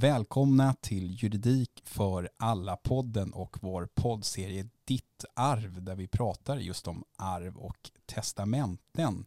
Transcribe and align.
Välkomna 0.00 0.74
till 0.80 1.22
Juridik 1.22 1.82
för 1.84 2.30
alla-podden 2.36 3.32
och 3.32 3.56
vår 3.60 3.88
poddserie 3.94 4.68
Ditt 4.84 5.24
arv 5.34 5.82
där 5.82 5.96
vi 5.96 6.08
pratar 6.08 6.56
just 6.56 6.88
om 6.88 7.04
arv 7.18 7.56
och 7.56 7.90
testamenten. 8.06 9.26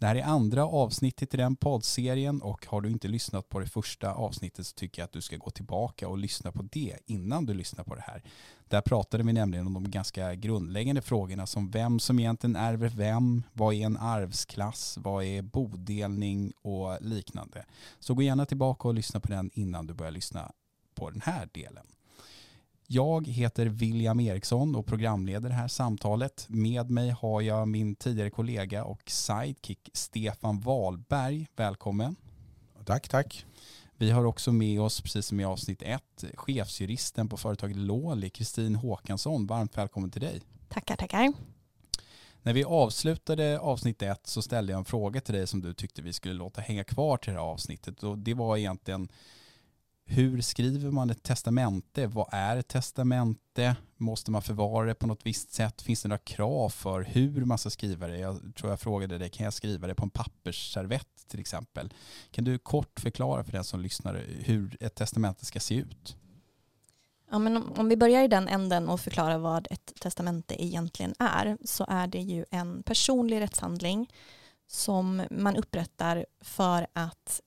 Det 0.00 0.06
här 0.06 0.16
är 0.16 0.22
andra 0.22 0.66
avsnittet 0.66 1.34
i 1.34 1.36
den 1.36 1.56
poddserien 1.56 2.42
och 2.42 2.66
har 2.66 2.80
du 2.80 2.90
inte 2.90 3.08
lyssnat 3.08 3.48
på 3.48 3.58
det 3.58 3.66
första 3.66 4.12
avsnittet 4.12 4.66
så 4.66 4.74
tycker 4.74 5.02
jag 5.02 5.04
att 5.04 5.12
du 5.12 5.20
ska 5.20 5.36
gå 5.36 5.50
tillbaka 5.50 6.08
och 6.08 6.18
lyssna 6.18 6.52
på 6.52 6.62
det 6.62 6.96
innan 7.06 7.46
du 7.46 7.54
lyssnar 7.54 7.84
på 7.84 7.94
det 7.94 8.00
här. 8.00 8.22
Där 8.68 8.80
pratade 8.80 9.24
vi 9.24 9.32
nämligen 9.32 9.66
om 9.66 9.74
de 9.74 9.90
ganska 9.90 10.34
grundläggande 10.34 11.02
frågorna 11.02 11.46
som 11.46 11.70
vem 11.70 12.00
som 12.00 12.18
egentligen 12.18 12.56
ärver 12.56 12.88
vem, 12.88 13.42
vad 13.52 13.74
är 13.74 13.86
en 13.86 13.96
arvsklass, 13.96 14.98
vad 15.00 15.24
är 15.24 15.42
bodelning 15.42 16.52
och 16.62 16.98
liknande. 17.00 17.64
Så 17.98 18.14
gå 18.14 18.22
gärna 18.22 18.46
tillbaka 18.46 18.88
och 18.88 18.94
lyssna 18.94 19.20
på 19.20 19.28
den 19.28 19.50
innan 19.54 19.86
du 19.86 19.94
börjar 19.94 20.12
lyssna 20.12 20.52
på 20.94 21.10
den 21.10 21.20
här 21.20 21.48
delen. 21.52 21.86
Jag 22.92 23.28
heter 23.28 23.66
William 23.66 24.20
Eriksson 24.20 24.76
och 24.76 24.86
programleder 24.86 25.48
det 25.48 25.54
här 25.54 25.68
samtalet. 25.68 26.46
Med 26.48 26.90
mig 26.90 27.10
har 27.10 27.40
jag 27.40 27.68
min 27.68 27.94
tidigare 27.94 28.30
kollega 28.30 28.84
och 28.84 29.10
sidekick 29.10 29.90
Stefan 29.92 30.60
Wahlberg. 30.60 31.46
Välkommen. 31.56 32.16
Tack, 32.84 33.08
tack. 33.08 33.46
Vi 33.96 34.10
har 34.10 34.24
också 34.24 34.52
med 34.52 34.80
oss, 34.80 35.00
precis 35.00 35.26
som 35.26 35.40
i 35.40 35.44
avsnitt 35.44 35.82
ett, 35.82 36.24
chefsjuristen 36.34 37.28
på 37.28 37.36
företaget 37.36 37.76
Låli, 37.76 38.30
Kristin 38.30 38.74
Håkansson. 38.74 39.46
Varmt 39.46 39.78
välkommen 39.78 40.10
till 40.10 40.22
dig. 40.22 40.40
Tackar, 40.68 40.96
tackar. 40.96 41.32
När 42.42 42.52
vi 42.52 42.64
avslutade 42.64 43.58
avsnitt 43.58 44.02
ett 44.02 44.26
så 44.26 44.42
ställde 44.42 44.72
jag 44.72 44.78
en 44.78 44.84
fråga 44.84 45.20
till 45.20 45.34
dig 45.34 45.46
som 45.46 45.60
du 45.60 45.74
tyckte 45.74 46.02
vi 46.02 46.12
skulle 46.12 46.34
låta 46.34 46.60
hänga 46.60 46.84
kvar 46.84 47.16
till 47.16 47.32
det 47.32 47.38
här 47.38 47.46
avsnittet. 47.46 48.02
Och 48.02 48.18
det 48.18 48.34
var 48.34 48.56
egentligen 48.56 49.08
hur 50.10 50.40
skriver 50.40 50.90
man 50.90 51.10
ett 51.10 51.22
testamente? 51.22 52.06
Vad 52.06 52.28
är 52.32 52.56
ett 52.56 52.68
testamente? 52.68 53.76
Måste 53.96 54.30
man 54.30 54.42
förvara 54.42 54.86
det 54.86 54.94
på 54.94 55.06
något 55.06 55.26
visst 55.26 55.52
sätt? 55.52 55.82
Finns 55.82 56.02
det 56.02 56.08
några 56.08 56.18
krav 56.18 56.68
för 56.68 57.02
hur 57.02 57.44
man 57.44 57.58
ska 57.58 57.70
skriva 57.70 58.06
det? 58.06 58.18
Jag 58.18 58.54
tror 58.56 58.70
jag 58.70 58.80
frågade 58.80 59.18
dig, 59.18 59.30
kan 59.30 59.44
jag 59.44 59.52
skriva 59.52 59.86
det 59.86 59.94
på 59.94 60.04
en 60.04 60.10
pappersservett 60.10 61.28
till 61.28 61.40
exempel? 61.40 61.94
Kan 62.30 62.44
du 62.44 62.58
kort 62.58 63.00
förklara 63.00 63.44
för 63.44 63.52
den 63.52 63.64
som 63.64 63.80
lyssnar 63.80 64.24
hur 64.44 64.76
ett 64.80 64.94
testamente 64.94 65.46
ska 65.46 65.60
se 65.60 65.74
ut? 65.74 66.16
Ja, 67.30 67.38
men 67.38 67.56
om, 67.56 67.72
om 67.76 67.88
vi 67.88 67.96
börjar 67.96 68.24
i 68.24 68.28
den 68.28 68.48
änden 68.48 68.88
och 68.88 69.00
förklarar 69.00 69.38
vad 69.38 69.66
ett 69.70 69.92
testamente 70.00 70.64
egentligen 70.64 71.14
är 71.18 71.58
så 71.64 71.86
är 71.88 72.06
det 72.06 72.20
ju 72.20 72.44
en 72.50 72.82
personlig 72.82 73.40
rättshandling 73.40 74.12
som 74.66 75.22
man 75.30 75.56
upprättar 75.56 76.26
för 76.40 76.86
att 76.92 77.40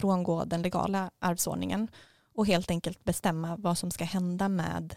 frångå 0.00 0.44
den 0.44 0.62
legala 0.62 1.10
arvsordningen 1.18 1.88
och 2.34 2.46
helt 2.46 2.70
enkelt 2.70 3.04
bestämma 3.04 3.56
vad 3.56 3.78
som 3.78 3.90
ska 3.90 4.04
hända 4.04 4.48
med 4.48 4.96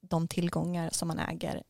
de 0.00 0.28
tillgångar 0.28 0.90
som 0.92 1.08
man 1.08 1.18
äger 1.18 1.62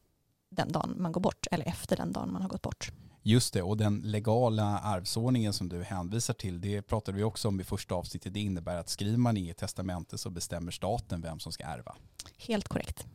den 0.51 0.73
dagen 0.73 0.95
man 0.97 1.13
går 1.13 1.21
bort 1.21 1.47
eller 1.51 1.69
efter 1.69 1.97
den 1.97 2.13
dagen 2.13 2.33
man 2.33 2.43
har 2.43 2.49
gått 2.49 2.63
bort. 2.63 2.93
Just 3.23 3.55
det, 3.55 3.63
och 3.63 3.77
den 3.77 4.01
legala 4.05 4.79
arvsordningen 4.79 5.53
som 5.53 5.69
du 5.69 5.83
hänvisar 5.83 6.35
till, 6.35 6.61
det 6.61 6.83
pratade 6.83 7.17
vi 7.17 7.25
också 7.25 7.49
om 7.49 7.61
i 7.61 7.65
första 7.65 7.95
avsnittet. 7.95 8.35
Det 8.35 8.41
innebär 8.41 8.77
att 8.77 8.89
skriver 8.89 9.19
man 9.19 9.37
i 9.37 9.49
ett 9.49 9.57
testamente 9.57 10.19
så 10.19 10.31
bestämmer 10.31 10.73
staten 10.73 11.21
vem 11.21 11.39
som 11.39 11.53
ska 11.53 11.65
ärva. 11.65 11.97
Helt 12.39 12.69
korrekt. 12.69 13.07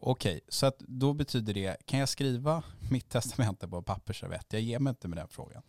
Okej, 0.00 0.40
så 0.48 0.72
då 0.78 1.12
betyder 1.12 1.54
det, 1.54 1.76
kan 1.86 1.98
jag 1.98 2.08
skriva 2.08 2.62
mitt 2.90 3.08
testamente 3.08 3.68
på 3.68 3.82
pappersservett? 3.82 4.46
Jag 4.48 4.62
ger 4.62 4.78
mig 4.78 4.90
inte 4.90 5.08
med 5.08 5.18
den 5.18 5.28
frågan. 5.28 5.62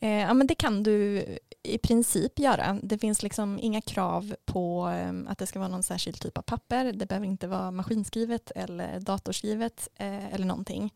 Eh, 0.00 0.10
ja, 0.10 0.34
men 0.34 0.46
det 0.46 0.54
kan 0.54 0.82
du 0.82 1.24
i 1.62 1.78
princip 1.78 2.38
göra. 2.38 2.78
Det 2.82 2.98
finns 2.98 3.22
liksom 3.22 3.58
inga 3.58 3.80
krav 3.80 4.34
på 4.44 4.88
eh, 4.88 5.12
att 5.26 5.38
det 5.38 5.46
ska 5.46 5.58
vara 5.58 5.68
någon 5.68 5.82
särskild 5.82 6.20
typ 6.20 6.38
av 6.38 6.42
papper. 6.42 6.92
Det 6.92 7.06
behöver 7.06 7.26
inte 7.26 7.46
vara 7.46 7.70
maskinskrivet 7.70 8.50
eller 8.50 9.00
datorskrivet 9.00 9.88
eh, 9.94 10.34
eller 10.34 10.46
någonting. 10.46 10.94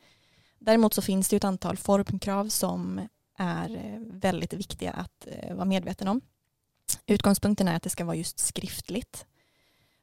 Däremot 0.59 0.95
så 0.95 1.03
finns 1.03 1.29
det 1.29 1.37
ett 1.37 1.45
antal 1.45 1.77
formkrav 1.77 2.49
som 2.49 3.01
är 3.39 3.77
eh, 3.77 4.01
väldigt 4.01 4.53
viktiga 4.53 4.93
att 4.93 5.27
eh, 5.27 5.55
vara 5.55 5.65
medveten 5.65 6.09
om. 6.09 6.21
Utgångspunkten 7.07 7.69
är 7.69 7.77
att 7.77 7.83
det 7.83 7.91
ska 7.91 8.05
vara 8.05 8.17
just 8.17 8.39
skriftligt. 8.39 9.27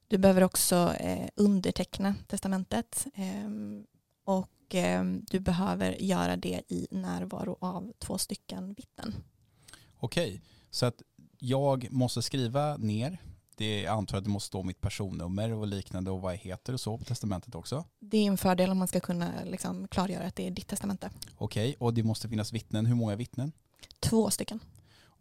Du 0.07 0.17
behöver 0.17 0.43
också 0.43 0.93
eh, 0.99 1.29
underteckna 1.35 2.15
testamentet 2.27 3.07
ehm, 3.15 3.85
och 4.23 4.49
och 4.67 4.75
eh, 4.75 5.03
du 5.03 5.39
behöver 5.39 6.01
göra 6.01 6.37
det 6.37 6.61
i 6.67 6.87
närvaro 6.91 7.57
av 7.61 7.93
två 7.99 8.17
stycken 8.17 8.73
vittnen. 8.73 9.15
Okej, 9.99 10.41
så 10.71 10.85
att 10.85 11.01
jag 11.39 11.87
måste 11.91 12.21
skriva 12.21 12.77
ner 12.77 13.17
det 13.55 13.81
jag 13.81 13.97
antar 13.97 14.17
att 14.17 14.23
det 14.23 14.29
måste 14.29 14.47
stå 14.47 14.63
mitt 14.63 14.81
personnummer 14.81 15.53
och 15.53 15.67
liknande 15.67 16.11
och 16.11 16.21
vad 16.21 16.33
jag 16.33 16.37
heter 16.37 16.73
och 16.73 16.79
så 16.79 16.97
på 16.97 17.03
testamentet 17.03 17.55
också. 17.55 17.85
Det 17.99 18.17
är 18.17 18.27
en 18.27 18.37
fördel 18.37 18.69
om 18.69 18.77
man 18.77 18.87
ska 18.87 18.99
kunna 18.99 19.31
liksom 19.45 19.87
klargöra 19.87 20.27
att 20.27 20.35
det 20.35 20.47
är 20.47 20.51
ditt 20.51 20.67
testamente. 20.67 21.09
Okej, 21.37 21.75
och 21.79 21.93
det 21.93 22.03
måste 22.03 22.29
finnas 22.29 22.53
vittnen. 22.53 22.85
Hur 22.85 22.95
många 22.95 23.15
vittnen? 23.15 23.51
Två 23.99 24.29
stycken. 24.29 24.59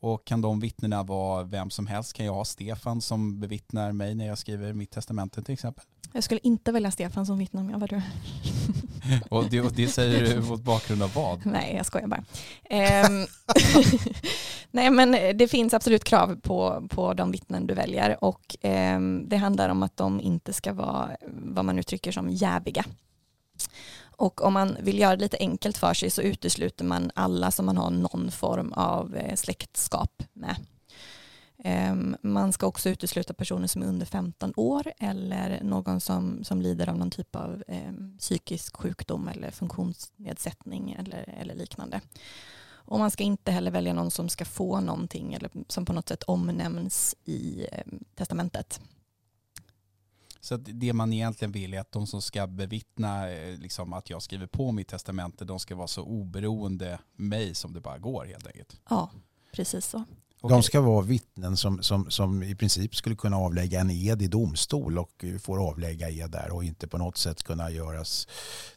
Och 0.01 0.25
kan 0.25 0.41
de 0.41 0.61
vittnena 0.61 1.03
vara 1.03 1.43
vem 1.43 1.71
som 1.71 1.87
helst? 1.87 2.13
Kan 2.13 2.27
jag 2.27 2.35
ha 2.35 2.45
Stefan 2.45 3.01
som 3.01 3.41
bevittnar 3.41 3.93
mig 3.93 4.15
när 4.15 4.27
jag 4.27 4.39
skriver 4.39 4.73
mitt 4.73 4.91
testamente 4.91 5.43
till 5.43 5.55
exempel? 5.55 5.85
Jag 6.17 6.25
skulle 6.25 6.41
inte 6.43 6.73
välja 6.73 6.91
Stefan 6.91 7.27
som 7.27 7.39
vittne 7.39 7.61
om 7.61 7.71
jag 7.71 7.79
var 7.79 7.89
du. 7.89 8.03
och, 9.31 9.45
det, 9.51 9.61
och 9.61 9.73
det 9.73 9.89
säger 9.89 10.35
du 10.35 10.41
mot 10.41 10.63
bakgrund 10.63 11.03
av 11.03 11.13
vad? 11.15 11.47
Nej, 11.47 11.75
jag 11.77 11.87
skojar 11.87 12.07
bara. 12.07 12.25
Um, 13.07 13.27
Nej, 14.71 14.91
men 14.91 15.37
det 15.39 15.49
finns 15.49 15.75
absolut 15.75 16.05
krav 16.05 16.41
på, 16.41 16.87
på 16.91 17.15
de 17.15 17.31
vittnen 17.31 17.67
du 17.67 17.75
väljer 17.75 18.25
och 18.25 18.57
um, 18.63 19.29
det 19.29 19.37
handlar 19.37 19.69
om 19.69 19.83
att 19.83 19.97
de 19.97 20.21
inte 20.21 20.53
ska 20.53 20.73
vara 20.73 21.17
vad 21.29 21.65
man 21.65 21.79
uttrycker 21.79 22.13
som 22.13 22.31
jäviga. 22.31 22.85
Och 24.01 24.45
om 24.45 24.53
man 24.53 24.77
vill 24.81 24.99
göra 24.99 25.17
det 25.17 25.23
lite 25.23 25.37
enkelt 25.41 25.77
för 25.77 25.95
sig 25.95 26.11
så 26.11 26.23
utesluter 26.23 26.85
man 26.85 27.11
alla 27.15 27.51
som 27.51 27.67
man 27.67 27.77
har 27.77 27.91
någon 27.91 28.31
form 28.31 28.73
av 28.73 29.17
eh, 29.17 29.35
släktskap 29.35 30.23
med. 30.33 30.57
Ehm, 31.69 32.17
man 32.23 32.53
ska 32.53 32.67
också 32.67 32.89
utesluta 32.89 33.35
personer 33.35 33.67
som 33.67 33.83
är 33.83 33.87
under 33.87 34.07
15 34.07 34.53
år 34.57 34.93
eller 34.99 35.61
någon 35.63 36.01
som, 36.01 36.45
som 36.45 36.63
lider 36.63 36.89
av 36.89 36.99
någon 36.99 37.11
typ 37.11 37.37
av 37.37 37.65
eh, 37.69 37.93
psykisk 38.19 38.77
sjukdom 38.77 39.29
eller 39.29 39.51
funktionsnedsättning 39.51 40.93
eller, 40.93 41.35
eller 41.41 41.55
liknande. 41.55 42.01
Och 42.69 42.99
man 42.99 43.11
ska 43.11 43.25
inte 43.25 43.53
heller 43.53 43.71
välja 43.71 43.93
någon 43.93 44.11
som 44.11 44.29
ska 44.29 44.45
få 44.45 44.81
någonting 44.81 45.35
eller 45.35 45.51
som 45.69 45.85
på 45.85 45.93
något 45.93 46.09
sätt 46.09 46.23
omnämns 46.23 47.15
i 47.25 47.67
eh, 47.73 47.85
testamentet. 48.15 48.81
Så 50.41 50.57
det 50.57 50.93
man 50.93 51.13
egentligen 51.13 51.53
vill 51.53 51.75
är 51.75 51.81
att 51.81 51.93
de 51.93 52.07
som 52.07 52.23
ska 52.23 52.47
bevittna 52.47 53.31
eh, 53.31 53.59
liksom, 53.59 53.93
att 53.93 54.11
jag 54.11 54.23
skriver 54.23 54.47
på 54.47 54.73
mitt 54.73 54.89
testamente, 54.89 55.45
de 55.45 55.59
ska 55.59 55.75
vara 55.75 55.89
så 55.89 56.03
oberoende 56.03 56.99
mig 57.13 57.55
som 57.55 57.73
det 57.73 57.81
bara 57.81 57.99
går 57.99 58.25
helt 58.25 58.47
enkelt. 58.47 58.81
Ja, 58.89 59.11
precis 59.53 59.87
så. 59.87 60.05
De 60.49 60.63
ska 60.63 60.81
vara 60.81 61.03
vittnen 61.03 61.57
som, 61.57 61.83
som, 61.83 62.11
som 62.11 62.43
i 62.43 62.55
princip 62.55 62.97
skulle 62.97 63.17
kunna 63.17 63.37
avlägga 63.37 63.81
en 63.81 63.91
ed 63.91 64.23
i 64.23 64.27
domstol 64.27 64.99
och 64.99 65.25
får 65.41 65.69
avlägga 65.69 66.11
ed 66.11 66.31
där 66.31 66.53
och 66.53 66.65
inte 66.65 66.89
på 66.89 66.99
något 66.99 67.17
sätt 67.17 67.43
kunna 67.43 67.71
göras 67.71 68.29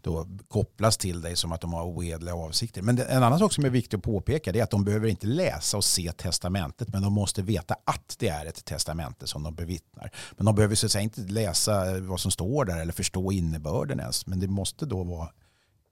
då, 0.02 0.28
kopplas 0.48 0.98
till 0.98 1.22
dig 1.22 1.36
som 1.36 1.52
att 1.52 1.62
de 1.62 1.74
har 1.74 1.84
oedliga 1.84 2.36
avsikter. 2.36 2.82
Men 2.82 3.00
en 3.00 3.24
annan 3.24 3.40
sak 3.40 3.54
som 3.54 3.66
är 3.66 3.70
viktig 3.70 3.98
att 3.98 4.04
påpeka 4.04 4.52
är 4.52 4.64
att 4.64 4.70
de 4.70 4.84
behöver 4.84 5.08
inte 5.08 5.28
läsa 5.28 5.78
och 5.78 5.84
se 5.84 6.12
testamentet 6.12 6.88
men 6.88 7.02
de 7.02 7.14
måste 7.14 7.42
veta 7.42 7.76
att 7.84 8.16
det 8.20 8.28
är 8.28 8.46
ett 8.46 8.66
testamente 8.66 9.28
som 9.28 9.44
de 9.44 9.56
bevittnar. 9.56 10.12
Men 10.38 10.46
de 10.46 10.56
behöver 10.56 10.76
så 10.76 10.86
att 10.86 10.92
säga 10.92 11.02
inte 11.02 11.22
läsa 11.22 12.00
vad 12.00 12.20
som 12.20 12.32
står 12.32 12.66
där 12.66 12.82
eller 12.82 12.94
förstå 12.94 13.32
innebörden 13.32 14.00
ens 14.00 14.28
men 14.28 14.40
det 14.40 14.48
måste 14.48 14.86
då 14.86 15.04
vara 15.04 15.30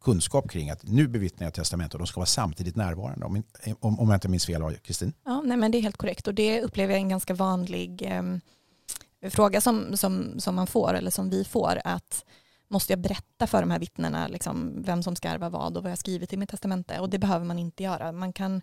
kunskap 0.08 0.50
kring 0.50 0.70
att 0.70 0.84
nu 0.84 1.08
bevittnar 1.08 1.48
jag 1.48 1.54
testamentet 1.54 1.94
och 1.94 2.00
de 2.00 2.08
ska 2.08 2.20
vara 2.20 2.26
samtidigt 2.26 2.76
närvarande. 2.76 3.26
Om, 3.26 3.44
om, 3.80 4.00
om 4.00 4.10
jag 4.10 4.16
inte 4.16 4.30
minns 4.30 4.46
fel, 4.46 4.78
Kristin? 4.84 5.14
Ja, 5.26 5.42
nej, 5.42 5.58
men 5.58 5.72
det 5.72 5.78
är 5.78 5.82
helt 5.82 5.98
korrekt 5.98 6.28
och 6.28 6.34
det 6.34 6.62
upplever 6.62 6.94
jag 6.94 7.02
en 7.02 7.10
ganska 7.10 7.34
vanlig 7.34 8.02
eh, 8.02 9.30
fråga 9.30 9.62
som, 9.62 9.98
som, 9.98 10.40
som 10.40 10.56
man 10.56 10.68
får 10.68 10.94
eller 10.94 11.12
som 11.12 11.30
vi 11.30 11.44
får 11.44 11.82
att 11.84 12.26
måste 12.68 12.92
jag 12.92 13.00
berätta 13.00 13.48
för 13.48 13.62
de 13.62 13.72
här 13.72 13.80
vittnena 13.80 14.28
liksom, 14.28 14.84
vem 14.84 15.04
som 15.04 15.16
ska 15.16 15.28
ärva 15.28 15.50
vad 15.50 15.78
och 15.78 15.84
vad 15.84 15.92
jag 15.92 16.00
skrivit 16.00 16.34
i 16.34 16.38
mitt 16.38 16.50
testamente 16.50 17.00
och 17.00 17.10
det 17.10 17.20
behöver 17.20 17.46
man 17.46 17.60
inte 17.60 17.84
göra. 17.84 18.12
Man 18.12 18.34
kan, 18.34 18.62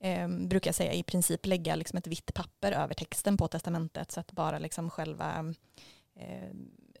eh, 0.00 0.28
brukar 0.28 0.68
jag 0.68 0.74
säga, 0.74 0.92
i 0.92 1.02
princip 1.02 1.46
lägga 1.46 1.76
liksom 1.76 1.98
ett 1.98 2.06
vitt 2.06 2.34
papper 2.34 2.72
över 2.72 2.94
texten 2.94 3.36
på 3.36 3.48
testamentet 3.48 4.12
så 4.12 4.20
att 4.20 4.32
bara 4.32 4.58
liksom 4.58 4.90
själva 4.90 5.54
eh, 6.16 6.50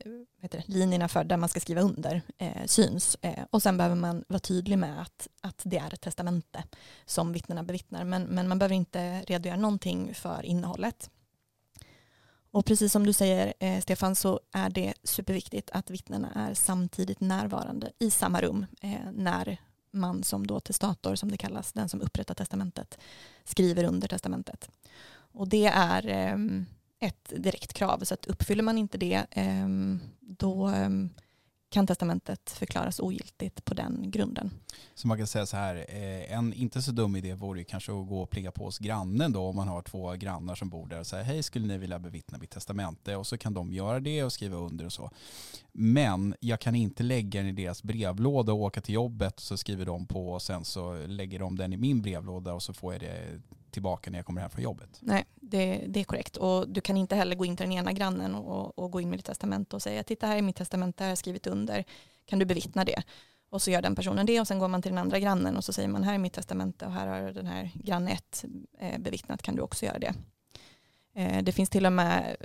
Eh, 0.00 0.12
heter 0.42 0.58
det, 0.58 0.72
linjerna 0.74 1.08
för 1.08 1.24
där 1.24 1.36
man 1.36 1.48
ska 1.48 1.60
skriva 1.60 1.80
under 1.80 2.22
eh, 2.38 2.66
syns. 2.66 3.16
Eh, 3.22 3.44
och 3.50 3.62
sen 3.62 3.76
behöver 3.76 3.96
man 3.96 4.24
vara 4.28 4.40
tydlig 4.40 4.78
med 4.78 5.02
att, 5.02 5.28
att 5.40 5.62
det 5.64 5.78
är 5.78 5.94
ett 5.94 6.00
testamente 6.00 6.64
som 7.06 7.32
vittnena 7.32 7.62
bevittnar. 7.62 8.04
Men, 8.04 8.22
men 8.22 8.48
man 8.48 8.58
behöver 8.58 8.74
inte 8.74 9.20
redogöra 9.20 9.60
någonting 9.60 10.14
för 10.14 10.42
innehållet. 10.42 11.10
Och 12.50 12.66
precis 12.66 12.92
som 12.92 13.06
du 13.06 13.12
säger 13.12 13.54
eh, 13.58 13.80
Stefan 13.80 14.16
så 14.16 14.40
är 14.52 14.70
det 14.70 14.94
superviktigt 15.02 15.70
att 15.70 15.90
vittnena 15.90 16.32
är 16.34 16.54
samtidigt 16.54 17.20
närvarande 17.20 17.92
i 17.98 18.10
samma 18.10 18.40
rum 18.40 18.66
eh, 18.80 19.10
när 19.12 19.58
man 19.90 20.24
som 20.24 20.46
då 20.46 20.60
testator 20.60 21.14
som 21.14 21.30
det 21.30 21.36
kallas, 21.36 21.72
den 21.72 21.88
som 21.88 22.00
upprättar 22.00 22.34
testamentet, 22.34 22.98
skriver 23.44 23.84
under 23.84 24.08
testamentet. 24.08 24.70
Och 25.32 25.48
det 25.48 25.66
är 25.66 26.06
ehm, 26.06 26.66
ett 27.00 27.32
direkt 27.36 27.72
krav. 27.72 28.00
Så 28.04 28.14
att 28.14 28.26
uppfyller 28.26 28.62
man 28.62 28.78
inte 28.78 28.98
det 28.98 29.26
ehm, 29.30 30.00
då 30.20 30.66
ehm, 30.66 31.10
kan 31.68 31.86
testamentet 31.86 32.50
förklaras 32.50 33.00
ogiltigt 33.00 33.64
på 33.64 33.74
den 33.74 34.10
grunden. 34.10 34.50
Så 34.94 35.08
man 35.08 35.18
kan 35.18 35.26
säga 35.26 35.46
så 35.46 35.56
här, 35.56 35.76
eh, 35.88 36.32
en 36.32 36.52
inte 36.52 36.82
så 36.82 36.92
dum 36.92 37.16
idé 37.16 37.34
vore 37.34 37.64
kanske 37.64 37.92
att 37.92 38.08
gå 38.08 38.22
och 38.22 38.30
plinga 38.30 38.52
på 38.52 38.64
hos 38.64 38.78
grannen 38.78 39.32
då 39.32 39.42
om 39.42 39.56
man 39.56 39.68
har 39.68 39.82
två 39.82 40.12
grannar 40.12 40.54
som 40.54 40.70
bor 40.70 40.86
där 40.86 41.00
och 41.00 41.06
säga, 41.06 41.22
hej 41.22 41.42
skulle 41.42 41.66
ni 41.66 41.78
vilja 41.78 41.98
bevittna 41.98 42.38
mitt 42.38 42.50
testamente 42.50 43.16
och 43.16 43.26
så 43.26 43.38
kan 43.38 43.54
de 43.54 43.72
göra 43.72 44.00
det 44.00 44.24
och 44.24 44.32
skriva 44.32 44.56
under 44.56 44.84
och 44.84 44.92
så. 44.92 45.10
Men 45.78 46.34
jag 46.40 46.60
kan 46.60 46.74
inte 46.74 47.02
lägga 47.02 47.40
den 47.40 47.48
i 47.48 47.52
deras 47.52 47.82
brevlåda 47.82 48.52
och 48.52 48.58
åka 48.58 48.80
till 48.80 48.94
jobbet 48.94 49.34
och 49.34 49.42
så 49.42 49.56
skriver 49.56 49.86
de 49.86 50.06
på 50.06 50.32
och 50.32 50.42
sen 50.42 50.64
så 50.64 51.06
lägger 51.06 51.38
de 51.38 51.56
den 51.56 51.72
i 51.72 51.76
min 51.76 52.02
brevlåda 52.02 52.54
och 52.54 52.62
så 52.62 52.72
får 52.72 52.92
jag 52.92 53.00
det 53.00 53.40
tillbaka 53.70 54.10
när 54.10 54.18
jag 54.18 54.26
kommer 54.26 54.40
hem 54.40 54.50
från 54.50 54.64
jobbet. 54.64 54.98
Nej, 55.00 55.24
det, 55.34 55.84
det 55.88 56.00
är 56.00 56.04
korrekt. 56.04 56.36
Och 56.36 56.68
du 56.68 56.80
kan 56.80 56.96
inte 56.96 57.16
heller 57.16 57.36
gå 57.36 57.44
in 57.44 57.56
till 57.56 57.64
den 57.64 57.72
ena 57.72 57.92
grannen 57.92 58.34
och, 58.34 58.78
och 58.78 58.90
gå 58.90 59.00
in 59.00 59.10
med 59.10 59.18
ditt 59.18 59.26
testamente 59.26 59.76
och 59.76 59.82
säga 59.82 60.02
titta 60.02 60.26
här 60.26 60.36
är 60.36 60.42
mitt 60.42 60.56
testamente, 60.56 61.02
här 61.02 61.08
har 61.08 61.10
jag 61.10 61.18
skrivit 61.18 61.46
under, 61.46 61.84
kan 62.24 62.38
du 62.38 62.44
bevittna 62.44 62.84
det? 62.84 63.02
Och 63.50 63.62
så 63.62 63.70
gör 63.70 63.82
den 63.82 63.94
personen 63.94 64.26
det 64.26 64.40
och 64.40 64.48
sen 64.48 64.58
går 64.58 64.68
man 64.68 64.82
till 64.82 64.92
den 64.92 64.98
andra 64.98 65.18
grannen 65.18 65.56
och 65.56 65.64
så 65.64 65.72
säger 65.72 65.88
man 65.88 66.02
här 66.02 66.14
är 66.14 66.18
mitt 66.18 66.32
testamente 66.32 66.86
och 66.86 66.92
här 66.92 67.06
har 67.06 67.32
den 67.32 67.46
här 67.46 67.70
granne 67.74 68.18
eh, 68.78 68.98
bevittnat, 68.98 69.42
kan 69.42 69.56
du 69.56 69.62
också 69.62 69.86
göra 69.86 69.98
det? 69.98 70.14
Eh, 71.14 71.42
det 71.42 71.52
finns 71.52 71.70
till 71.70 71.86
och 71.86 71.92
med 71.92 72.36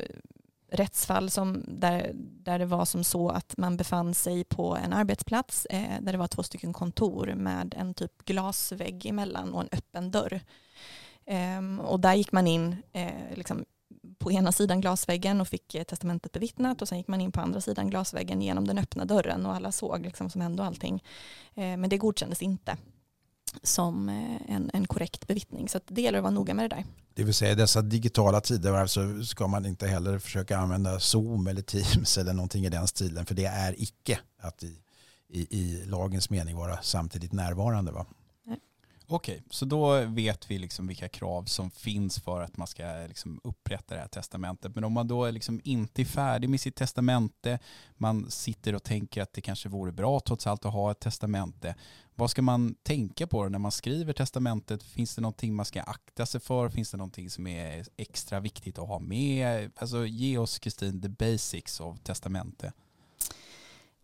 rättsfall 0.72 1.30
som 1.30 1.64
där, 1.68 2.12
där 2.16 2.60
det 2.60 2.66
var 2.66 2.86
som 2.86 3.04
så 3.04 3.30
att 3.30 3.58
man 3.58 3.78
befann 3.78 4.14
sig 4.14 4.44
på 4.44 4.76
en 4.76 4.94
arbetsplats 4.94 5.66
eh, 5.66 6.02
där 6.02 6.12
det 6.12 6.18
var 6.18 6.28
två 6.28 6.44
stycken 6.44 6.74
kontor 6.74 7.34
med 7.36 7.76
en 7.78 7.94
typ 7.94 8.26
glasvägg 8.26 9.06
emellan 9.06 9.54
och 9.54 9.62
en 9.62 9.70
öppen 9.72 10.12
dörr. 10.12 10.42
Eh, 11.26 11.80
och 11.80 12.00
där 12.00 12.14
gick 12.14 12.32
man 12.32 12.48
in 12.48 12.76
eh, 12.94 13.36
liksom 13.36 13.66
på 14.18 14.32
ena 14.32 14.52
sidan 14.52 14.82
glasväggen 14.82 15.42
och 15.42 15.48
fick 15.48 15.76
eh, 15.76 15.84
testamentet 15.84 16.32
bevittnat 16.32 16.82
och 16.82 16.88
sen 16.88 16.98
gick 16.98 17.08
man 17.08 17.22
in 17.22 17.32
på 17.32 17.42
andra 17.42 17.62
sidan 17.62 17.90
glasväggen 17.90 18.42
genom 18.42 18.68
den 18.68 18.78
öppna 18.78 19.06
dörren 19.06 19.46
och 19.46 19.56
alla 19.56 19.72
såg 19.72 20.06
liksom 20.06 20.30
som 20.30 20.42
hände 20.42 20.62
och 20.62 20.68
allting. 20.68 21.04
Eh, 21.54 21.78
men 21.78 21.90
det 21.90 21.98
godkändes 21.98 22.42
inte 22.42 22.78
som 23.64 24.10
eh, 24.10 24.56
en, 24.56 24.72
en 24.74 24.88
korrekt 24.88 25.28
bevittning. 25.28 25.70
Så 25.70 25.80
det 25.88 26.02
gäller 26.02 26.18
att 26.18 26.24
vara 26.24 26.34
noga 26.34 26.54
med 26.54 26.70
det 26.70 26.76
där. 26.76 26.86
Det 27.14 27.24
vill 27.24 27.34
säga 27.34 27.52
i 27.52 27.56
dessa 27.56 27.82
digitala 27.82 28.42
tider 28.42 28.88
så 28.88 29.24
ska 29.24 29.48
man 29.48 29.66
inte 29.66 29.88
heller 29.88 30.20
försöka 30.20 30.58
använda 30.58 31.00
Zoom 31.00 31.48
eller 31.48 31.62
Teams 31.62 32.18
eller 32.18 32.34
någonting 32.34 32.66
i 32.66 32.70
den 32.70 32.88
stilen. 32.88 33.26
För 33.26 33.36
det 33.36 33.46
är 33.46 33.76
icke 33.78 34.20
att 34.40 34.64
i, 34.64 34.76
i, 35.30 35.58
i 35.60 35.86
lagens 35.86 36.30
mening 36.30 36.56
vara 36.56 36.80
samtidigt 36.82 37.34
närvarande. 37.34 37.92
Va? 37.92 38.06
Okej, 39.14 39.44
så 39.50 39.66
då 39.66 40.06
vet 40.06 40.52
vi 40.52 40.60
liksom 40.60 40.88
vilka 40.88 41.10
krav 41.10 41.44
som 41.44 41.72
finns 41.72 42.20
för 42.20 42.42
att 42.42 42.58
man 42.58 42.68
ska 42.68 42.84
liksom 43.08 43.42
upprätta 43.44 43.96
det 43.96 44.02
här 44.02 44.08
testamentet. 44.08 44.76
Men 44.76 44.84
om 44.84 44.94
man 44.94 45.08
då 45.08 45.32
liksom 45.32 45.62
inte 45.64 46.02
är 46.02 46.06
färdig 46.06 46.50
med 46.50 46.62
sitt 46.62 46.76
testamente, 46.76 47.60
man 47.98 48.32
sitter 48.32 48.76
och 48.76 48.84
tänker 48.84 49.22
att 49.22 49.34
det 49.34 49.42
kanske 49.42 49.70
vore 49.70 49.92
bra 49.92 50.20
trots 50.20 50.48
allt 50.48 50.66
att 50.66 50.74
ha 50.74 50.92
ett 50.92 51.00
testamente. 51.00 51.76
Vad 52.16 52.32
ska 52.32 52.42
man 52.42 52.76
tänka 52.84 53.28
på 53.28 53.50
när 53.50 53.60
man 53.60 53.72
skriver 53.72 54.14
testamentet? 54.14 54.84
Finns 54.84 55.16
det 55.16 55.22
någonting 55.22 55.56
man 55.56 55.66
ska 55.66 55.82
akta 55.82 56.26
sig 56.26 56.42
för? 56.42 56.70
Finns 56.70 56.92
det 56.92 56.98
någonting 56.98 57.30
som 57.30 57.48
är 57.48 57.86
extra 57.98 58.40
viktigt 58.40 58.80
att 58.80 58.88
ha 58.88 59.00
med? 59.00 59.72
Alltså 59.76 60.06
ge 60.06 60.38
oss 60.38 60.60
Kristin 60.60 61.02
the 61.02 61.10
basics 61.10 61.82
av 61.82 61.98
testamente. 61.98 62.74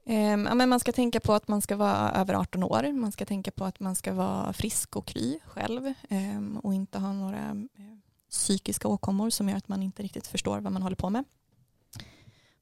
Ehm, 0.10 0.46
ja, 0.46 0.56
men 0.56 0.70
man 0.70 0.80
ska 0.80 0.92
tänka 0.92 1.20
på 1.20 1.34
att 1.34 1.48
man 1.48 1.62
ska 1.62 1.76
vara 1.76 2.12
över 2.12 2.34
18 2.34 2.64
år. 2.64 2.92
Man 2.94 3.12
ska 3.12 3.26
tänka 3.26 3.52
på 3.52 3.66
att 3.66 3.80
man 3.80 3.96
ska 3.96 4.14
vara 4.14 4.54
frisk 4.54 4.96
och 4.96 5.06
kry 5.06 5.40
själv 5.46 5.94
ehm, 6.10 6.58
och 6.58 6.74
inte 6.74 7.00
ha 7.00 7.14
några 7.14 7.50
eh, 7.76 7.98
psykiska 8.30 8.88
åkommor 8.88 9.30
som 9.30 9.50
gör 9.50 9.58
att 9.58 9.68
man 9.68 9.84
inte 9.84 10.04
riktigt 10.04 10.28
förstår 10.28 10.60
vad 10.60 10.74
man 10.74 10.82
håller 10.82 10.96
på 10.96 11.10
med. 11.10 11.24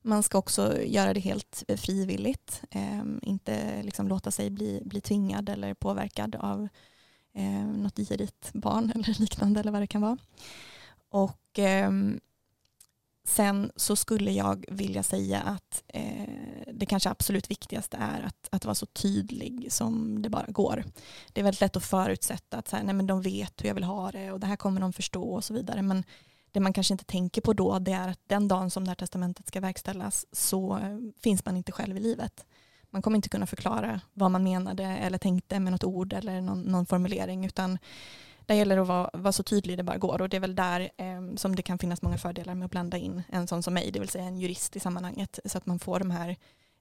Man 0.02 0.24
ska 0.24 0.38
också 0.38 0.82
göra 0.84 1.14
det 1.14 1.20
helt 1.20 1.64
eh, 1.68 1.78
frivilligt, 1.78 2.62
ehm, 2.72 3.20
inte 3.24 3.84
liksom 3.84 4.08
låta 4.08 4.32
sig 4.32 4.50
bli, 4.50 4.82
bli 4.86 5.02
tvingad 5.02 5.50
eller 5.50 5.74
påverkad 5.74 6.36
av 6.36 6.68
eh, 7.34 7.66
något 7.66 7.98
girigt 7.98 8.54
barn 8.54 8.92
eller 8.96 9.20
liknande 9.20 9.60
eller 9.60 9.72
vad 9.72 9.82
det 9.82 9.88
kan 9.88 10.02
vara. 10.02 10.18
Och 11.10 11.60
Sen 13.28 13.72
så 13.76 13.96
skulle 13.96 14.32
jag 14.32 14.66
vilja 14.68 15.04
säga 15.04 15.42
att 15.42 15.84
eh, 15.88 16.64
det 16.74 16.86
kanske 16.86 17.10
absolut 17.10 17.52
viktigaste 17.52 17.98
är 17.98 18.22
att, 18.22 18.48
att 18.52 18.66
vara 18.66 18.76
så 18.76 18.86
tydlig 18.86 19.68
som 19.72 20.22
det 20.22 20.30
bara 20.30 20.46
går. 20.48 20.84
Det 21.34 21.42
är 21.42 21.44
väldigt 21.44 21.62
lätt 21.62 21.76
att 21.76 21.86
förutsätta 21.86 22.58
att 22.58 22.68
så 22.68 22.76
här, 22.76 22.84
nej, 22.84 22.94
men 22.94 23.08
de 23.08 23.22
vet 23.22 23.64
hur 23.64 23.68
jag 23.68 23.76
vill 23.76 23.84
ha 23.84 24.12
det 24.12 24.32
och 24.32 24.40
det 24.40 24.48
här 24.48 24.56
kommer 24.56 24.82
de 24.82 24.94
förstå 24.94 25.24
och 25.24 25.44
så 25.44 25.54
vidare. 25.54 25.82
Men 25.82 26.04
det 26.52 26.60
man 26.60 26.74
kanske 26.74 26.94
inte 26.94 27.06
tänker 27.06 27.42
på 27.42 27.54
då 27.54 27.80
det 27.80 27.92
är 27.92 28.08
att 28.08 28.20
den 28.28 28.48
dagen 28.48 28.72
som 28.72 28.84
det 28.84 28.90
här 28.90 28.96
testamentet 28.96 29.48
ska 29.48 29.60
verkställas 29.60 30.26
så 30.32 30.78
eh, 30.78 30.98
finns 31.24 31.46
man 31.46 31.58
inte 31.58 31.72
själv 31.72 31.98
i 31.98 32.00
livet. 32.00 32.46
Man 32.90 33.02
kommer 33.02 33.16
inte 33.16 33.30
kunna 33.30 33.48
förklara 33.48 34.02
vad 34.14 34.32
man 34.32 34.44
menade 34.44 34.84
eller 34.84 35.18
tänkte 35.18 35.60
med 35.60 35.72
något 35.72 35.84
ord 35.84 36.14
eller 36.14 36.42
någon, 36.42 36.62
någon 36.62 36.86
formulering 36.86 37.46
utan 37.46 37.78
där 38.46 38.56
gäller 38.56 38.76
det 38.76 38.82
att 38.82 38.88
vara, 38.88 39.10
vara 39.14 39.32
så 39.32 39.44
tydlig 39.44 39.78
det 39.78 39.84
bara 39.84 39.98
går 39.98 40.22
och 40.22 40.30
det 40.30 40.38
är 40.38 40.42
väl 40.42 40.56
där 40.56 40.90
eh, 40.98 41.36
som 41.36 41.56
det 41.56 41.62
kan 41.62 41.78
finnas 41.78 42.02
många 42.02 42.18
fördelar 42.18 42.56
med 42.56 42.66
att 42.66 42.72
blanda 42.72 42.98
in 42.98 43.24
en 43.30 43.48
sån 43.48 43.64
som 43.64 43.74
mig, 43.74 43.92
det 43.92 44.00
vill 44.00 44.10
säga 44.10 44.26
en 44.26 44.40
jurist 44.40 44.76
i 44.76 44.80
sammanhanget 44.80 45.40
så 45.46 45.58
att 45.58 45.66
man 45.66 45.80
får 45.80 46.00
de 46.00 46.12
här 46.12 46.36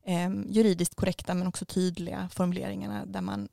eh, 0.06 0.30
juridiskt 0.46 0.94
korrekta 0.94 1.34
men 1.34 1.46
också 1.46 1.64
tydliga 1.64 2.28
formuleringarna 2.32 3.06
där 3.06 3.20
man 3.20 3.48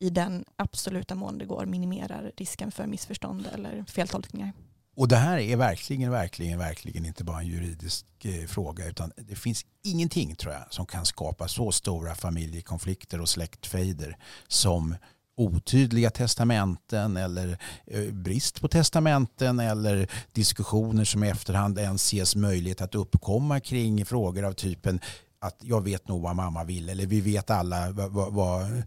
i 0.00 0.10
den 0.10 0.44
absoluta 0.56 1.14
mån 1.14 1.38
det 1.38 1.44
går 1.44 1.66
minimerar 1.66 2.32
risken 2.36 2.70
för 2.70 2.86
missförstånd 2.86 3.48
eller 3.54 3.84
feltolkningar. 3.88 4.52
Och 4.96 5.08
det 5.08 5.16
här 5.16 5.38
är 5.38 5.56
verkligen, 5.56 6.10
verkligen, 6.10 6.58
verkligen 6.58 7.06
inte 7.06 7.24
bara 7.24 7.40
en 7.40 7.46
juridisk 7.46 8.06
eh, 8.22 8.46
fråga 8.46 8.86
utan 8.86 9.12
det 9.16 9.36
finns 9.36 9.64
ingenting 9.82 10.34
tror 10.34 10.52
jag 10.52 10.62
som 10.70 10.86
kan 10.86 11.06
skapa 11.06 11.48
så 11.48 11.72
stora 11.72 12.14
familjekonflikter 12.14 13.20
och 13.20 13.28
släktfejder 13.28 14.16
som 14.48 14.96
otydliga 15.36 16.10
testamenten 16.10 17.16
eller 17.16 17.58
eh, 17.86 18.12
brist 18.12 18.60
på 18.60 18.68
testamenten 18.68 19.60
eller 19.60 20.08
diskussioner 20.32 21.04
som 21.04 21.24
i 21.24 21.28
efterhand 21.28 21.78
ens 21.78 22.12
ges 22.12 22.36
möjlighet 22.36 22.80
att 22.80 22.94
uppkomma 22.94 23.60
kring 23.60 24.04
frågor 24.04 24.44
av 24.44 24.52
typen 24.52 25.00
att 25.42 25.56
jag 25.62 25.84
vet 25.84 26.08
nog 26.08 26.22
vad 26.22 26.36
mamma 26.36 26.64
vill 26.64 26.88
eller 26.88 27.06
vi 27.06 27.20
vet 27.20 27.50
alla 27.50 27.90
vad, 27.90 28.12
vad, 28.12 28.32
vad 28.32 28.82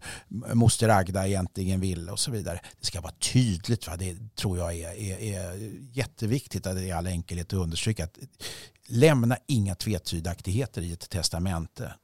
moster 0.54 0.88
Agda 0.88 1.26
egentligen 1.28 1.80
vill 1.80 2.10
och 2.10 2.18
så 2.18 2.30
vidare. 2.30 2.60
Det 2.80 2.86
ska 2.86 3.00
vara 3.00 3.12
tydligt. 3.12 3.86
Va? 3.86 3.96
Det 3.96 4.34
tror 4.34 4.58
jag 4.58 4.74
är, 4.74 4.94
är, 4.94 5.18
är 5.18 5.72
jätteviktigt 5.92 6.66
att 6.66 6.78
i 6.78 6.92
all 6.92 7.06
enkelhet 7.06 7.46
att 7.46 7.52
understryka. 7.52 8.04
Att 8.04 8.18
lämna 8.86 9.36
inga 9.46 9.74
tvetydaktigheter 9.74 10.82
i 10.82 10.92
ett 10.92 11.10
testamente. 11.10 11.94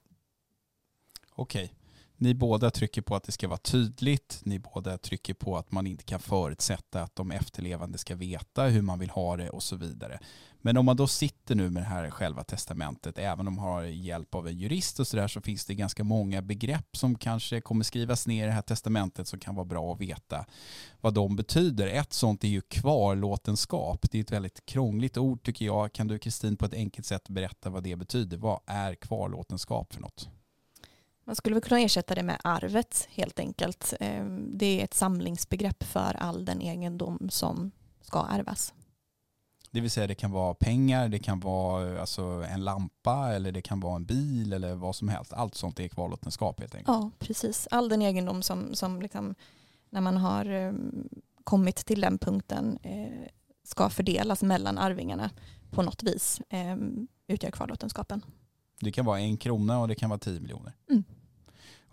Okej, 1.35 1.73
ni 2.21 2.35
båda 2.35 2.71
trycker 2.71 3.03
på 3.03 3.17
att 3.17 3.25
det 3.25 3.33
ska 3.33 3.49
vara 3.49 3.59
tydligt. 3.59 4.41
Ni 4.45 4.59
båda 4.59 4.99
trycker 4.99 5.35
på 5.35 5.57
att 5.57 5.73
man 5.73 5.87
inte 5.87 6.05
kan 6.05 6.21
förutsätta 6.21 7.03
att 7.03 7.17
de 7.17 7.31
efterlevande 7.31 7.99
ska 7.99 8.15
veta 8.15 8.65
hur 8.65 8.83
man 8.83 8.99
vill 8.99 9.11
ha 9.11 9.37
det 9.37 9.51
och 9.51 9.63
så 9.63 9.77
vidare. 9.77 10.21
Men 10.63 10.77
om 10.77 10.85
man 10.85 10.97
då 10.97 11.07
sitter 11.07 11.55
nu 11.55 11.71
med 11.71 11.83
det 11.83 11.87
här 11.87 12.11
själva 12.11 12.45
testamentet, 12.45 13.19
även 13.19 13.49
om 13.49 13.55
man 13.55 13.65
har 13.65 13.83
hjälp 13.83 14.35
av 14.35 14.49
en 14.49 14.59
jurist 14.59 15.01
och 15.01 15.07
så 15.07 15.17
där, 15.17 15.29
så 15.29 15.41
finns 15.41 15.65
det 15.65 15.75
ganska 15.75 16.05
många 16.05 16.43
begrepp 16.43 16.97
som 16.97 17.15
kanske 17.19 17.61
kommer 17.61 17.85
skrivas 17.85 18.27
ner 18.27 18.45
i 18.45 18.47
det 18.47 18.53
här 18.53 18.63
testamentet 18.63 19.29
som 19.29 19.39
kan 19.39 19.55
vara 19.55 19.65
bra 19.65 19.93
att 19.93 20.01
veta 20.01 20.47
vad 21.01 21.15
de 21.15 21.37
betyder. 21.37 21.87
Ett 21.87 22.13
sånt 22.13 22.45
är 22.45 22.49
ju 22.49 22.61
kvarlåtenskap. 22.61 24.07
Det 24.11 24.19
är 24.19 24.23
ett 24.23 24.33
väldigt 24.33 24.67
krångligt 24.67 25.17
ord 25.17 25.43
tycker 25.43 25.65
jag. 25.65 25.93
Kan 25.93 26.09
du 26.09 26.19
Kristin 26.19 26.57
på 26.57 26.65
ett 26.65 26.75
enkelt 26.75 27.07
sätt 27.07 27.29
berätta 27.29 27.71
vad 27.71 27.83
det 27.83 27.97
betyder? 27.97 28.37
Vad 28.37 28.61
är 28.67 28.95
kvarlåtenskap 28.95 29.93
för 29.93 30.01
något? 30.01 30.29
Man 31.31 31.37
skulle 31.37 31.55
väl 31.55 31.63
kunna 31.63 31.81
ersätta 31.81 32.15
det 32.15 32.23
med 32.23 32.41
arvet 32.45 33.09
helt 33.11 33.39
enkelt. 33.39 33.95
Ehm, 34.01 34.59
det 34.59 34.81
är 34.81 34.85
ett 34.85 34.95
samlingsbegrepp 34.95 35.83
för 35.85 36.17
all 36.21 36.45
den 36.45 36.63
egendom 36.63 37.29
som 37.31 37.71
ska 38.01 38.27
ärvas. 38.31 38.75
Det 39.71 39.81
vill 39.81 39.91
säga 39.91 40.07
det 40.07 40.15
kan 40.15 40.31
vara 40.31 40.55
pengar, 40.55 41.09
det 41.09 41.19
kan 41.19 41.41
vara 41.41 42.01
alltså 42.01 42.23
en 42.23 42.65
lampa 42.65 43.35
eller 43.35 43.53
det 43.53 43.63
kan 43.63 43.81
vara 43.81 43.97
en 43.97 44.05
bil 44.05 44.53
eller 44.53 44.75
vad 44.75 44.97
som 44.97 45.09
helst. 45.09 45.33
Allt 45.33 45.55
sånt 45.55 45.81
är 45.81 45.89
kvarlåtenskap 45.89 46.61
helt 46.61 46.75
enkelt. 46.75 46.89
Ja, 46.89 47.11
precis. 47.19 47.69
All 47.71 47.89
den 47.89 48.03
egendom 48.03 48.43
som, 48.43 48.75
som 48.75 49.03
liksom, 49.03 49.35
när 49.91 50.01
man 50.01 50.17
har 50.17 50.45
ehm, 50.45 51.09
kommit 51.45 51.77
till 51.77 52.01
den 52.01 52.19
punkten 52.19 52.79
eh, 52.83 53.29
ska 53.65 53.91
fördelas 53.91 54.43
mellan 54.43 54.79
arvingarna 54.79 55.31
på 55.71 55.83
något 55.83 56.03
vis 56.03 56.41
utgör 57.27 57.51
kvarlåtenskapen. 57.51 58.25
Det 58.81 58.93
kan 58.93 59.05
vara 59.05 59.21
en 59.21 59.37
krona 59.37 59.81
och 59.81 59.89
det 59.89 59.95
kan 59.95 60.11
vara 60.11 60.21
tio 60.21 60.41
miljoner. 60.41 60.73
Mm. 60.91 61.05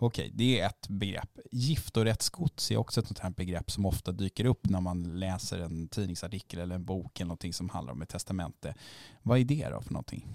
Okej, 0.00 0.30
det 0.34 0.60
är 0.60 0.66
ett 0.66 0.88
begrepp. 0.88 1.38
Giftorättsgods 1.52 2.70
är 2.70 2.76
också 2.76 3.00
ett 3.00 3.06
sånt 3.06 3.18
här 3.18 3.30
begrepp 3.30 3.70
som 3.70 3.86
ofta 3.86 4.12
dyker 4.12 4.44
upp 4.44 4.68
när 4.68 4.80
man 4.80 5.18
läser 5.20 5.58
en 5.58 5.88
tidningsartikel 5.88 6.60
eller 6.60 6.74
en 6.74 6.84
bok 6.84 7.20
eller 7.20 7.28
någonting 7.28 7.52
som 7.52 7.68
handlar 7.68 7.92
om 7.92 8.02
ett 8.02 8.08
testamente. 8.08 8.74
Vad 9.22 9.38
är 9.38 9.44
det 9.44 9.68
då 9.68 9.82
för 9.82 9.92
någonting? 9.92 10.26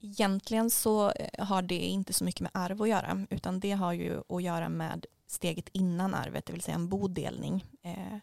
Egentligen 0.00 0.70
så 0.70 1.10
eh, 1.10 1.46
har 1.46 1.62
det 1.62 1.78
inte 1.78 2.12
så 2.12 2.24
mycket 2.24 2.40
med 2.40 2.50
arv 2.54 2.82
att 2.82 2.88
göra 2.88 3.26
utan 3.30 3.60
det 3.60 3.72
har 3.72 3.92
ju 3.92 4.22
att 4.28 4.42
göra 4.42 4.68
med 4.68 5.06
steget 5.26 5.68
innan 5.72 6.14
arvet, 6.14 6.46
det 6.46 6.52
vill 6.52 6.62
säga 6.62 6.74
en 6.74 6.88
bodelning. 6.88 7.64
Eh, 7.82 8.18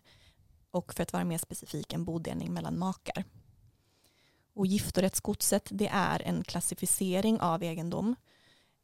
och 0.71 0.93
för 0.93 1.03
att 1.03 1.13
vara 1.13 1.23
mer 1.23 1.37
specifik, 1.37 1.93
en 1.93 2.05
bodelning 2.05 2.53
mellan 2.53 2.79
makar. 2.79 3.23
Och 4.53 4.67
giftorättsgodset 4.67 5.69
det 5.71 5.87
är 5.87 6.21
en 6.21 6.43
klassificering 6.43 7.39
av 7.39 7.63
egendom 7.63 8.09
eh, 8.09 8.34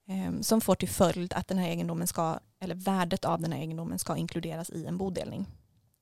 Ehm, 0.07 0.43
som 0.43 0.61
får 0.61 0.75
till 0.75 0.89
följd 0.89 1.33
att 1.33 1.47
den 1.47 1.57
här 1.57 1.67
egendomen 1.67 2.07
ska, 2.07 2.39
eller 2.59 2.75
värdet 2.75 3.25
av 3.25 3.41
den 3.41 3.51
här 3.51 3.59
egendomen 3.59 3.99
ska 3.99 4.17
inkluderas 4.17 4.69
i 4.69 4.85
en 4.85 4.97
bodelning 4.97 5.45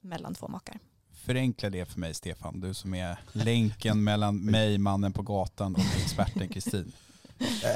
mellan 0.02 0.36
två 0.36 0.48
makar. 0.48 0.80
Förenkla 1.12 1.70
det 1.70 1.86
för 1.86 2.00
mig 2.00 2.14
Stefan, 2.14 2.60
du 2.60 2.74
som 2.74 2.94
är 2.94 3.20
länken 3.32 4.04
mellan 4.04 4.38
mig, 4.46 4.78
mannen 4.78 5.14
på 5.14 5.22
gatan 5.22 5.76
och 5.76 5.82
experten 5.82 6.48
Kristin. 6.48 6.92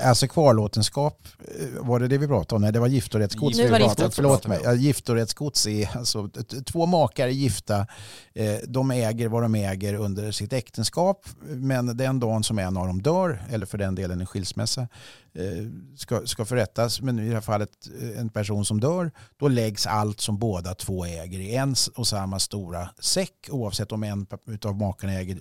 Alltså 0.04 0.28
kvarlåtenskap, 0.28 1.28
eh, 1.40 1.86
var 1.86 2.00
det 2.00 2.08
det 2.08 2.18
vi 2.18 2.28
pratade 2.28 2.56
om? 2.56 2.62
Nej, 2.62 2.72
det 2.72 2.80
var 2.80 2.88
giftorättsgods. 2.88 3.58
Nu 3.58 3.70
var 3.70 3.80
det 3.80 3.86
pratade 3.86 4.06
om. 4.06 4.10
giftorättsgods. 4.10 4.42
Förlåt 4.46 4.66
mig. 4.76 4.86
Giftorättsgods 4.86 5.68
är 5.68 5.98
alltså 5.98 6.30
två 6.66 6.86
makar 6.86 7.28
är 7.28 7.32
gifta. 7.32 7.88
Eh, 8.34 8.56
De 8.68 8.92
äger 8.92 9.28
vad 9.28 9.42
de 9.44 9.56
äger 9.56 9.94
under 9.94 10.32
sitt 10.32 10.54
äktenskap. 10.54 11.26
Men 11.42 11.98
den 11.98 12.20
dagen 12.20 12.44
som 12.44 12.60
en 12.60 12.78
av 12.78 12.88
dem 12.88 13.02
dör, 13.02 13.42
eller 13.50 13.66
för 13.66 13.78
den 13.78 13.96
delen 13.96 14.20
en 14.22 14.28
skilsmässa, 14.28 14.88
eh, 15.36 15.66
ska, 15.98 16.22
ska 16.26 16.46
förrättas, 16.46 17.02
men 17.02 17.20
i 17.20 17.28
det 17.28 17.34
här 17.34 17.42
fallet 17.42 17.70
eh, 18.02 18.20
en 18.20 18.30
person 18.30 18.66
som 18.66 18.80
dör, 18.80 19.12
då 19.40 19.48
läggs 19.48 19.88
allt 19.88 20.22
som 20.22 20.38
båda 20.38 20.76
två 20.76 21.06
äger 21.06 21.40
i 21.40 21.56
en 21.56 21.76
och 21.96 22.08
samma 22.08 22.40
stora 22.40 22.90
säck 23.00 23.34
oavsett 23.52 23.92
om 23.92 24.04
en 24.04 24.28
av 24.66 24.76
makarna 24.76 25.14
äger 25.14 25.38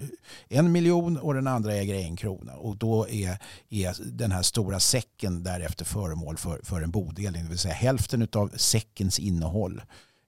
en 0.49 0.73
miljon 0.73 1.17
och 1.19 1.35
den 1.35 1.47
andra 1.47 1.75
äger 1.75 1.95
en 1.95 2.17
krona. 2.17 2.55
Och 2.55 2.77
då 2.77 3.09
är, 3.09 3.39
är 3.71 4.12
den 4.17 4.33
här 4.33 4.43
stora 4.43 4.81
säcken 4.81 5.43
därefter 5.43 5.85
föremål 5.85 6.37
för, 6.37 6.61
för 6.63 6.83
en 6.83 6.91
bodelning. 6.91 7.43
Det 7.43 7.49
vill 7.49 7.59
säga 7.59 7.75
hälften 7.75 8.29
av 8.33 8.49
säckens 8.57 9.19
innehåll 9.19 9.83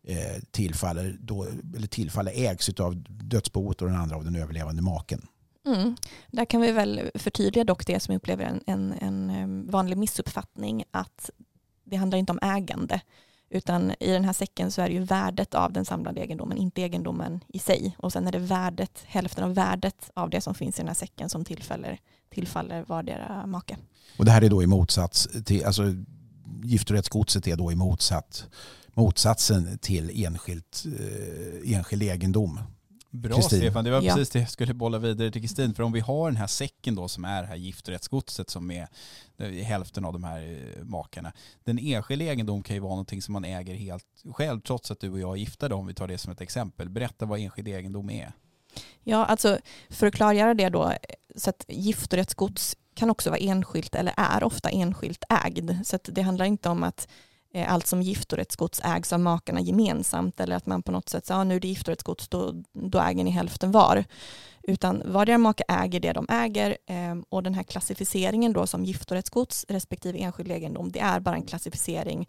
eh, 0.07 0.43
tillfaller, 0.51 1.17
då, 1.21 1.47
eller 1.77 1.87
tillfaller 1.87 2.33
ägs 2.35 2.69
av 2.69 2.97
dödsboet 3.09 3.83
och 3.83 3.89
den 3.89 3.97
andra 3.97 4.17
av 4.17 4.25
den 4.25 4.37
överlevande 4.37 4.83
maken. 4.83 5.27
Mm. 5.67 5.97
Där 6.31 6.45
kan 6.45 6.61
vi 6.61 6.73
väl 6.73 7.11
förtydliga 7.15 7.65
dock 7.65 7.87
det 7.87 8.01
som 8.01 8.13
jag 8.13 8.19
upplever 8.19 8.45
en, 8.45 8.61
en, 8.67 8.93
en 8.93 9.31
eh, 9.31 9.73
vanlig 9.73 9.99
missuppfattning 9.99 10.85
att 10.91 11.31
det 11.85 11.97
handlar 11.97 12.19
inte 12.19 12.33
om 12.33 12.39
ägande 12.43 13.01
utan 13.55 13.95
i 14.01 14.11
den 14.13 14.25
här 14.25 14.33
säcken 14.33 14.71
så 14.71 14.83
är 14.83 14.89
det 14.89 14.95
ju 14.95 15.05
värdet 15.05 15.55
av 15.55 15.73
den 15.73 15.85
samlade 15.85 16.21
egendomen, 16.21 16.59
inte 16.59 16.83
egendomen 16.83 17.41
i 17.49 17.59
sig. 17.59 17.97
Och 17.99 18.13
sen 18.13 18.27
är 18.27 18.33
det 18.33 18.39
värdet, 18.39 19.03
hälften 19.07 19.45
av 19.45 19.55
värdet 19.55 20.11
av 20.15 20.31
det 20.31 20.41
som 20.41 20.55
finns 20.55 20.79
i 20.79 20.83
den 20.83 20.89
här 20.89 20.95
säcken 20.95 21.29
som 21.29 21.45
tillfaller, 21.45 21.99
tillfaller 22.31 22.85
vardera 22.89 23.47
make. 23.47 23.77
Och 24.19 24.25
det 24.25 24.31
här 24.31 24.43
är 24.43 24.51
då 24.51 24.63
i 24.63 24.67
motsats 24.67 25.29
till, 25.45 25.65
alltså 25.65 25.83
giftorättsgodset 26.63 27.47
är 27.47 27.57
då 27.57 27.73
i 27.73 27.75
motsats, 27.75 28.45
motsatsen 28.95 29.79
till 29.79 30.25
enskilt, 30.25 30.85
eh, 30.87 31.75
enskild 31.75 32.03
egendom. 32.03 32.61
Bra 33.15 33.37
Kristin. 33.37 33.59
Stefan, 33.59 33.85
det 33.85 33.91
var 33.91 34.03
Ja. 34.03 34.15
precis 34.15 34.31
det 34.31 34.39
jag 34.39 34.51
skulle 34.51 34.75
bolla 34.75 34.99
vidare 34.99 35.31
till 35.31 35.41
Kristin. 35.43 35.75
För 35.75 35.83
om 35.83 35.93
vi 35.93 36.01
har 36.01 36.31
den 36.31 36.37
här 36.37 36.47
säcken 36.47 36.95
då 36.95 37.09
som 37.09 37.25
är 37.25 37.43
det 37.43 37.49
här 37.49 37.57
giftorättsgodset 37.57 38.51
som 38.51 38.71
är 38.71 38.89
är 39.37 39.63
hälften 39.63 40.05
av 40.05 40.13
de 40.13 40.25
här 40.25 40.41
eh, 40.79 40.85
makarna. 40.85 41.33
Den 41.65 41.79
enskilda 41.79 42.25
egendom 42.25 42.63
kan 42.63 42.77
ju 42.77 42.81
vara 42.81 42.91
någonting 42.91 43.23
som 43.23 43.33
man 43.33 43.45
äger 43.45 43.75
helt 43.75 44.07
själv 44.33 44.61
trots 44.61 44.91
att 44.91 45.01
du 45.01 45.11
och 45.11 45.19
jag 45.21 45.33
är 45.33 45.37
gifta 45.37 45.69
då, 45.69 45.77
om 45.77 45.87
vi 45.87 45.95
tar 45.95 46.09
det 46.09 46.19
som 46.19 46.33
ett 46.33 46.41
exempel. 46.41 46.89
Berätta 46.91 47.27
vad 47.27 47.39
enskild 47.41 47.69
egendom 47.69 48.11
är. 48.11 48.33
Ja, 49.03 49.25
alltså 49.25 49.59
för 49.91 50.07
att 50.07 50.15
klargöra 50.15 50.55
det 50.55 50.69
då, 50.69 50.93
så 51.37 51.51
att 51.51 51.65
giftorättsgods 51.69 52.77
kan 52.95 53.11
också 53.11 53.31
vara 53.31 53.41
enskilt 53.41 53.95
eller 53.95 54.15
är 54.17 54.45
ofta 54.45 54.69
enskilt 54.71 55.25
ägd. 55.45 55.71
Så 55.87 55.97
att 55.97 56.09
det 56.13 56.23
handlar 56.23 56.45
inte 56.45 56.69
om 56.69 56.83
att 56.83 57.09
eh, 57.09 57.09
Eh, 57.55 57.73
allt 57.73 57.87
som 57.87 58.03
giftorättsgods 58.03 58.81
ägs 58.85 59.13
av 59.13 59.21
makarna 59.21 59.61
gemensamt 59.61 60.41
eller 60.41 60.57
att 60.57 60.67
man 60.67 60.83
på 60.83 60.93
något 60.93 61.09
sätt 61.09 61.27
sa, 61.27 61.35
ja, 61.35 61.45
nu 61.45 61.57
är 61.57 61.61
det 61.61 61.69
giftorättsgods, 61.69 62.29
då, 62.29 62.63
då 62.73 62.99
äger 62.99 63.25
ni 63.25 63.31
hälften 63.31 63.73
var. 63.73 64.05
Utan 64.63 65.03
vardera 65.05 65.39
make 65.39 65.65
äger 65.69 66.01
det 66.01 66.13
de 66.13 66.27
äger 66.29 66.79
ehm, 66.87 67.25
och 67.29 67.43
den 67.43 67.55
här 67.55 67.63
klassificeringen 67.63 68.53
då 68.53 68.67
som 68.67 68.85
giftorättsgods 68.85 69.67
respektive 69.69 70.19
enskild 70.19 70.51
egendom, 70.51 70.93
det 70.93 71.01
är 71.01 71.21
bara 71.21 71.35
en 71.35 71.47
klassificering 71.47 72.29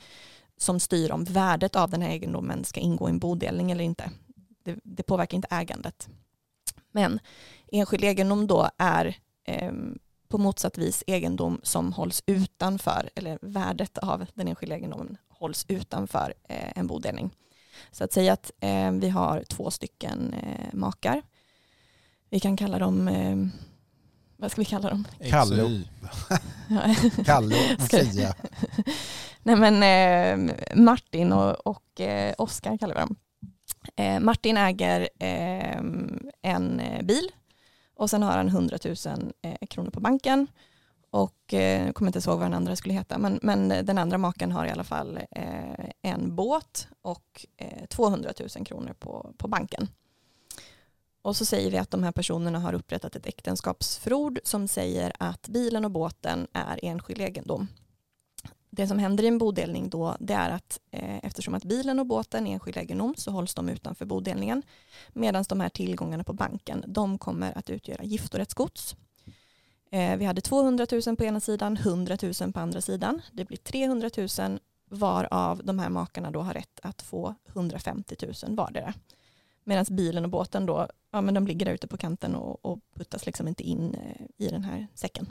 som 0.58 0.80
styr 0.80 1.12
om 1.12 1.24
värdet 1.24 1.76
av 1.76 1.90
den 1.90 2.02
här 2.02 2.10
egendomen 2.10 2.64
ska 2.64 2.80
ingå 2.80 3.10
i 3.10 3.12
en 3.12 3.20
bodelning 3.20 3.72
eller 3.72 3.84
inte. 3.84 4.12
Det, 4.64 4.80
det 4.84 5.04
påverkar 5.04 5.36
inte 5.36 5.48
ägandet. 5.52 6.10
Men 6.92 7.20
enskild 7.72 8.04
egendom 8.04 8.48
då 8.48 8.70
är 8.78 9.18
eh, 9.48 9.72
på 10.28 10.38
motsatt 10.38 10.78
vis 10.78 11.04
egendom 11.08 11.60
som 11.64 11.94
hålls 11.94 12.24
utanför, 12.26 13.10
eller 13.16 13.40
värdet 13.42 13.98
av 13.98 14.26
den 14.34 14.48
enskilda 14.48 14.76
egendomen 14.76 15.18
hålls 15.30 15.66
utanför 15.68 16.34
eh, 16.50 16.72
en 16.76 16.88
bodelning. 16.88 17.32
Så 17.92 18.04
att 18.04 18.14
säga 18.14 18.34
att 18.34 18.52
eh, 18.60 18.92
vi 18.92 19.10
har 19.10 19.44
två 19.50 19.72
stycken 19.72 20.34
eh, 20.34 20.74
makar. 20.74 21.22
Vi 22.30 22.40
kan 22.40 22.58
kalla 22.58 22.80
dem, 22.80 23.08
eh, 23.08 23.36
vad 24.38 24.52
ska 24.52 24.62
vi 24.62 24.66
kalla 24.66 24.90
dem? 24.90 25.08
Kalle 25.30 25.64
och-. 25.64 27.26
Kalle 27.26 27.56
och. 27.56 27.90
Nej 29.44 29.56
men 29.56 29.84
eh, 29.84 30.56
Martin 30.76 31.34
och, 31.34 31.68
och 31.68 32.02
eh, 32.02 32.34
Oskar 32.38 32.78
kallar 32.78 32.96
vi 32.96 33.00
dem. 33.00 33.16
Eh, 33.96 34.20
Martin 34.20 34.58
äger 34.58 35.10
eh, 35.20 35.78
en 36.42 36.82
bil 37.04 37.32
och 37.96 38.10
sen 38.10 38.24
har 38.24 38.38
han 38.38 38.48
100 38.48 38.78
000 38.86 38.96
eh, 39.42 39.68
kronor 39.68 39.90
på 39.90 40.00
banken. 40.00 40.48
Och 41.10 41.54
eh, 41.54 41.86
jag 41.86 41.96
kommer 41.96 42.10
inte 42.10 42.30
ihåg 42.30 42.40
vad 42.40 42.46
den 42.46 42.54
andra 42.54 42.76
skulle 42.76 42.94
heta, 42.94 43.18
men, 43.18 43.40
men 43.42 43.68
den 43.68 43.98
andra 43.98 44.18
maken 44.18 44.52
har 44.52 44.66
i 44.66 44.70
alla 44.70 44.84
fall 44.84 45.20
eh, 45.32 45.90
en 46.02 46.36
båt 46.36 46.88
och 47.02 47.46
eh, 47.58 47.86
200 47.86 48.34
000 48.58 48.66
kronor 48.66 48.94
på, 49.00 49.34
på 49.38 49.48
banken. 49.48 49.88
Och 51.22 51.36
så 51.36 51.46
säger 51.46 51.72
vi 51.72 51.78
att 51.78 51.92
de 51.92 52.04
här 52.04 52.12
personerna 52.12 52.60
har 52.60 52.74
upprättat 52.74 53.16
ett 53.16 53.26
äktenskapsförord 53.26 54.40
som 54.44 54.68
säger 54.68 55.12
att 55.20 55.48
bilen 55.48 55.86
och 55.86 55.92
båten 55.92 56.48
är 56.54 56.80
enskild 56.84 57.22
egendom 57.22 57.68
det 58.76 58.88
som 58.88 59.00
händer 59.00 59.24
i 59.24 59.28
en 59.28 59.38
bodelning 59.38 59.90
då 59.90 60.16
det 60.20 60.34
är 60.34 60.50
att 60.50 60.80
eh, 60.92 61.18
eftersom 61.24 61.54
att 61.54 61.64
bilen 61.64 62.00
och 62.00 62.06
båten 62.06 62.48
är 62.48 62.54
enskild 62.54 62.78
egendom 62.78 63.14
så 63.18 63.32
hålls 63.32 63.54
de 63.54 63.70
utanför 63.70 64.06
bodelningen 64.06 64.64
medan 65.14 65.46
de 65.50 65.60
här 65.60 65.70
tillgångarna 65.70 66.24
på 66.24 66.34
banken 66.34 66.84
de 66.88 67.18
kommer 67.18 67.58
att 67.58 67.70
utgöra 67.70 68.04
giftorättsgods. 68.04 68.96
Eh, 69.92 70.18
vi 70.18 70.26
hade 70.26 70.42
200 70.42 70.88
000 71.08 71.16
på 71.16 71.24
ena 71.24 71.40
sidan, 71.40 71.78
100 71.78 72.18
000 72.42 72.54
på 72.54 72.60
andra 72.60 72.82
sidan. 72.82 73.22
Det 73.32 73.46
blir 73.46 73.58
300 73.58 74.10
000 74.40 74.60
varav 74.90 75.62
de 75.64 75.80
här 75.80 75.90
makarna 75.90 76.32
då 76.32 76.42
har 76.42 76.54
rätt 76.54 76.80
att 76.82 77.02
få 77.02 77.36
150 77.48 78.16
000 78.44 78.56
vardera. 78.56 78.94
Medan 79.64 79.86
bilen 79.90 80.24
och 80.24 80.30
båten 80.30 80.66
då, 80.66 80.88
ja 81.12 81.22
men 81.22 81.34
de 81.34 81.48
ligger 81.48 81.66
där 81.66 81.74
ute 81.74 81.88
på 81.88 81.98
kanten 81.98 82.36
och, 82.36 82.66
och 82.66 82.80
puttas 82.96 83.26
liksom 83.26 83.48
inte 83.48 83.64
in 83.64 83.94
eh, 83.94 84.46
i 84.46 84.50
den 84.50 84.64
här 84.64 84.88
säcken. 84.94 85.28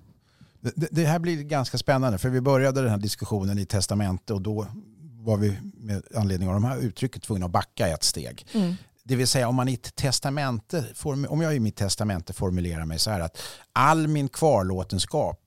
Det, 0.77 0.89
det 0.91 1.05
här 1.05 1.19
blir 1.19 1.43
ganska 1.43 1.79
spännande 1.79 2.19
för 2.19 2.29
vi 2.29 2.41
började 2.41 2.81
den 2.81 2.91
här 2.91 2.99
diskussionen 2.99 3.59
i 3.59 3.67
testamente 3.67 4.35
och 4.35 4.43
då 4.43 4.67
var 5.19 5.37
vi 5.37 5.59
med 5.75 6.03
anledning 6.15 6.49
av 6.49 6.55
de 6.55 6.65
här 6.65 6.79
uttrycket 6.79 7.23
tvungna 7.23 7.47
att 7.47 7.53
backa 7.53 7.89
ett 7.89 8.05
steg. 8.05 8.47
Det 9.07 9.17
vill 9.17 9.29
säga 9.29 9.49
om 9.49 9.55
man 9.55 9.69
i 9.69 9.75
ett 9.75 9.95
testamente, 9.95 10.85
om 11.29 11.41
jag 11.41 11.57
i 11.57 11.61
mitt 11.61 11.77
testamente 11.77 12.33
formulerar 12.33 12.85
mig 12.85 12.99
så 12.99 13.11
här 13.11 13.21
att 13.21 13.39
all 13.73 14.09
min 14.09 14.29
kvarlåtenskap 14.29 15.41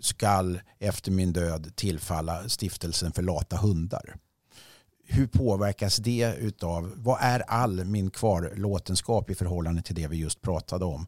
skall 0.00 0.60
efter 0.78 1.10
min 1.10 1.32
död 1.32 1.72
tillfalla 1.76 2.48
stiftelsen 2.48 3.12
för 3.12 3.22
lata 3.22 3.56
hundar. 3.56 4.16
Hur 5.06 5.26
påverkas 5.26 5.96
det 5.96 6.34
utav, 6.38 6.92
vad 6.96 7.18
är 7.20 7.40
all 7.40 7.84
min 7.84 8.10
kvarlåtenskap 8.10 9.30
i 9.30 9.34
förhållande 9.34 9.82
till 9.82 9.94
det 9.94 10.08
vi 10.08 10.16
just 10.16 10.42
pratade 10.42 10.84
om? 10.84 11.06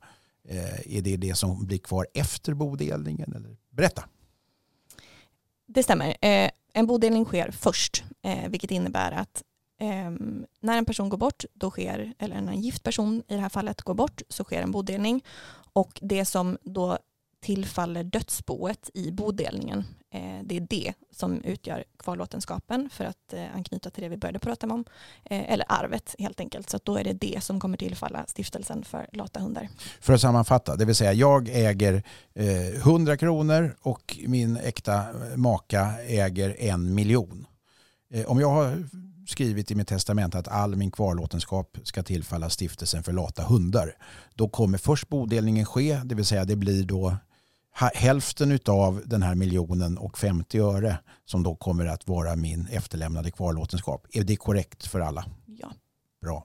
Eh, 0.48 0.96
är 0.96 1.02
det 1.02 1.16
det 1.16 1.34
som 1.34 1.66
blir 1.66 1.78
kvar 1.78 2.06
efter 2.14 2.54
bodelningen? 2.54 3.32
Eller? 3.36 3.56
Berätta. 3.70 4.04
Det 5.66 5.82
stämmer. 5.82 6.16
Eh, 6.20 6.50
en 6.72 6.86
bodelning 6.86 7.24
sker 7.24 7.50
först, 7.50 8.04
eh, 8.22 8.48
vilket 8.48 8.70
innebär 8.70 9.12
att 9.12 9.42
ehm, 9.80 10.46
när 10.60 10.78
en 10.78 10.84
person 10.84 11.08
går 11.08 11.18
bort, 11.18 11.44
då 11.54 11.70
sker, 11.70 12.14
eller 12.18 12.40
när 12.40 12.52
en 12.52 12.60
gift 12.60 12.82
person 12.82 13.22
i 13.28 13.34
det 13.34 13.40
här 13.40 13.48
fallet 13.48 13.82
går 13.82 13.94
bort, 13.94 14.22
så 14.28 14.44
sker 14.44 14.62
en 14.62 14.70
bodelning. 14.70 15.24
Och 15.72 15.98
det 16.02 16.24
som 16.24 16.58
då 16.62 16.98
tillfaller 17.44 18.04
dödsboet 18.04 18.90
i 18.94 19.10
bodelningen, 19.10 19.84
eh, 20.10 20.40
det 20.44 20.56
är 20.56 20.66
det 20.70 20.92
som 21.10 21.40
utgör 21.40 21.84
kvarlåtenskapen 21.98 22.90
för 22.92 23.04
att 23.04 23.32
eh, 23.32 23.44
anknyta 23.54 23.90
till 23.90 24.02
det 24.02 24.08
vi 24.08 24.16
började 24.16 24.38
prata 24.38 24.66
om, 24.66 24.84
eh, 25.24 25.52
eller 25.52 25.66
arvet 25.68 26.14
helt 26.18 26.40
enkelt. 26.40 26.70
Så 26.70 26.76
att 26.76 26.84
då 26.84 26.96
är 26.96 27.04
det 27.04 27.12
det 27.12 27.44
som 27.44 27.60
kommer 27.60 27.76
tillfalla 27.76 28.26
stiftelsen 28.26 28.84
för 28.84 29.08
lata 29.12 29.40
hundar. 29.40 29.68
För 30.00 30.12
att 30.12 30.20
sammanfatta, 30.20 30.76
det 30.76 30.84
vill 30.84 30.94
säga 30.94 31.12
jag 31.12 31.48
äger 31.48 32.02
eh, 32.34 32.86
100 32.86 33.16
kronor 33.16 33.76
och 33.82 34.18
min 34.26 34.56
äkta 34.56 34.98
eh, 34.98 35.36
maka 35.36 35.94
äger 36.06 36.56
en 36.58 36.94
miljon. 36.94 37.46
Eh, 38.14 38.26
om 38.26 38.40
jag 38.40 38.50
har 38.50 38.88
skrivit 39.26 39.70
i 39.70 39.74
mitt 39.74 39.88
testament 39.88 40.34
att 40.34 40.48
all 40.48 40.76
min 40.76 40.90
kvarlåtenskap 40.90 41.78
ska 41.84 42.02
tillfalla 42.02 42.50
stiftelsen 42.50 43.02
för 43.02 43.12
lata 43.12 43.42
hundar, 43.42 43.96
då 44.34 44.48
kommer 44.48 44.78
först 44.78 45.08
bodelningen 45.08 45.66
ske, 45.66 46.00
det 46.04 46.14
vill 46.14 46.24
säga 46.24 46.44
det 46.44 46.56
blir 46.56 46.84
då 46.84 47.16
hälften 47.74 48.58
av 48.66 49.02
den 49.06 49.22
här 49.22 49.34
miljonen 49.34 49.98
och 49.98 50.18
50 50.18 50.58
öre 50.58 50.98
som 51.24 51.42
då 51.42 51.56
kommer 51.56 51.86
att 51.86 52.08
vara 52.08 52.36
min 52.36 52.66
efterlämnade 52.66 53.30
kvarlåtenskap. 53.30 54.06
Är 54.12 54.24
det 54.24 54.36
korrekt 54.36 54.86
för 54.86 55.00
alla? 55.00 55.24
Ja. 55.46 55.72
Bra. 56.22 56.44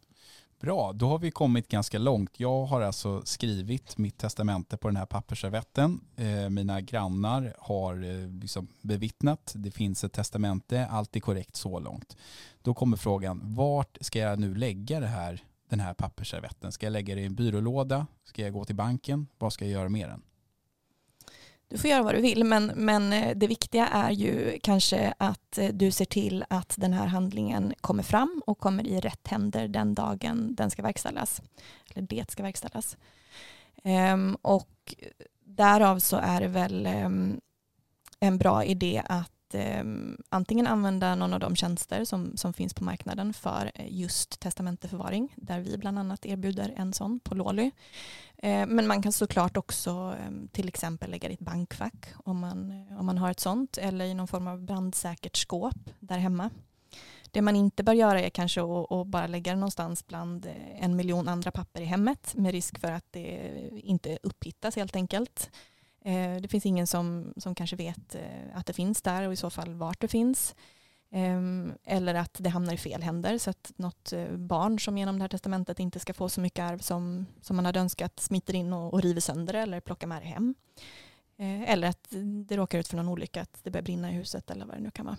Bra, 0.62 0.94
då 0.94 1.08
har 1.08 1.20
vi 1.20 1.32
kommit 1.32 1.68
ganska 1.68 2.00
långt. 2.00 2.40
Jag 2.40 2.66
har 2.66 2.82
alltså 2.82 3.22
skrivit 3.26 3.98
mitt 3.98 4.18
testamente 4.18 4.78
på 4.78 4.88
den 4.88 4.96
här 4.96 5.06
pappersservetten. 5.06 6.02
Eh, 6.16 6.50
mina 6.50 6.82
grannar 6.82 7.54
har 7.60 8.04
eh, 8.04 8.30
liksom 8.42 8.68
bevittnat, 8.82 9.54
det 9.56 9.72
finns 9.72 10.04
ett 10.04 10.14
testamente, 10.14 10.88
allt 10.88 11.16
är 11.16 11.20
korrekt 11.20 11.56
så 11.56 11.80
långt. 11.80 12.18
Då 12.62 12.74
kommer 12.74 12.98
frågan, 12.98 13.42
vart 13.44 13.98
ska 14.02 14.20
jag 14.20 14.40
nu 14.40 14.56
lägga 14.56 15.00
det 15.00 15.08
här, 15.08 15.44
den 15.70 15.80
här 15.80 15.94
pappersservetten? 15.94 16.72
Ska 16.72 16.86
jag 16.86 16.94
lägga 16.94 17.16
det 17.16 17.22
i 17.22 17.26
en 17.26 17.36
byrålåda? 17.36 18.08
Ska 18.24 18.42
jag 18.42 18.54
gå 18.54 18.66
till 18.66 18.76
banken? 18.76 19.28
Vad 19.38 19.54
ska 19.54 19.66
jag 19.66 19.72
göra 19.72 19.90
med 19.90 20.10
den? 20.10 20.22
Du 21.70 21.78
får 21.78 21.90
göra 21.90 22.04
vad 22.04 22.16
du 22.16 22.22
vill, 22.22 22.44
men, 22.44 22.66
men 22.76 23.14
eh, 23.14 23.38
det 23.38 23.48
viktiga 23.48 23.88
är 23.88 24.12
ju 24.12 24.60
kanske 24.64 25.14
att 25.18 25.58
eh, 25.58 25.70
du 25.74 25.92
ser 25.92 26.06
till 26.06 26.46
att 26.50 26.74
den 26.78 26.94
här 26.94 27.08
handlingen 27.08 27.74
kommer 27.82 28.04
fram 28.04 28.42
och 28.46 28.60
kommer 28.60 28.88
i 28.88 29.00
rätt 29.00 29.28
händer 29.28 29.68
den 29.68 29.94
dagen 29.94 30.56
den 30.56 30.70
ska 30.70 30.82
verkställas. 30.82 31.42
Eller 31.90 32.08
det 32.08 32.32
ska 32.32 32.44
verkställas. 32.44 32.98
Um, 33.84 34.36
och 34.42 34.96
därav 35.44 36.00
så 36.00 36.18
är 36.18 36.42
det 36.42 36.48
väl 36.48 36.88
um, 37.06 37.42
en 38.20 38.38
bra 38.38 38.64
idé 38.64 39.04
att 39.06 39.32
eh, 39.56 39.84
antingen 40.30 40.68
använda 40.68 41.16
någon 41.16 41.34
av 41.34 41.40
de 41.40 41.56
tjänster 41.56 42.06
som, 42.06 42.38
som 42.38 42.54
finns 42.54 42.74
på 42.74 42.84
marknaden 42.84 43.34
för 43.34 43.72
just 43.88 44.40
testamenteförvaring, 44.40 45.34
där 45.36 45.60
vi 45.60 45.78
bland 45.78 46.00
annat 46.00 46.26
erbjuder 46.26 46.74
en 46.78 46.94
sån 46.94 47.20
på 47.20 47.36
Låly. 47.36 47.72
Eh, 48.38 48.66
men 48.68 48.88
man 48.88 49.02
kan 49.02 49.12
såklart 49.12 49.58
också 49.58 50.16
eh, 50.20 50.32
till 50.52 50.68
exempel 50.68 51.12
lägga 51.12 51.28
det 51.28 51.32
i 51.32 51.34
ett 51.34 51.40
bankfack 51.40 52.08
om 52.16 52.40
man, 52.40 52.88
om 53.00 53.06
man 53.06 53.18
har 53.18 53.32
ett 53.32 53.40
sånt, 53.40 53.78
eller 53.78 54.06
i 54.06 54.14
någon 54.14 54.28
form 54.28 54.48
av 54.48 54.62
brandsäkert 54.62 55.38
skåp 55.38 55.90
där 56.00 56.18
hemma. 56.18 56.50
Det 57.32 57.42
man 57.42 57.56
inte 57.56 57.84
bör 57.84 57.94
göra 57.94 58.22
är 58.22 58.30
kanske 58.30 58.62
att, 58.62 59.08
bara 59.08 59.28
lägga 59.28 59.52
det 59.52 59.60
någonstans 59.60 60.08
bland 60.08 60.48
en 60.80 60.96
miljon 60.96 61.28
andra 61.28 61.52
papper 61.52 61.82
i 61.82 61.86
hemmet 61.86 62.36
med 62.36 62.52
risk 62.52 62.80
för 62.80 62.92
att 62.92 63.06
det 63.12 63.52
inte 63.72 64.20
upphittas 64.24 64.76
helt 64.76 64.96
enkelt. 64.96 65.52
Eh, 66.02 66.36
det 66.42 66.48
finns 66.48 66.66
ingen 66.66 66.88
som, 66.88 67.34
som 67.38 67.56
kanske 67.56 67.76
vet 67.76 68.16
eh, 68.16 68.22
att 68.54 68.66
det 68.66 68.74
finns 68.74 69.02
där 69.02 69.28
och 69.28 69.34
i 69.34 69.36
så 69.36 69.50
fall 69.50 69.74
vart 69.74 70.02
det 70.02 70.08
finns. 70.08 70.56
Ehm, 71.12 71.74
eller 71.86 72.16
att 72.16 72.34
det 72.40 72.50
hamnar 72.50 72.74
i 72.74 72.78
fel 72.78 73.04
händer 73.04 73.38
så 73.38 73.50
att 73.50 73.72
något 73.76 74.14
eh, 74.14 74.32
barn 74.32 74.80
som 74.80 74.98
genom 74.98 75.18
det 75.18 75.24
här 75.24 75.30
testamentet 75.30 75.80
inte 75.80 76.00
ska 76.00 76.14
få 76.14 76.30
så 76.30 76.42
mycket 76.42 76.64
arv 76.64 76.78
som, 76.78 77.26
som 77.42 77.56
man 77.56 77.66
hade 77.66 77.80
önskat 77.80 78.20
smiter 78.20 78.56
in 78.56 78.74
och, 78.74 78.94
och 78.94 79.02
river 79.02 79.22
sönder 79.22 79.54
det 79.54 79.60
eller 79.60 79.80
plockar 79.80 80.08
med 80.08 80.22
det 80.22 80.28
hem. 80.28 80.56
Eh, 81.38 81.72
eller 81.72 81.88
att 81.88 82.08
det 82.46 82.58
råkar 82.58 82.80
ut 82.80 82.88
för 82.88 82.98
någon 82.98 83.10
olycka, 83.10 83.42
att 83.42 83.60
det 83.64 83.72
börjar 83.72 83.84
brinna 83.84 84.12
i 84.12 84.14
huset 84.14 84.52
eller 84.52 84.66
vad 84.66 84.76
det 84.76 84.82
nu 84.82 84.92
kan 84.92 85.06
vara. 85.06 85.18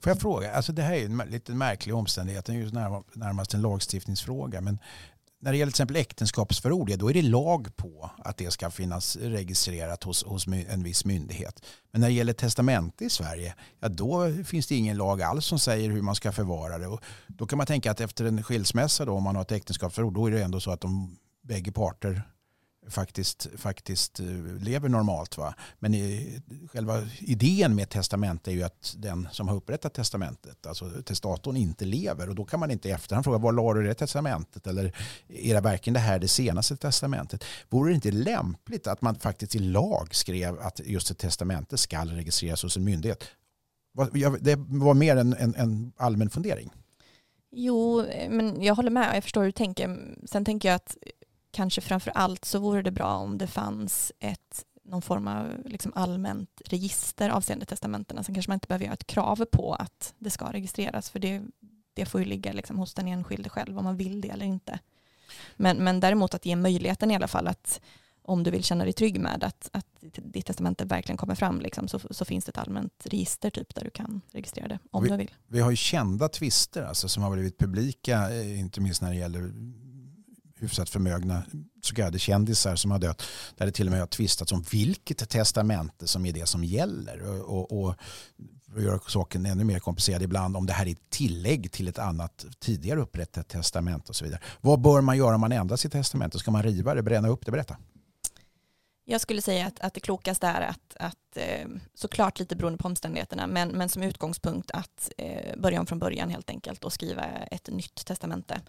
Får 0.00 0.10
jag 0.10 0.20
fråga, 0.20 0.52
alltså 0.52 0.72
det 0.72 0.82
här 0.82 0.94
är 0.94 1.04
en 1.04 1.22
lite 1.26 1.52
märklig 1.52 1.94
omständighet, 1.94 2.44
det 2.44 2.52
är 2.52 2.56
ju 2.56 2.70
närmast 2.70 3.54
en 3.54 3.62
lagstiftningsfråga, 3.62 4.60
men 4.60 4.78
när 5.40 5.52
det 5.52 5.58
gäller 5.58 5.70
till 5.70 5.74
exempel 5.74 5.96
äktenskapsförord, 5.96 6.98
då 6.98 7.10
är 7.10 7.14
det 7.14 7.22
lag 7.22 7.76
på 7.76 8.10
att 8.18 8.36
det 8.36 8.50
ska 8.50 8.70
finnas 8.70 9.16
registrerat 9.16 10.04
hos, 10.04 10.24
hos 10.24 10.46
en 10.46 10.82
viss 10.82 11.04
myndighet. 11.04 11.62
Men 11.92 12.00
när 12.00 12.08
det 12.08 12.14
gäller 12.14 12.32
testamente 12.32 13.04
i 13.04 13.10
Sverige, 13.10 13.54
ja, 13.80 13.88
då 13.88 14.32
finns 14.44 14.66
det 14.66 14.76
ingen 14.76 14.96
lag 14.96 15.22
alls 15.22 15.46
som 15.46 15.58
säger 15.58 15.90
hur 15.90 16.02
man 16.02 16.14
ska 16.14 16.32
förvara 16.32 16.78
det. 16.78 16.86
Och 16.86 17.02
då 17.26 17.46
kan 17.46 17.56
man 17.56 17.66
tänka 17.66 17.90
att 17.90 18.00
efter 18.00 18.24
en 18.24 18.42
skilsmässa, 18.42 19.04
då, 19.04 19.12
om 19.12 19.22
man 19.22 19.36
har 19.36 19.42
ett 19.42 19.52
äktenskapsförord, 19.52 20.14
då 20.14 20.26
är 20.26 20.30
det 20.30 20.42
ändå 20.42 20.60
så 20.60 20.70
att 20.70 20.80
de 20.80 21.18
bägge 21.42 21.72
parter 21.72 22.22
faktiskt, 22.88 23.48
faktiskt 23.56 24.20
eh, 24.20 24.26
lever 24.60 24.88
normalt. 24.88 25.38
Va? 25.38 25.54
Men 25.78 25.94
i, 25.94 26.40
själva 26.72 27.02
idén 27.18 27.74
med 27.74 27.88
testamente 27.88 28.50
är 28.50 28.52
ju 28.52 28.62
att 28.62 28.94
den 28.98 29.28
som 29.32 29.48
har 29.48 29.56
upprättat 29.56 29.94
testamentet, 29.94 30.66
alltså 30.66 30.90
testatorn, 31.02 31.56
inte 31.56 31.84
lever. 31.84 32.28
Och 32.28 32.34
då 32.34 32.44
kan 32.44 32.60
man 32.60 32.70
inte 32.70 32.88
i 32.88 32.90
efterhand 32.90 33.24
fråga 33.24 33.38
var 33.38 33.52
la 33.52 33.74
du 33.74 33.82
det 33.82 33.94
testamentet? 33.94 34.66
Eller 34.66 34.92
är 35.28 35.54
det 35.54 35.60
verkligen 35.60 35.94
det 35.94 36.00
här 36.00 36.18
det 36.18 36.28
senaste 36.28 36.76
testamentet? 36.76 37.44
Vore 37.68 37.90
det 37.90 37.94
inte 37.94 38.10
lämpligt 38.10 38.86
att 38.86 39.02
man 39.02 39.14
faktiskt 39.14 39.54
i 39.54 39.58
lag 39.58 40.14
skrev 40.14 40.60
att 40.60 40.80
just 40.84 41.10
ett 41.10 41.18
testamente 41.18 41.78
ska 41.78 42.04
registreras 42.04 42.62
hos 42.62 42.76
en 42.76 42.84
myndighet? 42.84 43.24
Det 44.40 44.56
var 44.58 44.94
mer 44.94 45.16
en, 45.16 45.32
en, 45.32 45.54
en 45.54 45.92
allmän 45.96 46.30
fundering. 46.30 46.70
Jo, 47.50 48.00
eh, 48.02 48.30
men 48.30 48.62
jag 48.62 48.74
håller 48.74 48.90
med. 48.90 49.16
Jag 49.16 49.22
förstår 49.24 49.40
hur 49.40 49.48
du 49.48 49.52
tänker. 49.52 50.14
Sen 50.26 50.44
tänker 50.44 50.68
jag 50.68 50.76
att 50.76 50.96
kanske 51.58 51.80
framför 51.80 52.10
allt 52.10 52.44
så 52.44 52.58
vore 52.58 52.82
det 52.82 52.90
bra 52.90 53.16
om 53.16 53.38
det 53.38 53.46
fanns 53.46 54.12
ett 54.18 54.64
någon 54.84 55.02
form 55.02 55.28
av 55.28 55.52
liksom 55.64 55.92
allmänt 55.94 56.62
register 56.64 57.30
avseende 57.30 57.66
testamentena. 57.66 58.22
Sen 58.22 58.34
kanske 58.34 58.50
man 58.50 58.56
inte 58.56 58.66
behöver 58.66 58.84
göra 58.84 58.94
ett 58.94 59.06
krav 59.06 59.44
på 59.44 59.74
att 59.74 60.14
det 60.18 60.30
ska 60.30 60.52
registreras 60.52 61.10
för 61.10 61.18
det, 61.18 61.42
det 61.94 62.06
får 62.06 62.20
ju 62.20 62.26
ligga 62.26 62.52
liksom 62.52 62.78
hos 62.78 62.94
den 62.94 63.08
enskilde 63.08 63.48
själv 63.48 63.78
om 63.78 63.84
man 63.84 63.96
vill 63.96 64.20
det 64.20 64.28
eller 64.28 64.46
inte. 64.46 64.78
Men, 65.56 65.76
men 65.76 66.00
däremot 66.00 66.34
att 66.34 66.46
ge 66.46 66.56
möjligheten 66.56 67.10
i 67.10 67.16
alla 67.16 67.28
fall 67.28 67.48
att 67.48 67.80
om 68.22 68.42
du 68.42 68.50
vill 68.50 68.64
känna 68.64 68.84
dig 68.84 68.92
trygg 68.92 69.20
med 69.20 69.44
att, 69.44 69.70
att 69.72 69.86
ditt 70.00 70.46
testamente 70.46 70.84
verkligen 70.84 71.16
kommer 71.16 71.34
fram 71.34 71.60
liksom, 71.60 71.88
så, 71.88 72.00
så 72.10 72.24
finns 72.24 72.44
det 72.44 72.50
ett 72.50 72.58
allmänt 72.58 73.02
register 73.04 73.50
typ 73.50 73.74
där 73.74 73.84
du 73.84 73.90
kan 73.90 74.20
registrera 74.32 74.68
det 74.68 74.78
om 74.90 75.02
vi, 75.02 75.10
du 75.10 75.16
vill. 75.16 75.30
Vi 75.46 75.60
har 75.60 75.70
ju 75.70 75.76
kända 75.76 76.28
tvister 76.28 76.82
alltså, 76.82 77.08
som 77.08 77.22
har 77.22 77.32
blivit 77.32 77.58
publika, 77.58 78.30
eh, 78.30 78.60
inte 78.60 78.80
minst 78.80 79.02
när 79.02 79.10
det 79.10 79.16
gäller 79.16 79.52
hyfsat 80.60 80.88
förmögna 80.88 81.42
så 81.82 81.94
kallade 81.94 82.18
kändisar 82.18 82.76
som 82.76 82.90
har 82.90 82.98
dött. 82.98 83.22
Där 83.56 83.66
det 83.66 83.72
till 83.72 83.86
och 83.86 83.90
med 83.90 84.00
har 84.00 84.06
tvistats 84.06 84.52
om 84.52 84.64
vilket 84.72 85.28
testamente 85.28 86.06
som 86.06 86.26
är 86.26 86.32
det 86.32 86.46
som 86.46 86.64
gäller. 86.64 87.22
Och, 87.22 87.72
och, 87.72 87.84
och 87.84 87.94
göra 88.76 89.00
saken 89.06 89.46
ännu 89.46 89.64
mer 89.64 89.78
komplicerad 89.78 90.22
ibland 90.22 90.56
om 90.56 90.66
det 90.66 90.72
här 90.72 90.86
är 90.86 90.90
ett 90.90 91.10
tillägg 91.10 91.72
till 91.72 91.88
ett 91.88 91.98
annat 91.98 92.46
tidigare 92.58 93.00
upprättat 93.00 93.48
testament 93.48 94.08
och 94.08 94.16
så 94.16 94.24
vidare. 94.24 94.40
Vad 94.60 94.80
bör 94.80 95.00
man 95.00 95.16
göra 95.16 95.34
om 95.34 95.40
man 95.40 95.52
ändrar 95.52 95.76
sitt 95.76 95.92
testamente? 95.92 96.38
Ska 96.38 96.50
man 96.50 96.62
riva 96.62 96.94
det, 96.94 97.02
bränna 97.02 97.28
upp 97.28 97.46
det? 97.46 97.52
Berätta. 97.52 97.76
Jag 99.04 99.20
skulle 99.20 99.42
säga 99.42 99.66
att, 99.66 99.80
att 99.80 99.94
det 99.94 100.00
klokaste 100.00 100.46
är 100.46 100.60
att, 100.60 100.96
att 101.00 101.36
eh, 101.36 101.68
såklart 101.94 102.38
lite 102.38 102.56
beroende 102.56 102.78
på 102.78 102.88
omständigheterna, 102.88 103.46
men, 103.46 103.68
men 103.68 103.88
som 103.88 104.02
utgångspunkt 104.02 104.70
att 104.70 105.10
eh, 105.18 105.60
börja 105.60 105.80
om 105.80 105.86
från 105.86 105.98
början 105.98 106.30
helt 106.30 106.50
enkelt 106.50 106.84
och 106.84 106.92
skriva 106.92 107.24
ett 107.50 107.68
nytt 107.68 108.04
testamente. 108.06 108.60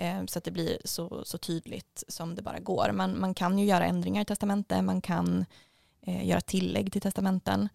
Eh, 0.00 0.24
så 0.26 0.38
att 0.38 0.44
det 0.44 0.50
blir 0.50 0.78
så, 0.84 1.24
så 1.24 1.38
tydligt 1.38 2.04
som 2.08 2.34
det 2.34 2.42
bara 2.42 2.58
går. 2.58 2.92
Man, 2.92 3.20
man 3.20 3.34
kan 3.34 3.58
ju 3.58 3.64
göra 3.64 3.86
ändringar 3.86 4.22
i 4.22 4.24
testamente, 4.24 4.82
man 4.82 5.00
kan 5.00 5.44
eh, 6.02 6.26
göra 6.26 6.40
tillägg 6.40 6.92
till 6.92 7.00
testamenten. 7.00 7.68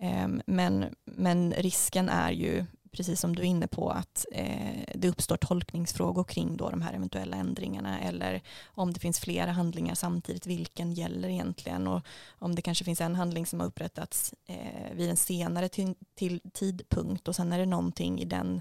Eh, 0.00 0.28
men, 0.46 0.94
men 1.04 1.52
risken 1.52 2.08
är 2.08 2.30
ju, 2.30 2.64
precis 2.90 3.20
som 3.20 3.36
du 3.36 3.42
är 3.42 3.46
inne 3.46 3.66
på, 3.66 3.90
att 3.90 4.26
eh, 4.32 4.84
det 4.94 5.08
uppstår 5.08 5.36
tolkningsfrågor 5.36 6.24
kring 6.24 6.56
då 6.56 6.70
de 6.70 6.82
här 6.82 6.94
eventuella 6.94 7.36
ändringarna 7.36 8.00
eller 8.00 8.42
om 8.64 8.92
det 8.92 9.00
finns 9.00 9.20
flera 9.20 9.52
handlingar 9.52 9.94
samtidigt, 9.94 10.46
vilken 10.46 10.92
gäller 10.92 11.28
egentligen? 11.28 11.86
Och 11.86 12.06
om 12.38 12.54
det 12.54 12.62
kanske 12.62 12.84
finns 12.84 13.00
en 13.00 13.14
handling 13.14 13.46
som 13.46 13.60
har 13.60 13.66
upprättats 13.66 14.34
eh, 14.46 14.94
vid 14.94 15.10
en 15.10 15.16
senare 15.16 15.68
till, 15.68 15.94
till 16.14 16.40
tidpunkt 16.52 17.28
och 17.28 17.36
sen 17.36 17.52
är 17.52 17.58
det 17.58 17.66
någonting 17.66 18.20
i 18.20 18.24
den 18.24 18.60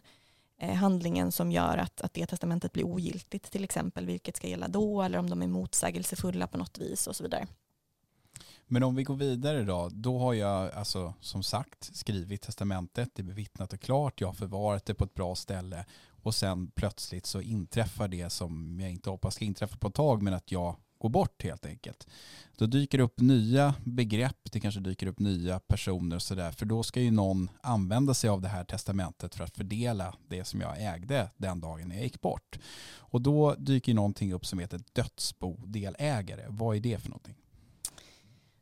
Eh, 0.58 0.74
handlingen 0.74 1.32
som 1.32 1.52
gör 1.52 1.78
att, 1.78 2.02
att 2.02 2.14
det 2.14 2.26
testamentet 2.26 2.72
blir 2.72 2.84
ogiltigt 2.84 3.52
till 3.52 3.64
exempel, 3.64 4.06
vilket 4.06 4.38
ska 4.38 4.48
gälla 4.48 4.68
då 4.68 5.02
eller 5.02 5.18
om 5.20 5.30
de 5.30 5.42
är 5.42 5.48
motsägelsefulla 5.48 6.48
på 6.48 6.58
något 6.58 6.78
vis 6.78 7.08
och 7.08 7.16
så 7.16 7.24
vidare. 7.24 7.48
Men 8.68 8.84
om 8.84 8.96
vi 8.96 9.04
går 9.04 9.16
vidare 9.16 9.64
då, 9.64 9.90
då 9.94 10.20
har 10.20 10.34
jag 10.34 10.72
alltså 10.72 11.14
som 11.22 11.44
sagt 11.44 11.96
skrivit 11.96 12.42
testamentet, 12.42 13.10
det 13.16 13.22
är 13.22 13.24
bevittnat 13.24 13.74
och 13.74 13.80
klart, 13.80 14.22
jag 14.22 14.28
har 14.28 14.34
förvarat 14.34 14.86
det 14.86 14.94
på 14.94 15.04
ett 15.04 15.14
bra 15.14 15.36
ställe 15.36 15.86
och 16.08 16.36
sen 16.36 16.68
plötsligt 16.68 17.26
så 17.26 17.42
inträffar 17.42 18.08
det 18.08 18.30
som 18.30 18.80
jag 18.80 18.92
inte 18.92 19.10
hoppas 19.10 19.36
ska 19.36 19.46
inträffa 19.46 19.78
på 19.78 19.88
ett 19.88 19.94
tag 19.94 20.22
men 20.22 20.34
att 20.34 20.52
jag 20.52 20.76
gå 21.06 21.10
bort 21.10 21.44
helt 21.44 21.66
enkelt. 21.66 22.08
Då 22.58 22.66
dyker 22.66 22.98
det 22.98 23.04
upp 23.04 23.20
nya 23.20 23.76
begrepp, 23.84 24.52
det 24.52 24.60
kanske 24.60 24.80
dyker 24.80 25.08
upp 25.08 25.20
nya 25.20 25.60
personer 25.60 26.16
och 26.16 26.22
sådär. 26.22 26.52
För 26.52 26.66
då 26.66 26.84
ska 26.84 27.02
ju 27.02 27.12
någon 27.12 27.50
använda 27.62 28.14
sig 28.14 28.30
av 28.30 28.42
det 28.42 28.48
här 28.48 28.64
testamentet 28.64 29.36
för 29.36 29.44
att 29.44 29.56
fördela 29.56 30.16
det 30.28 30.44
som 30.44 30.62
jag 30.62 30.82
ägde 30.82 31.30
den 31.38 31.60
dagen 31.60 31.92
jag 31.92 32.04
gick 32.04 32.22
bort. 32.22 32.60
Och 32.98 33.22
då 33.22 33.56
dyker 33.56 33.94
någonting 33.94 34.34
upp 34.34 34.46
som 34.46 34.60
heter 34.60 34.82
dödsbodelägare. 34.94 36.46
Vad 36.48 36.76
är 36.76 36.80
det 36.80 37.02
för 37.02 37.10
någonting? 37.10 37.36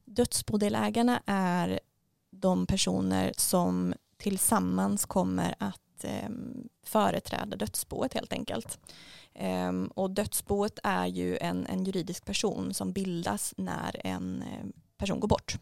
Dödsbodelägarna 0.05 1.21
är 1.25 1.79
de 2.31 2.67
personer 2.67 3.33
som 3.37 3.93
tillsammans 4.17 5.05
kommer 5.05 5.55
att 5.57 6.03
eh, 6.03 6.29
företräda 6.85 7.57
dödsboet 7.57 8.13
helt 8.13 8.33
enkelt. 8.33 8.79
Um, 9.39 9.87
och 9.87 10.11
dödsboet 10.11 10.79
är 10.83 11.05
ju 11.05 11.37
en, 11.37 11.65
en, 11.65 11.83
juridisk 11.83 12.25
person 12.25 12.73
som 12.73 12.93
bildas 12.93 13.53
när 13.57 14.01
en 14.07 14.41
eh, 14.41 14.65
person 14.97 15.19
går 15.19 15.27
bort. 15.27 15.57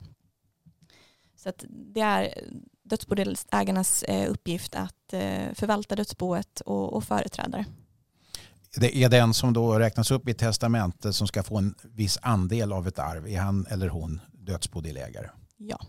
Så 1.36 1.50
att 1.50 1.66
det 1.70 2.02
är 2.02 2.34
dödsbodelägarnas 2.84 4.04
eh, 4.04 4.32
uppgift 4.32 4.76
att 4.76 5.14
eh, 5.14 5.54
förvalta 5.54 5.96
dödsboet 5.96 6.62
och, 6.62 6.94
och 6.94 7.04
företräda 7.04 7.66
det. 8.78 9.04
är 9.04 9.10
den 9.10 9.34
som 9.34 9.54
då 9.54 9.80
räknas 9.80 10.12
upp 10.12 10.28
i 10.28 10.34
testamentet 10.34 11.16
som 11.16 11.28
ska 11.28 11.44
få 11.44 11.58
en 11.58 11.76
viss 11.84 12.20
andel 12.22 12.74
av 12.74 12.88
ett 12.88 13.00
arv. 13.00 13.28
Är 13.28 13.40
han 13.40 13.66
eller 13.70 13.90
hon 13.90 14.22
dödsbodelägare? 14.32 15.30
Ja. 15.58 15.80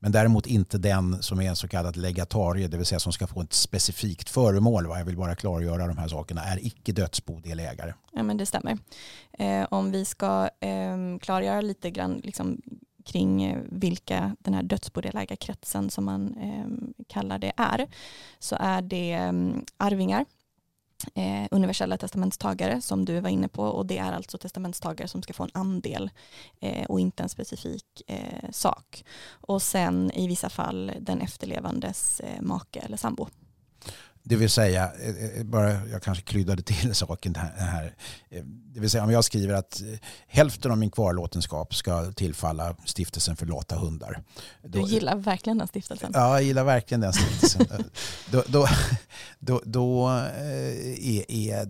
Men 0.00 0.12
däremot 0.12 0.46
inte 0.46 0.78
den 0.78 1.22
som 1.22 1.40
är 1.40 1.48
en 1.48 1.56
så 1.56 1.68
kallad 1.68 1.96
legatarie, 1.96 2.68
det 2.68 2.76
vill 2.76 2.86
säga 2.86 3.00
som 3.00 3.12
ska 3.12 3.26
få 3.26 3.40
ett 3.40 3.52
specifikt 3.52 4.30
föremål. 4.30 4.84
Jag 4.84 5.04
vill 5.04 5.16
bara 5.16 5.34
klargöra 5.34 5.86
de 5.86 5.98
här 5.98 6.08
sakerna, 6.08 6.44
är 6.44 6.66
icke 6.66 6.92
dödsbodelägare. 6.92 7.94
Ja 8.12 8.22
men 8.22 8.36
det 8.36 8.46
stämmer. 8.46 8.78
Eh, 9.38 9.66
om 9.70 9.90
vi 9.90 10.04
ska 10.04 10.48
eh, 10.60 11.18
klargöra 11.20 11.60
lite 11.60 11.90
grann 11.90 12.20
liksom, 12.24 12.60
kring 13.04 13.44
eh, 13.44 13.58
vilka 13.70 14.36
den 14.38 14.54
här 14.54 14.62
dödsbodelägarkretsen 14.62 15.90
som 15.90 16.04
man 16.04 16.36
eh, 16.36 16.66
kallar 17.06 17.38
det 17.38 17.52
är, 17.56 17.86
så 18.38 18.56
är 18.60 18.82
det 18.82 19.12
eh, 19.12 19.32
arvingar 19.76 20.24
eh, 21.14 21.48
universella 21.50 21.96
testamentstagare 21.96 22.80
som 22.80 23.04
du 23.04 23.20
var 23.20 23.30
inne 23.30 23.48
på 23.48 23.62
och 23.62 23.86
det 23.86 23.98
är 23.98 24.12
alltså 24.12 24.38
testamentstagare 24.38 25.08
som 25.08 25.22
ska 25.22 25.32
få 25.32 25.42
en 25.42 25.50
andel 25.54 26.10
eh, 26.60 26.86
och 26.86 27.00
inte 27.00 27.22
en 27.22 27.28
specifik 27.28 28.02
eh, 28.06 28.50
sak. 28.50 29.04
Och 29.30 29.62
sen 29.62 30.10
i 30.10 30.26
vissa 30.26 30.48
fall 30.48 30.92
den 31.00 31.20
efterlevandes 31.20 32.20
eh, 32.20 32.42
make 32.42 32.80
eller 32.80 32.96
sambo. 32.96 33.28
Det 34.28 34.36
vill 34.36 34.50
säga, 34.50 34.90
eh, 35.00 35.38
eh, 35.38 35.44
bara 35.44 35.86
jag 35.86 36.02
kanske 36.02 36.24
kryddade 36.24 36.62
till 36.62 36.94
saken 36.94 37.34
här. 37.34 37.94
Eh, 38.30 38.44
det 38.44 38.80
vill 38.80 38.90
säga 38.90 39.04
om 39.04 39.10
jag 39.10 39.24
skriver 39.24 39.54
att 39.54 39.82
hälften 40.26 40.70
av 40.70 40.78
min 40.78 40.90
kvarlåtenskap 40.90 41.74
ska 41.74 42.12
tillfalla 42.12 42.76
stiftelsen 42.84 43.36
för 43.36 43.46
lata 43.46 43.76
hundar. 43.78 44.22
Du 44.62 44.82
gillar 44.82 45.16
verkligen 45.16 45.58
den 45.58 45.68
stiftelsen. 45.68 46.10
Ja, 46.14 46.32
jag 46.32 46.42
gillar 46.42 46.64
verkligen 46.64 47.00
den 47.00 47.12
stiftelsen. 47.12 47.66
då, 48.30 48.42
då, 48.46 48.68
då, 49.38 49.62
då 49.64 50.08
är, 50.08 51.30
är 51.30 51.68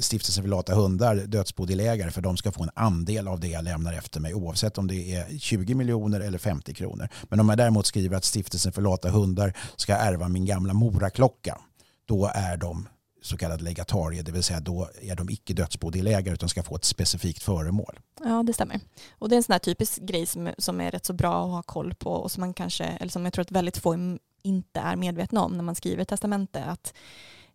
Stiftelsen 0.00 0.44
för 0.44 0.48
lata 0.48 0.74
hundar 0.74 1.16
dödsbodelägare 1.16 2.10
för 2.10 2.20
de 2.22 2.36
ska 2.36 2.52
få 2.52 2.62
en 2.62 2.70
andel 2.74 3.28
av 3.28 3.40
det 3.40 3.48
jag 3.48 3.64
lämnar 3.64 3.92
efter 3.92 4.20
mig 4.20 4.34
oavsett 4.34 4.78
om 4.78 4.86
det 4.86 5.14
är 5.14 5.38
20 5.38 5.74
miljoner 5.74 6.20
eller 6.20 6.38
50 6.38 6.74
kronor. 6.74 7.08
Men 7.28 7.40
om 7.40 7.48
jag 7.48 7.58
däremot 7.58 7.86
skriver 7.86 8.16
att 8.16 8.24
Stiftelsen 8.24 8.72
för 8.72 8.82
lata 8.82 9.10
hundar 9.10 9.52
ska 9.76 9.94
ärva 9.94 10.28
min 10.28 10.44
gamla 10.44 10.74
moraklocka 10.74 11.58
då 12.06 12.30
är 12.34 12.56
de 12.56 12.88
så 13.22 13.36
kallad 13.36 13.62
legatarie, 13.62 14.22
det 14.22 14.32
vill 14.32 14.42
säga 14.42 14.60
då 14.60 14.88
är 15.02 15.16
de 15.16 15.30
icke 15.30 15.54
dödsbodelägare 15.54 16.34
utan 16.34 16.48
ska 16.48 16.62
få 16.62 16.76
ett 16.76 16.84
specifikt 16.84 17.42
föremål. 17.42 18.00
Ja, 18.24 18.42
det 18.42 18.52
stämmer. 18.52 18.80
Och 19.18 19.28
det 19.28 19.34
är 19.34 19.36
en 19.36 19.42
sån 19.42 19.52
här 19.52 19.58
typisk 19.58 19.98
grej 20.02 20.26
som, 20.26 20.50
som 20.58 20.80
är 20.80 20.90
rätt 20.90 21.06
så 21.06 21.12
bra 21.12 21.44
att 21.44 21.50
ha 21.50 21.62
koll 21.62 21.94
på 21.94 22.10
och 22.10 22.30
som 22.30 22.40
man 22.40 22.54
kanske, 22.54 22.84
eller 22.84 23.10
som 23.10 23.24
jag 23.24 23.32
tror 23.32 23.42
att 23.42 23.50
väldigt 23.50 23.78
få 23.78 24.18
inte 24.42 24.80
är 24.80 24.96
medvetna 24.96 25.42
om 25.42 25.56
när 25.56 25.64
man 25.64 25.74
skriver 25.74 26.04
testamente, 26.04 26.64
att 26.64 26.94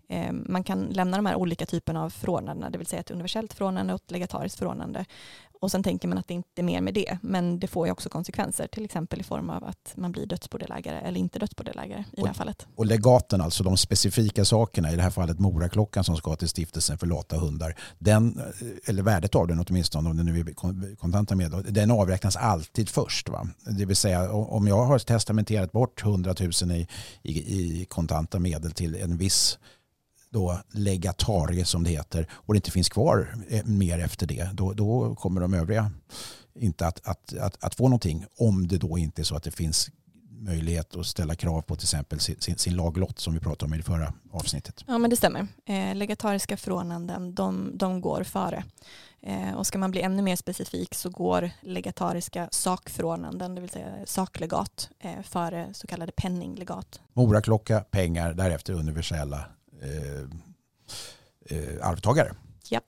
eh, 0.09 0.31
man 0.31 0.63
kan 0.63 0.81
lämna 0.81 1.17
de 1.17 1.25
här 1.25 1.35
olika 1.35 1.65
typerna 1.65 2.03
av 2.03 2.09
förordnanden, 2.09 2.71
det 2.71 2.77
vill 2.77 2.87
säga 2.87 2.99
ett 2.99 3.11
universellt 3.11 3.53
förordnande 3.53 3.93
och 3.93 4.01
ett 4.03 4.11
legatariskt 4.11 4.59
förordnande. 4.59 5.05
Och 5.61 5.71
sen 5.71 5.83
tänker 5.83 6.07
man 6.07 6.17
att 6.17 6.27
det 6.27 6.33
inte 6.33 6.61
är 6.61 6.63
mer 6.63 6.81
med 6.81 6.93
det, 6.93 7.17
men 7.21 7.59
det 7.59 7.67
får 7.67 7.87
ju 7.87 7.91
också 7.91 8.09
konsekvenser, 8.09 8.67
till 8.67 8.85
exempel 8.85 9.19
i 9.19 9.23
form 9.23 9.49
av 9.49 9.63
att 9.63 9.93
man 9.95 10.11
blir 10.11 10.25
dödsbodelägare 10.25 10.99
eller 10.99 11.19
inte 11.19 11.39
dödsbodelägare 11.39 12.03
i 12.11 12.21
och, 12.21 12.23
det 12.23 12.27
här 12.27 12.33
fallet. 12.33 12.67
Och 12.75 12.85
legaten, 12.85 13.41
alltså 13.41 13.63
de 13.63 13.77
specifika 13.77 14.45
sakerna, 14.45 14.91
i 14.91 14.95
det 14.95 15.01
här 15.01 15.09
fallet 15.09 15.39
moraklockan 15.39 16.03
som 16.03 16.17
ska 16.17 16.35
till 16.35 16.49
stiftelsen 16.49 16.97
för 16.97 17.07
lata 17.07 17.37
hundar, 17.37 17.75
den, 17.97 18.41
eller 18.85 19.03
värdet 19.03 19.35
av 19.35 19.47
den 19.47 19.65
åtminstone, 19.67 20.09
om 20.09 20.17
det 20.17 20.23
nu 20.23 20.39
är 20.39 20.95
kontanta 20.95 21.35
medel, 21.35 21.73
den 21.73 21.91
avräknas 21.91 22.35
alltid 22.35 22.89
först. 22.89 23.29
Va? 23.29 23.47
Det 23.77 23.85
vill 23.85 23.95
säga 23.95 24.31
om 24.31 24.67
jag 24.67 24.85
har 24.85 24.99
testamenterat 24.99 25.71
bort 25.71 26.03
100 26.03 26.35
000 26.39 26.71
i, 26.71 26.87
i, 27.23 27.81
i 27.81 27.85
kontanta 27.85 28.39
medel 28.39 28.71
till 28.71 28.95
en 28.95 29.17
viss 29.17 29.59
då 30.31 30.59
legatarie 30.71 31.65
som 31.65 31.83
det 31.83 31.89
heter 31.89 32.27
och 32.31 32.53
det 32.53 32.57
inte 32.57 32.71
finns 32.71 32.89
kvar 32.89 33.35
eh, 33.49 33.65
mer 33.65 33.99
efter 33.99 34.27
det, 34.27 34.49
då, 34.53 34.73
då 34.73 35.15
kommer 35.15 35.41
de 35.41 35.53
övriga 35.53 35.91
inte 36.59 36.87
att, 36.87 37.07
att, 37.07 37.37
att, 37.37 37.63
att, 37.63 37.75
få 37.75 37.83
någonting 37.83 38.25
om 38.37 38.67
det 38.67 38.77
då 38.77 38.97
inte 38.97 39.21
är 39.21 39.23
så 39.23 39.35
att 39.35 39.43
det 39.43 39.51
finns 39.51 39.89
möjlighet 40.31 40.95
att 40.95 41.05
ställa 41.05 41.35
krav 41.35 41.61
på 41.61 41.75
till 41.75 41.85
exempel 41.85 42.19
sin, 42.19 42.57
sin, 42.57 42.75
laglott 42.75 43.19
som 43.19 43.33
vi 43.33 43.39
pratade 43.39 43.65
om 43.65 43.73
i 43.73 43.77
det 43.77 43.83
förra 43.83 44.13
avsnittet. 44.31 44.83
Ja 44.87 44.97
men 44.97 45.09
det 45.09 45.15
stämmer. 45.15 45.47
Eh, 45.65 45.95
legatariska 45.95 46.57
förordnanden 46.57 47.35
de, 47.35 47.71
de 47.73 48.01
går 48.01 48.23
före. 48.23 48.63
Eh, 49.21 49.53
och 49.55 49.67
ska 49.67 49.77
man 49.77 49.91
bli 49.91 50.01
ännu 50.01 50.21
mer 50.21 50.35
specifik 50.35 50.95
så 50.95 51.09
går 51.09 51.51
legatariska 51.61 52.49
sakförordnanden, 52.51 53.55
det 53.55 53.61
vill 53.61 53.69
säga 53.69 54.05
saklegat, 54.05 54.89
eh, 54.99 55.21
före 55.21 55.73
så 55.73 55.87
kallade 55.87 56.11
penninglegat. 56.11 57.01
Moraklocka, 57.13 57.79
pengar, 57.79 58.33
därefter 58.33 58.73
universella 58.73 59.45
eh, 59.81 60.27
arvtagare. 61.87 62.35
Yep. 62.71 62.83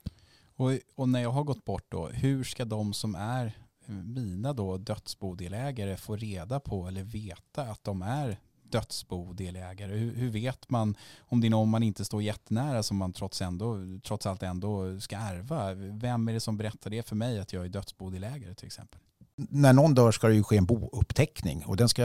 Och, 0.56 0.70
och, 0.94 1.08
när 1.08 1.22
jag 1.22 1.30
har 1.30 1.44
gått 1.44 1.64
bort 1.64 1.86
då, 1.88 2.06
hur 2.06 2.44
ska 2.44 2.64
de 2.64 2.92
som 2.92 3.14
är 3.14 3.52
mina 3.86 4.52
då 4.52 4.76
dödsbodelägare 4.76 5.96
få 5.96 6.16
reda 6.16 6.60
på 6.60 6.88
eller 6.88 7.02
veta 7.02 7.62
att 7.62 7.84
de 7.84 8.02
är 8.02 8.38
dödsbodelägare? 8.62 9.96
Hur, 9.96 10.14
hur 10.14 10.30
vet 10.30 10.70
man 10.70 10.96
om 11.20 11.40
det 11.40 11.48
är 11.48 11.50
någon 11.50 11.68
man 11.68 11.82
inte 11.82 12.04
står 12.04 12.22
jättenära 12.22 12.82
som 12.82 12.96
man 12.96 13.12
trots, 13.12 13.42
ändå, 13.42 13.78
trots 14.04 14.26
allt 14.26 14.42
ändå 14.42 15.00
ska 15.00 15.16
ärva? 15.16 15.74
Vem 15.74 16.28
är 16.28 16.32
det 16.32 16.40
som 16.40 16.56
berättar 16.56 16.90
det 16.90 17.08
för 17.08 17.16
mig 17.16 17.38
att 17.38 17.52
jag 17.52 17.64
är 17.64 17.68
dödsbodelägare 17.68 18.54
till 18.54 18.66
exempel? 18.66 19.00
När 19.36 19.72
någon 19.72 19.94
dör 19.94 20.12
ska 20.12 20.28
det 20.28 20.34
ju 20.34 20.42
ske 20.42 20.56
en 20.56 20.66
bouppteckning 20.66 21.64
och 21.66 21.76
den 21.76 21.88
ska, 21.88 22.04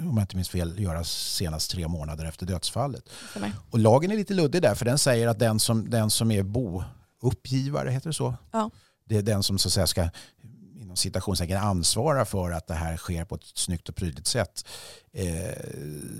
om 0.00 0.12
jag 0.14 0.22
inte 0.22 0.36
minns 0.36 0.48
fel, 0.48 0.80
göras 0.80 1.10
senast 1.10 1.70
tre 1.70 1.88
månader 1.88 2.24
efter 2.24 2.46
dödsfallet. 2.46 3.04
Och 3.70 3.78
lagen 3.78 4.10
är 4.10 4.16
lite 4.16 4.34
luddig 4.34 4.62
där 4.62 4.74
för 4.74 4.84
den 4.84 4.98
säger 4.98 5.28
att 5.28 5.38
den 5.38 5.60
som, 5.60 5.90
den 5.90 6.10
som 6.10 6.30
är 6.30 6.42
bouppgivare, 6.42 7.90
heter 7.90 8.08
det 8.08 8.14
så? 8.14 8.34
Ja. 8.50 8.70
Det 9.04 9.16
är 9.16 9.22
den 9.22 9.42
som 9.42 9.58
så 9.58 9.68
att 9.68 9.72
säga 9.72 9.86
ska 9.86 10.08
inom 10.80 10.96
citationstecken 10.96 11.56
ansvara 11.56 12.24
för 12.24 12.50
att 12.50 12.66
det 12.66 12.74
här 12.74 12.96
sker 12.96 13.24
på 13.24 13.34
ett 13.34 13.44
snyggt 13.54 13.88
och 13.88 13.96
prydligt 13.96 14.26
sätt 14.26 14.64
eh, 15.12 15.28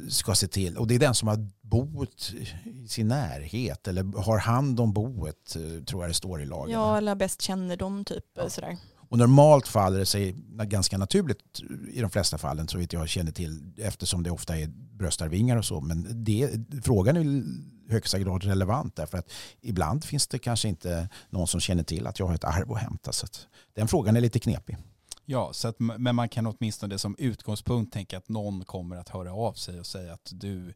ska 0.08 0.34
se 0.34 0.46
till. 0.46 0.76
Och 0.76 0.86
det 0.86 0.94
är 0.94 0.98
den 0.98 1.14
som 1.14 1.28
har 1.28 1.48
boet 1.60 2.32
i 2.64 2.88
sin 2.88 3.08
närhet 3.08 3.88
eller 3.88 4.22
har 4.22 4.38
hand 4.38 4.80
om 4.80 4.92
boet 4.92 5.56
eh, 5.56 5.84
tror 5.84 6.02
jag 6.02 6.10
det 6.10 6.14
står 6.14 6.42
i 6.42 6.46
lagen. 6.46 6.72
Ja, 6.72 6.98
eller 6.98 7.14
bäst 7.14 7.42
kännedom 7.42 8.04
typ. 8.04 8.24
Ja. 8.34 8.48
Sådär. 8.48 8.76
Och 9.11 9.18
normalt 9.18 9.68
faller 9.68 9.99
det 9.99 10.07
sig 10.07 10.35
ganska 10.64 10.99
naturligt 10.99 11.61
i 11.92 12.01
de 12.01 12.11
flesta 12.11 12.38
fallen 12.38 12.68
så 12.68 12.79
vitt 12.79 12.92
jag 12.92 13.09
känner 13.09 13.33
till 13.33 13.73
eftersom 13.77 14.23
det 14.23 14.31
ofta 14.31 14.59
är 14.59 14.68
bröstarvingar 14.77 15.57
och 15.57 15.64
så. 15.64 15.81
Men 15.81 16.25
det, 16.25 16.51
frågan 16.85 17.16
är 17.16 17.20
i 17.20 17.44
högsta 17.88 18.18
grad 18.18 18.44
relevant 18.44 18.96
därför 18.96 19.18
att 19.18 19.33
ibland 19.61 20.05
finns 20.05 20.27
det 20.27 20.38
kanske 20.38 20.68
inte 20.68 21.09
någon 21.31 21.46
som 21.46 21.61
känner 21.61 21.83
till 21.83 22.07
att 22.07 22.18
jag 22.18 22.27
har 22.27 22.35
ett 22.35 22.44
arv 22.44 22.73
att 22.73 22.79
hämta. 22.79 23.12
Så 23.12 23.27
att 23.27 23.46
den 23.75 23.88
frågan 23.88 24.16
är 24.16 24.20
lite 24.20 24.38
knepig. 24.38 24.77
Ja, 25.25 25.53
så 25.53 25.68
att, 25.68 25.79
men 25.79 26.14
man 26.14 26.29
kan 26.29 26.46
åtminstone 26.46 26.99
som 26.99 27.16
utgångspunkt 27.18 27.92
tänka 27.92 28.18
att 28.18 28.29
någon 28.29 28.64
kommer 28.64 28.96
att 28.96 29.09
höra 29.09 29.33
av 29.33 29.53
sig 29.53 29.81
och 29.81 29.87
säga 29.87 30.12
att 30.12 30.31
du 30.33 30.75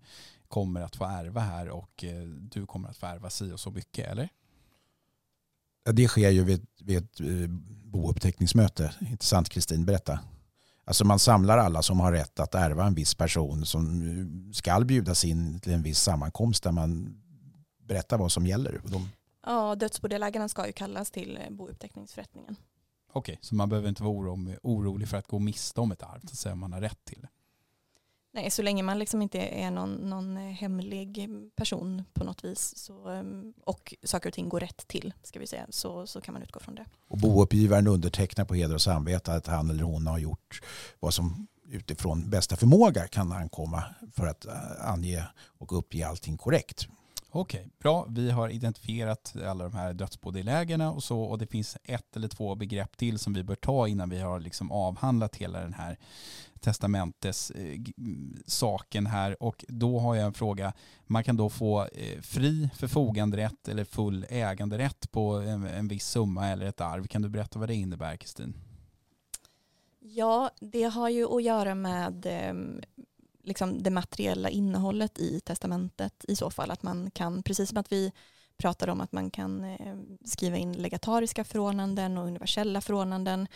kommer 0.49 0.81
att 0.81 0.97
få 0.97 1.05
ärva 1.05 1.41
här 1.41 1.69
och 1.69 2.05
eh, 2.05 2.23
du 2.27 2.67
kommer 2.67 2.89
att 2.89 2.97
få 2.97 3.07
ärva 3.07 3.31
si 3.31 3.53
och 3.53 3.61
så 3.61 3.71
mycket, 3.71 4.09
eller? 4.09 4.29
Det 5.93 6.09
sker 6.09 6.31
ju 6.31 6.45
vid, 6.45 6.67
vid 6.81 6.99
ett 6.99 7.21
eh, 7.21 7.49
bouppteckningsmöte. 7.85 8.95
Intressant 9.01 9.49
Kristin, 9.49 9.85
berätta. 9.85 10.21
Alltså 10.85 11.05
man 11.05 11.19
samlar 11.19 11.59
alla 11.59 11.83
som 11.83 12.01
har 12.01 12.13
rätt 12.13 12.41
att 12.41 12.55
ärva 12.55 12.87
en 12.87 12.95
viss 12.95 13.15
person 13.15 13.67
som 13.67 14.03
eh, 14.03 14.53
ska 14.53 14.81
bjudas 14.81 15.25
in 15.25 15.61
till 15.61 15.73
en 15.73 15.83
viss 15.83 16.01
sammankomst 16.01 16.63
där 16.63 16.73
man 16.73 17.21
berättar 17.83 18.19
vad 18.19 18.33
som 18.33 18.47
gäller. 18.47 18.81
De... 18.85 19.09
Ja, 19.47 19.75
dödsbodelägarna 19.75 20.49
ska 20.49 20.67
ju 20.67 20.73
kallas 20.73 21.11
till 21.11 21.39
eh, 21.43 21.51
bouppteckningsförrättningen. 21.51 22.57
Okej, 23.13 23.39
så 23.41 23.55
man 23.55 23.69
behöver 23.69 23.89
inte 23.89 24.03
vara 24.03 24.57
orolig 24.63 25.09
för 25.09 25.17
att 25.17 25.27
gå 25.27 25.39
miste 25.39 25.81
om 25.81 25.93
ett 25.93 26.03
arv, 26.03 26.21
så 26.21 26.27
att 26.27 26.39
säga, 26.39 26.53
om 26.53 26.59
man 26.59 26.73
har 26.73 26.81
rätt 26.81 27.05
till 27.05 27.21
det. 27.21 27.29
Nej, 28.35 28.51
så 28.51 28.63
länge 28.63 28.83
man 28.83 28.99
liksom 28.99 29.23
inte 29.23 29.39
är 29.39 29.71
någon, 29.71 29.95
någon 29.95 30.37
eh, 30.37 30.43
hemlig 30.43 31.29
person 31.57 32.05
på 32.13 32.25
något 32.25 32.45
vis 32.45 32.75
så, 32.77 33.09
ehm, 33.09 33.53
och 33.65 33.95
saker 34.03 34.29
och 34.29 34.35
ting 34.35 34.49
går 34.49 34.61
rätt 34.61 34.89
till 34.89 35.13
ska 35.23 35.41
vi 35.41 35.47
säga, 35.47 35.67
så, 35.71 36.07
så 36.07 36.21
kan 36.21 36.33
man 36.33 36.43
utgå 36.43 36.61
från 36.61 36.75
det. 36.75 36.85
Och 37.09 37.19
bouppgivaren 37.19 37.87
undertecknar 37.87 38.45
på 38.45 38.55
heder 38.55 38.75
och 38.75 38.83
samvete 38.83 39.33
att 39.33 39.47
han 39.47 39.71
eller 39.71 39.85
hon 39.85 40.07
har 40.07 40.19
gjort 40.19 40.63
vad 41.01 41.15
som 41.15 41.47
utifrån 41.69 42.31
bästa 42.31 42.57
förmåga 42.57 43.07
kan 43.07 43.33
ankomma 43.33 43.85
för 44.13 44.27
att 44.27 44.47
eh, 44.47 44.89
ange 44.89 45.25
och 45.59 45.79
uppge 45.79 46.07
allting 46.09 46.37
korrekt. 46.37 46.89
Okej, 47.37 47.69
bra. 47.79 48.07
Vi 48.09 48.31
har 48.31 48.49
identifierat 48.49 49.37
alla 49.47 49.65
de 49.65 49.75
här 49.75 49.95
dödsbodelägarna 49.95 50.93
och 50.93 51.03
så 51.03 51.21
och 51.21 51.39
det 51.39 51.47
finns 51.47 51.77
ett 51.85 52.17
eller 52.17 52.29
två 52.29 52.55
begrepp 52.55 52.97
till 52.97 53.19
som 53.19 53.33
vi 53.33 53.43
bör 53.43 53.55
ta 53.55 53.89
innan 53.89 54.11
vi 54.11 54.21
har 54.21 54.41
liksom 54.41 54.73
avhandlat 54.73 55.37
hela 55.37 55.61
den 55.61 55.73
här 55.73 55.99
testamentes 56.61 57.51
eh, 57.51 57.81
saken 58.47 59.07
här 59.07 59.43
och 59.43 59.65
då 59.69 59.99
har 59.99 60.15
jag 60.15 60.27
en 60.27 60.33
fråga. 60.33 60.73
Man 61.07 61.25
kan 61.25 61.37
då 61.37 61.51
få 61.51 61.83
eh, 61.83 62.21
fri 62.21 62.71
förfoganderätt 62.75 63.69
eller 63.69 63.85
full 63.85 64.27
äganderätt 64.29 65.13
på 65.13 65.33
en, 65.33 65.67
en 65.67 65.89
viss 65.89 66.07
summa 66.07 66.49
eller 66.49 66.67
ett 66.67 66.81
arv. 66.81 67.07
Kan 67.07 67.23
du 67.23 67.29
berätta 67.29 67.59
vad 67.59 67.69
det 67.69 67.75
innebär 67.75 68.17
Kristin? 68.17 68.55
Ja, 70.01 70.51
det 70.61 70.85
har 70.85 71.09
ju 71.09 71.37
att 71.37 71.43
göra 71.43 71.75
med 71.75 72.27
eh, 72.27 72.55
liksom 73.45 73.83
det 73.83 73.91
materiella 73.91 74.51
innehållet 74.51 75.19
i 75.19 75.41
testamentet 75.41 76.25
i 76.29 76.37
så 76.37 76.51
fall. 76.51 76.71
Att 76.71 76.83
man 76.83 77.11
kan, 77.11 77.43
precis 77.43 77.69
som 77.69 77.79
att 77.79 77.93
vi 77.93 78.13
pratade 78.57 78.93
om 78.93 79.01
att 79.01 79.13
man 79.13 79.31
kan 79.31 79.65
eh, 79.65 79.97
skriva 80.25 80.57
in 80.57 80.73
legatariska 80.73 81.45
förordnanden 81.45 82.19
och 82.19 82.27
universella 82.27 82.81
förordnanden 82.81 83.47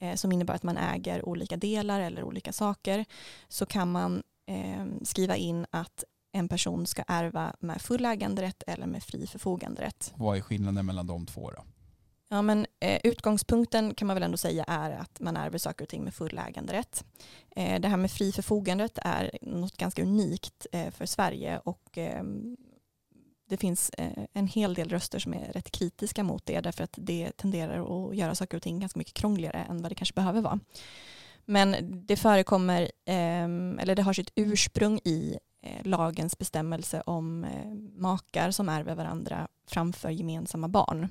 eh, 0.00 0.14
som 0.14 0.32
innebär 0.32 0.54
att 0.54 0.62
man 0.62 0.76
äger 0.76 1.28
olika 1.28 1.56
delar 1.56 2.00
eller 2.00 2.24
olika 2.24 2.52
saker 2.52 3.04
så 3.48 3.66
kan 3.66 3.92
man 3.92 4.22
eh, 4.46 4.84
skriva 5.02 5.36
in 5.36 5.66
att 5.70 6.04
en 6.32 6.48
person 6.48 6.86
ska 6.86 7.04
ärva 7.06 7.56
med 7.60 7.82
full 7.82 8.04
äganderätt 8.04 8.62
eller 8.66 8.86
med 8.86 9.02
fri 9.02 9.26
förfoganderätt. 9.26 10.12
Vad 10.16 10.36
är 10.36 10.40
skillnaden 10.40 10.86
mellan 10.86 11.06
de 11.06 11.26
två 11.26 11.50
då? 11.50 11.64
Ja, 12.32 12.42
men, 12.42 12.66
eh, 12.80 13.00
utgångspunkten 13.04 13.94
kan 13.94 14.06
man 14.06 14.16
väl 14.16 14.22
ändå 14.22 14.36
säga 14.36 14.64
är 14.64 14.90
att 14.90 15.20
man 15.20 15.36
ärver 15.36 15.58
saker 15.58 15.84
och 15.84 15.88
ting 15.88 16.04
med 16.04 16.14
full 16.14 16.38
äganderätt. 16.48 17.04
Eh, 17.56 17.80
det 17.80 17.88
här 17.88 17.96
med 17.96 18.10
fri 18.10 18.32
förfoganderätt 18.32 18.98
är 19.02 19.38
något 19.42 19.76
ganska 19.76 20.02
unikt 20.02 20.66
eh, 20.72 20.90
för 20.90 21.06
Sverige 21.06 21.58
och 21.58 21.98
ehm, 21.98 22.56
det 23.48 23.56
finns 23.56 23.90
eh, 23.90 24.24
en 24.32 24.46
hel 24.46 24.74
del 24.74 24.88
röster 24.88 25.18
som 25.18 25.34
är 25.34 25.52
rätt 25.52 25.70
kritiska 25.70 26.24
mot 26.24 26.46
det 26.46 26.60
därför 26.60 26.84
att 26.84 26.94
det 26.96 27.36
tenderar 27.36 28.08
att 28.08 28.16
göra 28.16 28.34
saker 28.34 28.56
och 28.56 28.62
ting 28.62 28.80
ganska 28.80 28.98
mycket 28.98 29.14
krångligare 29.14 29.66
än 29.68 29.82
vad 29.82 29.90
det 29.90 29.94
kanske 29.94 30.14
behöver 30.14 30.40
vara. 30.40 30.60
Men 31.44 31.76
det 32.06 32.16
förekommer, 32.16 32.90
ehm, 33.04 33.78
eller 33.78 33.94
det 33.94 34.02
har 34.02 34.12
sitt 34.12 34.32
ursprung 34.34 35.00
i 35.04 35.38
eh, 35.62 35.86
lagens 35.86 36.38
bestämmelse 36.38 37.02
om 37.06 37.44
eh, 37.44 37.74
makar 38.00 38.50
som 38.50 38.68
ärver 38.68 38.94
varandra 38.94 39.48
framför 39.66 40.10
gemensamma 40.10 40.68
barn. 40.68 41.08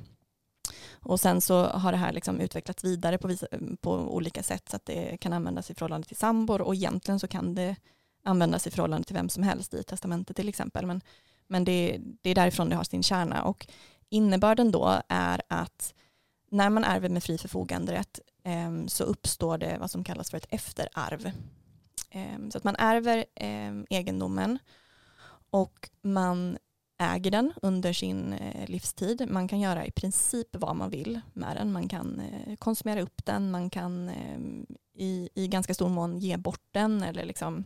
Och 1.06 1.20
sen 1.20 1.42
så 1.42 1.66
har 1.66 1.92
det 1.92 1.98
här 1.98 2.12
liksom 2.12 2.40
utvecklats 2.40 2.84
vidare 2.84 3.18
på, 3.18 3.28
visa, 3.28 3.48
på 3.82 3.94
olika 3.94 4.44
sätt 4.44 4.70
så 4.70 4.76
att 4.76 4.86
det 4.86 5.18
kan 5.18 5.34
användas 5.34 5.72
i 5.72 5.74
förhållande 5.74 6.08
till 6.08 6.18
sambor 6.18 6.62
och 6.62 6.76
egentligen 6.76 7.20
så 7.20 7.28
kan 7.28 7.56
det 7.56 7.76
användas 8.24 8.68
i 8.68 8.72
förhållande 8.72 9.08
till 9.08 9.16
vem 9.16 9.30
som 9.30 9.44
helst 9.44 9.74
i 9.74 9.84
testamentet 9.84 10.36
till 10.36 10.50
exempel. 10.50 10.86
Men, 10.86 11.02
men 11.48 11.64
det, 11.64 11.98
det 12.22 12.30
är 12.30 12.36
därifrån 12.36 12.70
det 12.70 12.76
har 12.76 12.84
sin 12.84 13.04
kärna 13.04 13.44
och 13.44 13.68
innebörden 14.10 14.72
då 14.72 15.02
är 15.08 15.42
att 15.48 15.94
när 16.52 16.70
man 16.70 16.84
ärver 16.84 17.10
med 17.10 17.24
fri 17.24 17.38
förfoganderätt 17.38 18.20
eh, 18.44 18.86
så 18.88 19.04
uppstår 19.04 19.58
det 19.58 19.78
vad 19.80 19.92
som 19.92 20.04
kallas 20.04 20.30
för 20.30 20.38
ett 20.38 20.48
efterarv. 20.50 21.32
Eh, 22.10 22.50
så 22.52 22.58
att 22.58 22.64
man 22.64 22.76
ärver 22.76 23.26
eh, 23.36 23.74
egendomen 23.90 24.60
och 25.50 25.90
man 26.02 26.58
äger 27.02 27.32
den 27.32 27.54
under 27.62 27.94
sin 27.94 28.34
eh, 28.34 28.70
livstid. 28.70 29.28
Man 29.30 29.48
kan 29.48 29.60
göra 29.60 29.86
i 29.86 29.92
princip 29.92 30.48
vad 30.52 30.76
man 30.76 30.90
vill 30.90 31.22
med 31.34 31.56
den. 31.58 31.72
Man 31.72 31.88
kan 31.88 32.20
eh, 32.20 32.56
konsumera 32.56 33.02
upp 33.02 33.26
den, 33.26 33.52
man 33.52 33.70
kan 33.70 34.10
ehm, 34.10 34.66
i, 34.94 35.30
i 35.36 35.48
ganska 35.48 35.74
stor 35.74 35.90
mån 35.90 36.18
ge 36.18 36.38
bort 36.38 36.68
den 36.72 37.04
eller 37.04 37.26
liksom, 37.26 37.64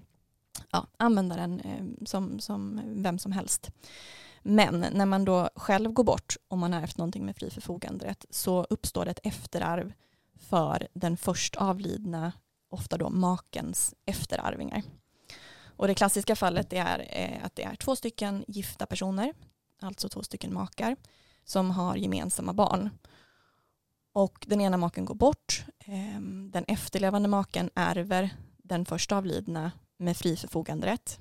ja, 0.71 0.88
använda 0.98 1.36
den 1.36 1.60
ehm, 1.60 1.98
som, 2.06 2.39
som 2.39 2.82
vem 2.86 3.19
som 3.19 3.32
helst. 3.32 3.71
Men 4.43 4.86
när 4.93 5.06
man 5.06 5.26
då 5.26 5.50
själv 5.56 5.91
går 5.91 6.04
bort 6.04 6.36
och 6.48 6.58
man 6.58 6.74
har 6.74 6.82
ärvt 6.82 6.98
någonting 6.98 7.26
med 7.26 7.36
fri 7.36 7.50
förfoganderätt 7.50 8.26
så 8.30 8.63
uppstår 8.69 9.06
det 9.06 9.12
ett 9.12 9.19
efterarv 9.24 9.93
för 10.36 10.88
den 10.93 11.17
först 11.17 11.56
avlidna, 11.56 12.32
ofta 12.69 12.98
då 12.98 13.10
makens 13.10 13.93
efterarvingar. 14.06 14.84
Och 15.78 15.88
det 15.88 15.96
klassiska 15.96 16.36
fallet 16.36 16.74
är 16.74 17.08
eh, 17.10 17.46
att 17.46 17.56
det 17.56 17.64
är 17.64 17.76
två 17.76 17.96
stycken 17.96 18.46
gifta 18.48 18.86
personer, 18.86 19.34
alltså 19.82 20.10
två 20.10 20.24
stycken 20.24 20.54
makar, 20.54 20.96
som 21.44 21.72
har 21.72 21.96
gemensamma 21.96 22.54
barn. 22.54 22.90
Och 24.14 24.46
den 24.48 24.62
ena 24.62 24.78
maken 24.78 25.06
går 25.06 25.16
bort, 25.16 25.66
ehm, 25.86 26.52
den 26.52 26.66
efterlevande 26.68 27.30
maken 27.30 27.70
ärver 27.76 28.30
den 28.58 28.86
första 28.86 29.18
avlidna 29.18 29.72
med 29.98 30.18
fri 30.18 30.38
förfoganderätt. 30.38 31.20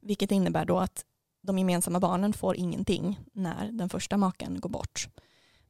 Vilket 0.00 0.32
innebär 0.32 0.64
då 0.64 0.78
att 0.78 1.04
de 1.42 1.58
gemensamma 1.58 2.00
barnen 2.00 2.32
får 2.32 2.56
ingenting 2.56 3.20
när 3.32 3.72
den 3.72 3.88
första 3.88 4.16
maken 4.16 4.60
går 4.60 4.70
bort. 4.70 5.08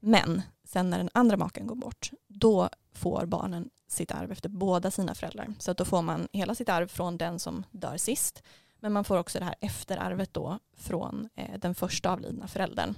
Men 0.01 0.43
sen 0.65 0.91
när 0.91 0.99
den 0.99 1.11
andra 1.15 1.37
maken 1.37 1.67
går 1.67 1.75
bort, 1.75 2.11
då 2.27 2.69
får 2.93 3.27
barnen 3.27 3.71
sitt 3.89 4.11
arv 4.11 4.33
efter 4.33 4.49
båda 4.49 4.91
sina 4.91 5.15
föräldrar. 5.15 5.55
Så 5.59 5.71
att 5.71 5.77
då 5.77 5.85
får 5.85 6.03
man 6.03 6.29
hela 6.33 6.55
sitt 6.55 6.69
arv 6.69 6.89
från 6.89 7.19
den 7.19 7.39
som 7.39 7.65
dör 7.71 7.97
sist. 7.97 8.43
Men 8.81 8.93
man 8.93 9.05
får 9.05 9.19
också 9.19 9.39
det 9.39 9.45
här 9.45 9.55
efterarvet 9.61 10.35
då 10.35 10.59
från 10.77 11.29
eh, 11.35 11.59
den 11.59 11.75
första 11.75 12.11
avlidna 12.11 12.49
föräldern. 12.49 12.95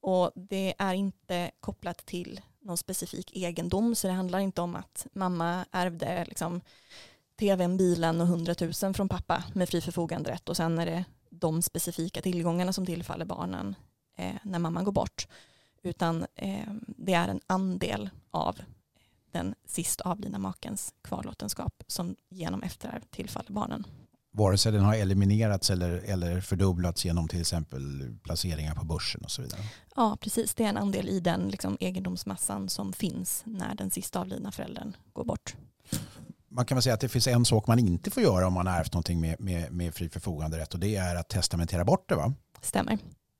Och 0.00 0.32
det 0.34 0.74
är 0.78 0.94
inte 0.94 1.50
kopplat 1.60 2.06
till 2.06 2.40
någon 2.60 2.76
specifik 2.76 3.36
egendom 3.36 3.94
så 3.94 4.06
det 4.06 4.12
handlar 4.12 4.38
inte 4.38 4.60
om 4.60 4.76
att 4.76 5.06
mamma 5.12 5.64
ärvde 5.70 6.24
liksom, 6.24 6.60
tvn, 7.38 7.76
bilen 7.76 8.20
och 8.20 8.26
hundratusen 8.26 8.94
från 8.94 9.08
pappa 9.08 9.44
med 9.54 9.68
fri 9.68 9.80
förfoganderätt 9.80 10.48
och 10.48 10.56
sen 10.56 10.78
är 10.78 10.86
det 10.86 11.04
de 11.30 11.62
specifika 11.62 12.22
tillgångarna 12.22 12.72
som 12.72 12.86
tillfaller 12.86 13.24
barnen 13.24 13.74
eh, 14.16 14.34
när 14.42 14.58
mamman 14.58 14.84
går 14.84 14.92
bort. 14.92 15.28
Utan 15.82 16.26
eh, 16.34 16.68
det 16.86 17.14
är 17.14 17.28
en 17.28 17.40
andel 17.46 18.10
av 18.30 18.58
den 19.32 19.54
sist 19.66 20.00
avlidna 20.00 20.38
makens 20.38 20.94
kvarlåtenskap 21.02 21.82
som 21.86 22.16
genom 22.28 22.62
efterarv 22.62 23.00
tillfaller 23.10 23.52
barnen. 23.52 23.86
Vare 24.30 24.58
sig 24.58 24.72
den 24.72 24.84
har 24.84 24.94
eliminerats 24.94 25.70
eller, 25.70 25.90
eller 25.90 26.40
fördubblats 26.40 27.04
genom 27.04 27.28
till 27.28 27.40
exempel 27.40 28.14
placeringar 28.22 28.74
på 28.74 28.84
börsen 28.84 29.20
och 29.24 29.30
så 29.30 29.42
vidare. 29.42 29.60
Ja, 29.96 30.16
precis. 30.20 30.54
Det 30.54 30.64
är 30.64 30.68
en 30.68 30.76
andel 30.76 31.08
i 31.08 31.20
den 31.20 31.48
liksom, 31.48 31.76
egendomsmassan 31.80 32.68
som 32.68 32.92
finns 32.92 33.42
när 33.44 33.74
den 33.74 33.90
sist 33.90 34.16
avlidna 34.16 34.52
föräldern 34.52 34.96
går 35.12 35.24
bort. 35.24 35.56
Man 36.48 36.66
kan 36.66 36.76
väl 36.76 36.82
säga 36.82 36.94
att 36.94 37.00
det 37.00 37.08
finns 37.08 37.26
en 37.26 37.44
sak 37.44 37.66
man 37.66 37.78
inte 37.78 38.10
får 38.10 38.22
göra 38.22 38.46
om 38.46 38.52
man 38.52 38.66
har 38.66 38.78
ärvt 38.78 38.92
någonting 38.92 39.20
med, 39.20 39.40
med, 39.40 39.72
med 39.72 39.94
fri 39.94 40.08
förfoganderätt 40.08 40.74
och 40.74 40.80
det 40.80 40.96
är 40.96 41.16
att 41.16 41.28
testamentera 41.28 41.84
bort 41.84 42.08
det 42.08 42.14
va? 42.14 42.34
Stämmer 42.60 42.98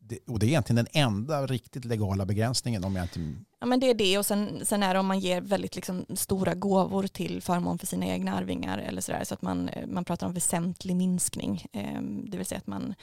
det, 0.08 0.18
och 0.26 0.38
det 0.38 0.46
är 0.46 0.48
egentligen 0.48 0.84
den 0.84 1.02
enda 1.02 1.46
riktigt 1.46 1.84
legala 1.84 2.26
begränsningen 2.26 2.84
om 2.84 2.96
jag 2.96 3.04
inte... 3.04 3.34
Ja 3.60 3.66
men 3.66 3.80
det 3.80 3.90
är 3.90 3.94
det 3.94 4.18
och 4.18 4.26
sen, 4.26 4.60
sen 4.66 4.82
är 4.82 4.94
det 4.94 5.00
om 5.00 5.06
man 5.06 5.20
ger 5.20 5.40
väldigt 5.40 5.76
liksom 5.76 6.06
stora 6.14 6.54
gåvor 6.54 7.06
till 7.06 7.42
förmån 7.42 7.78
för 7.78 7.86
sina 7.86 8.06
egna 8.06 8.34
arvingar 8.34 8.78
eller 8.78 9.00
sådär 9.00 9.24
så 9.24 9.34
att 9.34 9.42
man, 9.42 9.70
man 9.88 10.04
pratar 10.04 10.26
om 10.26 10.34
väsentlig 10.34 10.96
minskning. 10.96 11.66
Ehm, 11.72 12.30
det 12.30 12.36
vill 12.36 12.46
säga 12.46 12.58
att 12.58 12.66
man, 12.66 12.94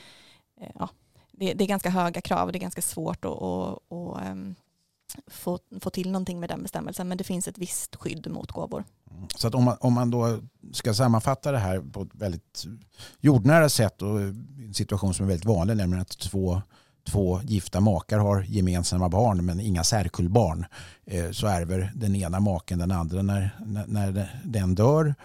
eh, 0.61 0.71
ja, 0.79 0.89
det, 1.31 1.53
det 1.53 1.63
är 1.63 1.67
ganska 1.67 1.89
höga 1.89 2.21
krav 2.21 2.45
och 2.45 2.51
det 2.51 2.57
är 2.57 2.61
ganska 2.61 2.81
svårt 2.81 3.25
att, 3.25 3.41
att, 3.41 3.91
att 3.91 4.25
ehm, 4.25 4.55
få, 5.27 5.59
få 5.81 5.89
till 5.89 6.11
någonting 6.11 6.39
med 6.39 6.49
den 6.49 6.63
bestämmelsen 6.63 7.07
men 7.07 7.17
det 7.17 7.23
finns 7.23 7.47
ett 7.47 7.57
visst 7.57 7.95
skydd 7.95 8.31
mot 8.31 8.51
gåvor. 8.51 8.83
Mm. 9.11 9.27
Så 9.35 9.47
att 9.47 9.55
om 9.55 9.63
man, 9.63 9.77
om 9.79 9.93
man 9.93 10.11
då 10.11 10.39
ska 10.73 10.93
sammanfatta 10.93 11.51
det 11.51 11.57
här 11.57 11.79
på 11.79 12.01
ett 12.01 12.09
väldigt 12.13 12.65
jordnära 13.19 13.69
sätt 13.69 14.01
och 14.01 14.21
en 14.21 14.73
situation 14.73 15.13
som 15.13 15.25
är 15.25 15.27
väldigt 15.27 15.45
vanlig 15.45 15.77
nämligen 15.77 16.01
att 16.01 16.17
två 16.17 16.61
två 17.09 17.39
gifta 17.43 17.79
makar 17.79 18.19
har 18.19 18.41
gemensamma 18.41 19.09
barn 19.09 19.45
men 19.45 19.59
inga 19.59 19.83
särkullbarn 19.83 20.65
eh, 21.05 21.31
så 21.31 21.47
ärver 21.47 21.91
den 21.95 22.15
ena 22.15 22.39
maken 22.39 22.79
den 22.79 22.91
andra 22.91 23.21
när, 23.21 23.51
när 23.87 24.41
den 24.43 24.75
dör 24.75 25.15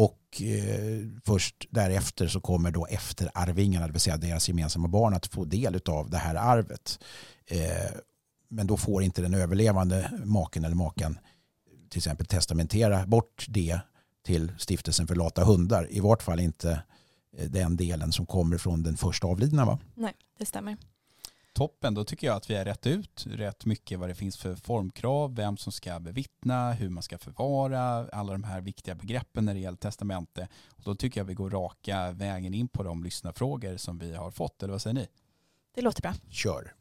och 0.00 0.42
eh, 0.42 1.06
först 1.24 1.66
därefter 1.70 2.28
så 2.28 2.40
kommer 2.40 2.70
då 2.70 2.86
efterarvingarna, 2.86 3.86
det 3.86 3.92
vill 3.92 4.00
säga 4.00 4.16
deras 4.16 4.48
gemensamma 4.48 4.88
barn, 4.88 5.14
att 5.14 5.26
få 5.26 5.44
del 5.44 5.80
av 5.88 6.10
det 6.10 6.18
här 6.18 6.34
arvet. 6.34 6.98
Eh, 7.46 7.90
men 8.48 8.66
då 8.66 8.76
får 8.76 9.02
inte 9.02 9.22
den 9.22 9.34
överlevande 9.34 10.10
maken 10.24 10.64
eller 10.64 10.76
maken 10.76 11.18
till 11.88 11.98
exempel 11.98 12.26
testamentera 12.26 13.06
bort 13.06 13.46
det 13.48 13.80
till 14.26 14.52
stiftelsen 14.58 15.06
för 15.06 15.14
lata 15.14 15.44
hundar. 15.44 15.86
I 15.90 16.00
vart 16.00 16.22
fall 16.22 16.40
inte 16.40 16.82
eh, 17.36 17.50
den 17.50 17.76
delen 17.76 18.12
som 18.12 18.26
kommer 18.26 18.58
från 18.58 18.82
den 18.82 18.96
första 18.96 19.26
avlidna. 19.26 19.64
Va? 19.64 19.78
Nej, 19.94 20.14
det 20.38 20.46
stämmer. 20.46 20.76
Toppen, 21.52 21.94
då 21.94 22.04
tycker 22.04 22.26
jag 22.26 22.36
att 22.36 22.50
vi 22.50 22.56
har 22.56 22.64
rätt 22.64 22.86
ut 22.86 23.24
rätt 23.26 23.64
mycket 23.64 23.98
vad 23.98 24.08
det 24.08 24.14
finns 24.14 24.36
för 24.36 24.54
formkrav, 24.54 25.34
vem 25.34 25.56
som 25.56 25.72
ska 25.72 26.00
bevittna, 26.00 26.72
hur 26.72 26.88
man 26.88 27.02
ska 27.02 27.18
förvara, 27.18 28.08
alla 28.12 28.32
de 28.32 28.44
här 28.44 28.60
viktiga 28.60 28.94
begreppen 28.94 29.44
när 29.44 29.54
det 29.54 29.60
gäller 29.60 29.78
testamente. 29.78 30.48
Och 30.76 30.82
då 30.84 30.94
tycker 30.94 31.20
jag 31.20 31.24
vi 31.24 31.34
går 31.34 31.50
raka 31.50 32.12
vägen 32.12 32.54
in 32.54 32.68
på 32.68 32.82
de 32.82 33.04
lyssnarfrågor 33.04 33.76
som 33.76 33.98
vi 33.98 34.14
har 34.14 34.30
fått, 34.30 34.62
eller 34.62 34.72
vad 34.72 34.82
säger 34.82 34.94
ni? 34.94 35.08
Det 35.74 35.80
låter 35.80 36.02
bra. 36.02 36.14
Kör. 36.30 36.74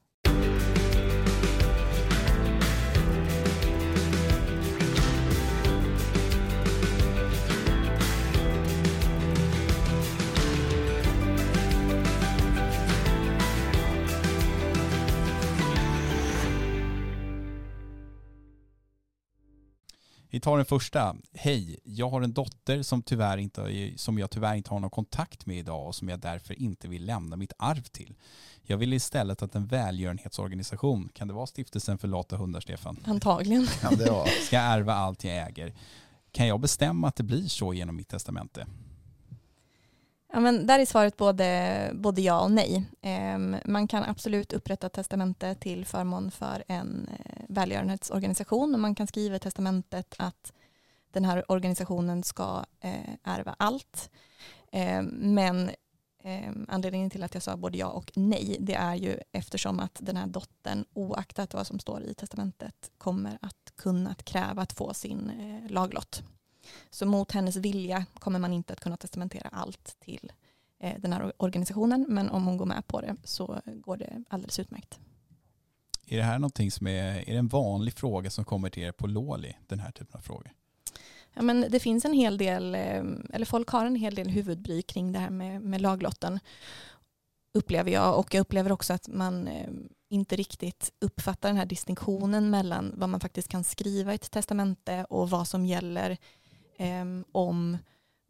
Vi 20.32 20.40
tar 20.40 20.58
den 20.58 20.66
första. 20.66 21.16
Hej, 21.34 21.80
jag 21.84 22.10
har 22.10 22.22
en 22.22 22.34
dotter 22.34 22.82
som, 22.82 23.02
tyvärr 23.02 23.38
inte, 23.38 23.94
som 23.96 24.20
jag 24.20 24.30
tyvärr 24.30 24.56
inte 24.56 24.70
har 24.70 24.80
någon 24.80 24.90
kontakt 24.90 25.46
med 25.46 25.58
idag 25.58 25.88
och 25.88 25.96
som 25.96 26.10
jag 26.10 26.20
därför 26.20 26.62
inte 26.62 26.88
vill 26.88 27.06
lämna 27.06 27.36
mitt 27.36 27.54
arv 27.58 27.82
till. 27.82 28.16
Jag 28.64 28.78
vill 28.78 28.94
istället 28.94 29.42
att 29.42 29.56
en 29.56 29.68
välgörenhetsorganisation, 29.68 31.10
kan 31.14 31.28
det 31.28 31.34
vara 31.34 31.46
stiftelsen 31.46 31.98
för 31.98 32.08
lata 32.08 32.38
hundar 32.38 32.60
Stefan? 32.60 33.00
Antagligen. 33.06 33.68
Kan 33.82 33.96
det 33.96 34.12
vara. 34.12 34.28
Ska 34.28 34.58
ärva 34.58 34.94
allt 34.94 35.24
jag 35.24 35.48
äger. 35.48 35.74
Kan 36.32 36.48
jag 36.48 36.60
bestämma 36.60 37.08
att 37.08 37.16
det 37.16 37.24
blir 37.24 37.48
så 37.48 37.74
genom 37.74 37.96
mitt 37.96 38.08
testamente? 38.08 38.68
Ja, 40.34 40.40
men 40.40 40.68
där 40.68 40.80
är 40.80 40.86
svaret 40.86 41.18
både, 41.18 41.92
både 41.94 42.22
ja 42.22 42.42
och 42.42 42.52
nej. 42.52 42.86
Ehm, 43.02 43.56
man 43.66 43.88
kan 43.88 44.04
absolut 44.04 44.54
upprätta 44.54 44.90
testamente 44.90 45.56
till 45.56 45.86
förmån 45.86 46.32
för 46.32 46.64
en 46.68 47.10
eh, 47.10 47.44
välgörenhetsorganisation 47.48 48.74
och 48.74 48.80
man 48.80 48.96
kan 48.96 49.08
skriva 49.08 49.36
i 49.36 49.40
testamentet 49.40 50.16
att 50.18 50.54
den 51.12 51.26
här 51.26 51.52
organisationen 51.52 52.24
ska 52.24 52.66
eh, 52.80 53.14
ärva 53.24 53.56
allt. 53.60 54.10
Ehm, 54.72 55.06
men 55.06 55.72
ehm, 56.24 56.66
anledningen 56.70 57.10
till 57.10 57.24
att 57.24 57.34
jag 57.34 57.44
sa 57.44 57.58
både 57.58 57.78
ja 57.78 57.88
och 57.88 58.12
nej 58.16 58.58
det 58.60 58.76
är 58.76 58.96
ju 58.96 59.20
eftersom 59.32 59.80
att 59.80 59.98
den 60.02 60.18
här 60.18 60.28
dottern 60.28 60.86
oaktat 60.94 61.54
vad 61.54 61.68
som 61.68 61.80
står 61.80 62.04
i 62.04 62.14
testamentet 62.14 62.92
kommer 62.98 63.38
att 63.42 63.74
kunna 63.76 64.16
kräva 64.16 64.62
att 64.62 64.74
få 64.74 64.94
sin 64.94 65.30
eh, 65.30 65.72
laglott. 65.72 66.24
Så 66.90 67.06
mot 67.06 67.32
hennes 67.32 67.56
vilja 67.56 68.06
kommer 68.20 68.40
man 68.40 68.54
inte 68.54 68.74
att 68.74 68.80
kunna 68.80 68.98
testamentera 68.98 69.50
allt 69.50 69.96
till 70.00 70.32
eh, 70.80 70.94
den 71.00 71.14
här 71.14 71.34
organisationen. 71.38 72.06
Men 72.10 72.30
om 72.30 72.46
hon 72.46 72.58
går 72.58 72.66
med 72.66 72.88
på 72.88 73.02
det 73.02 73.16
så 73.24 73.62
går 73.66 73.98
det 73.98 74.24
alldeles 74.30 74.60
utmärkt. 74.60 75.00
Är 76.06 76.18
det 76.18 76.24
här 76.24 76.40
någonting 76.40 76.72
som 76.72 76.88
är, 76.88 77.30
är 77.30 77.34
det 77.34 77.38
en 77.38 77.48
vanlig 77.48 77.94
fråga 77.94 78.30
som 78.30 78.46
kommer 78.46 78.70
till 78.70 78.84
er 78.84 78.92
på 78.92 79.08
Låli, 79.08 79.56
den 79.68 79.80
här 79.80 79.92
typen 79.92 80.18
av 80.18 80.22
frågor? 80.22 80.52
Ja, 81.34 81.42
men 81.42 81.66
det 81.70 81.80
finns 81.80 82.06
en 82.06 82.14
hel 82.14 82.38
del, 82.38 82.76
eh, 82.76 83.04
eller 83.34 83.46
folk 83.46 83.70
har 83.70 83.86
en 83.86 83.96
hel 83.96 84.16
del 84.16 84.30
huvudbry 84.30 84.82
kring 84.82 85.12
det 85.12 85.20
här 85.20 85.30
med, 85.30 85.62
med 85.62 85.82
laglotten 85.82 86.40
upplever 87.54 87.92
jag 87.92 88.20
och 88.20 88.34
jag 88.34 88.42
upplever 88.42 88.72
också 88.72 88.94
att 88.94 89.08
man 89.08 89.48
eh, 89.48 89.70
inte 90.10 90.36
riktigt 90.36 90.92
uppfattar 91.02 91.50
den 91.50 91.58
här 91.58 91.66
distinktionen 91.66 92.50
mellan 92.50 92.94
vad 92.96 93.10
man 93.10 93.20
faktiskt 93.20 93.48
kan 93.48 93.64
skriva 93.64 94.12
i 94.12 94.16
ett 94.16 94.32
testamente 94.32 95.06
och 95.10 95.30
vad 95.30 95.48
som 95.48 95.66
gäller 95.66 96.18
Ehm, 96.80 97.26
om 97.32 97.78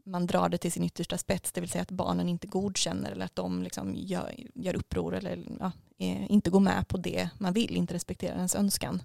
man 0.05 0.27
drar 0.27 0.49
det 0.49 0.57
till 0.57 0.71
sin 0.71 0.83
yttersta 0.83 1.17
spets, 1.17 1.51
det 1.51 1.61
vill 1.61 1.69
säga 1.69 1.81
att 1.81 1.91
barnen 1.91 2.29
inte 2.29 2.47
godkänner 2.47 3.11
eller 3.11 3.25
att 3.25 3.35
de 3.35 3.63
liksom 3.63 3.95
gör, 3.95 4.35
gör 4.55 4.75
uppror 4.75 5.15
eller 5.15 5.45
ja, 5.59 5.71
eh, 5.97 6.31
inte 6.31 6.49
går 6.49 6.59
med 6.59 6.87
på 6.87 6.97
det 6.97 7.29
man 7.37 7.53
vill, 7.53 7.75
inte 7.75 7.93
respekterar 7.93 8.35
ens 8.35 8.55
önskan. 8.55 9.03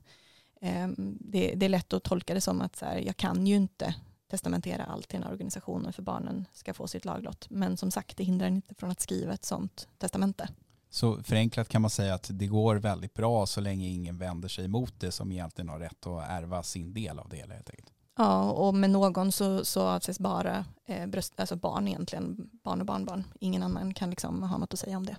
Ehm, 0.60 1.18
det, 1.20 1.54
det, 1.54 1.66
är 1.66 1.70
lätt 1.70 1.92
att 1.92 2.02
tolka 2.02 2.34
det 2.34 2.40
som 2.40 2.60
att 2.60 2.76
så 2.76 2.84
här, 2.84 2.98
jag 2.98 3.16
kan 3.16 3.46
ju 3.46 3.56
inte 3.56 3.94
testamentera 4.30 4.84
allt 4.84 5.08
till 5.08 5.16
den 5.18 5.26
här 5.26 5.32
organisationen 5.32 5.92
för 5.92 6.02
barnen 6.02 6.46
ska 6.52 6.74
få 6.74 6.86
sitt 6.86 7.04
laglott. 7.04 7.46
Men 7.50 7.76
som 7.76 7.90
sagt, 7.90 8.16
det 8.16 8.24
hindrar 8.24 8.48
inte 8.48 8.74
från 8.74 8.90
att 8.90 9.00
skriva 9.00 9.32
ett 9.32 9.44
sådant 9.44 9.88
testamente. 9.98 10.48
Så 10.90 11.22
förenklat 11.22 11.68
kan 11.68 11.82
man 11.82 11.90
säga 11.90 12.14
att 12.14 12.30
det 12.32 12.46
går 12.46 12.76
väldigt 12.76 13.14
bra 13.14 13.46
så 13.46 13.60
länge 13.60 13.88
ingen 13.88 14.18
vänder 14.18 14.48
sig 14.48 14.64
emot 14.64 15.00
det 15.00 15.12
som 15.12 15.32
egentligen 15.32 15.68
har 15.68 15.78
rätt 15.78 16.06
att 16.06 16.28
ärva 16.28 16.62
sin 16.62 16.94
del 16.94 17.18
av 17.18 17.28
det 17.28 17.36
helt 17.36 17.70
enkelt. 17.70 17.93
Ja, 18.16 18.50
och 18.50 18.74
med 18.74 18.90
någon 18.90 19.32
så, 19.32 19.64
så 19.64 19.82
avses 19.82 20.18
bara 20.18 20.64
eh, 20.86 21.06
bröst, 21.06 21.40
alltså 21.40 21.56
barn 21.56 21.88
egentligen, 21.88 22.50
barn 22.64 22.80
och 22.80 22.86
barnbarn. 22.86 23.24
Ingen 23.40 23.62
annan 23.62 23.94
kan 23.94 24.10
liksom 24.10 24.42
ha 24.42 24.58
något 24.58 24.72
att 24.72 24.78
säga 24.78 24.96
om 24.96 25.06
det. 25.06 25.16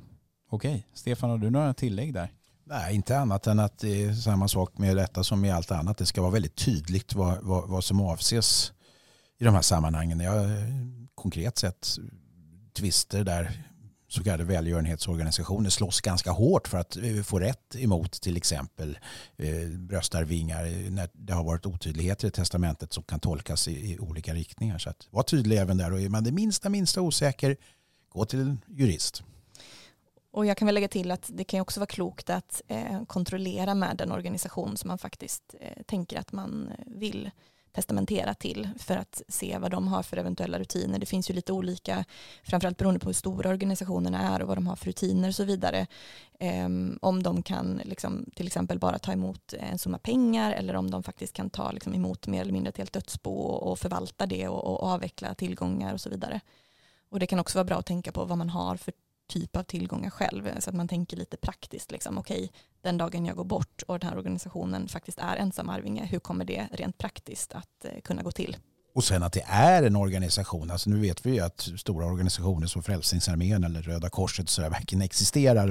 Okej, 0.49 0.87
Stefan 0.93 1.29
har 1.29 1.37
du 1.37 1.49
några 1.49 1.73
tillägg 1.73 2.13
där? 2.13 2.31
Nej, 2.63 2.95
inte 2.95 3.17
annat 3.17 3.47
än 3.47 3.59
att 3.59 3.79
det 3.79 4.03
är 4.03 4.13
samma 4.13 4.47
sak 4.47 4.77
med 4.77 4.97
detta 4.97 5.23
som 5.23 5.41
med 5.41 5.55
allt 5.55 5.71
annat. 5.71 5.97
Det 5.97 6.05
ska 6.05 6.21
vara 6.21 6.31
väldigt 6.31 6.55
tydligt 6.55 7.13
vad, 7.13 7.43
vad, 7.43 7.69
vad 7.69 7.83
som 7.83 8.01
avses 8.01 8.73
i 9.37 9.43
de 9.43 9.53
här 9.53 9.61
sammanhangen. 9.61 10.19
Jag 10.19 10.31
har 10.31 10.49
konkret 11.15 11.57
sett 11.57 11.87
tvister 12.73 13.23
där 13.23 13.63
så 14.15 14.23
kallade 14.23 14.43
välgörenhetsorganisationer 14.43 15.69
slåss 15.69 16.01
ganska 16.01 16.31
hårt 16.31 16.67
för 16.67 16.77
att 16.77 16.97
eh, 16.97 17.23
få 17.23 17.39
rätt 17.39 17.75
emot 17.75 18.21
till 18.21 18.37
exempel 18.37 18.97
eh, 19.37 19.67
bröstarvingar 19.67 20.65
eh, 20.65 20.91
när 20.91 21.09
det 21.13 21.33
har 21.33 21.43
varit 21.43 21.65
otydligheter 21.65 22.27
i 22.27 22.31
testamentet 22.31 22.93
som 22.93 23.03
kan 23.03 23.19
tolkas 23.19 23.67
i, 23.67 23.97
olika 23.99 24.33
riktningar. 24.33 24.77
Så 24.77 24.89
att 24.89 25.07
var 25.09 25.23
tydlig 25.23 25.57
även 25.57 25.77
där 25.77 25.93
och 25.93 26.01
är 26.01 26.09
man 26.09 26.23
det 26.23 26.31
minsta 26.31 26.69
minsta 26.69 27.01
osäker 27.01 27.57
gå 28.09 28.25
till 28.25 28.39
en 28.39 28.61
jurist. 28.67 29.23
Och 30.31 30.45
jag 30.45 30.57
kan 30.57 30.65
väl 30.65 30.75
lägga 30.75 30.87
till 30.87 31.11
att 31.11 31.29
det 31.33 31.43
kan 31.43 31.61
också 31.61 31.79
vara 31.79 31.87
klokt 31.87 32.29
att 32.29 32.61
kontrollera 33.07 33.75
med 33.75 33.97
den 33.97 34.11
organisation 34.11 34.77
som 34.77 34.87
man 34.87 34.97
faktiskt 34.97 35.55
tänker 35.85 36.19
att 36.19 36.31
man 36.31 36.69
vill 36.85 37.31
testamentera 37.75 38.33
till 38.33 38.69
för 38.79 38.97
att 38.97 39.21
se 39.27 39.57
vad 39.57 39.71
de 39.71 39.87
har 39.87 40.03
för 40.03 40.17
eventuella 40.17 40.59
rutiner. 40.59 40.99
Det 40.99 41.05
finns 41.05 41.29
ju 41.29 41.33
lite 41.33 41.53
olika, 41.53 42.05
framförallt 42.43 42.77
beroende 42.77 42.99
på 42.99 43.09
hur 43.09 43.13
stora 43.13 43.49
organisationerna 43.49 44.21
är 44.35 44.41
och 44.41 44.47
vad 44.47 44.57
de 44.57 44.67
har 44.67 44.75
för 44.75 44.85
rutiner 44.85 45.27
och 45.27 45.35
så 45.35 45.43
vidare. 45.43 45.87
Um, 46.39 46.99
om 47.01 47.23
de 47.23 47.43
kan 47.43 47.81
liksom, 47.85 48.25
till 48.35 48.47
exempel 48.47 48.79
bara 48.79 48.99
ta 48.99 49.11
emot 49.11 49.53
en 49.53 49.77
summa 49.77 49.97
pengar 49.97 50.51
eller 50.51 50.75
om 50.75 50.91
de 50.91 51.03
faktiskt 51.03 51.33
kan 51.33 51.49
ta 51.49 51.71
liksom, 51.71 51.93
emot 51.93 52.27
mer 52.27 52.41
eller 52.41 52.53
mindre 52.53 52.69
ett 52.69 52.77
helt 52.77 52.93
dödsbo 52.93 53.31
och, 53.31 53.71
och 53.71 53.79
förvalta 53.79 54.25
det 54.25 54.47
och, 54.47 54.63
och 54.63 54.83
avveckla 54.83 55.35
tillgångar 55.35 55.93
och 55.93 56.01
så 56.01 56.09
vidare. 56.09 56.41
Och 57.09 57.19
det 57.19 57.27
kan 57.27 57.39
också 57.39 57.57
vara 57.57 57.65
bra 57.65 57.77
att 57.77 57.85
tänka 57.85 58.11
på 58.11 58.25
vad 58.25 58.37
man 58.37 58.49
har 58.49 58.75
för 58.75 58.93
typ 59.27 59.55
av 59.55 59.63
tillgångar 59.63 60.09
själv. 60.09 60.59
Så 60.59 60.69
att 60.69 60.75
man 60.75 60.87
tänker 60.87 61.17
lite 61.17 61.37
praktiskt. 61.37 61.91
Liksom, 61.91 62.17
Okej, 62.17 62.51
den 62.81 62.97
dagen 62.97 63.25
jag 63.25 63.35
går 63.35 63.43
bort 63.43 63.83
och 63.87 63.99
den 63.99 64.09
här 64.09 64.17
organisationen 64.17 64.87
faktiskt 64.87 65.19
är 65.19 65.37
ensamarvinge, 65.37 66.05
hur 66.05 66.19
kommer 66.19 66.45
det 66.45 66.67
rent 66.71 66.97
praktiskt 66.97 67.55
att 67.55 67.85
eh, 67.85 68.01
kunna 68.01 68.23
gå 68.23 68.31
till? 68.31 68.57
Och 68.95 69.03
sen 69.03 69.23
att 69.23 69.33
det 69.33 69.43
är 69.47 69.83
en 69.83 69.95
organisation. 69.95 70.71
Alltså 70.71 70.89
nu 70.89 70.99
vet 70.99 71.25
vi 71.25 71.33
ju 71.33 71.39
att 71.39 71.69
stora 71.77 72.05
organisationer 72.05 72.67
som 72.67 72.83
Frälsningsarmén 72.83 73.63
eller 73.63 73.81
Röda 73.81 74.09
Korset 74.09 74.49
så 74.49 74.61
verkligen 74.61 75.01
existerar. 75.01 75.67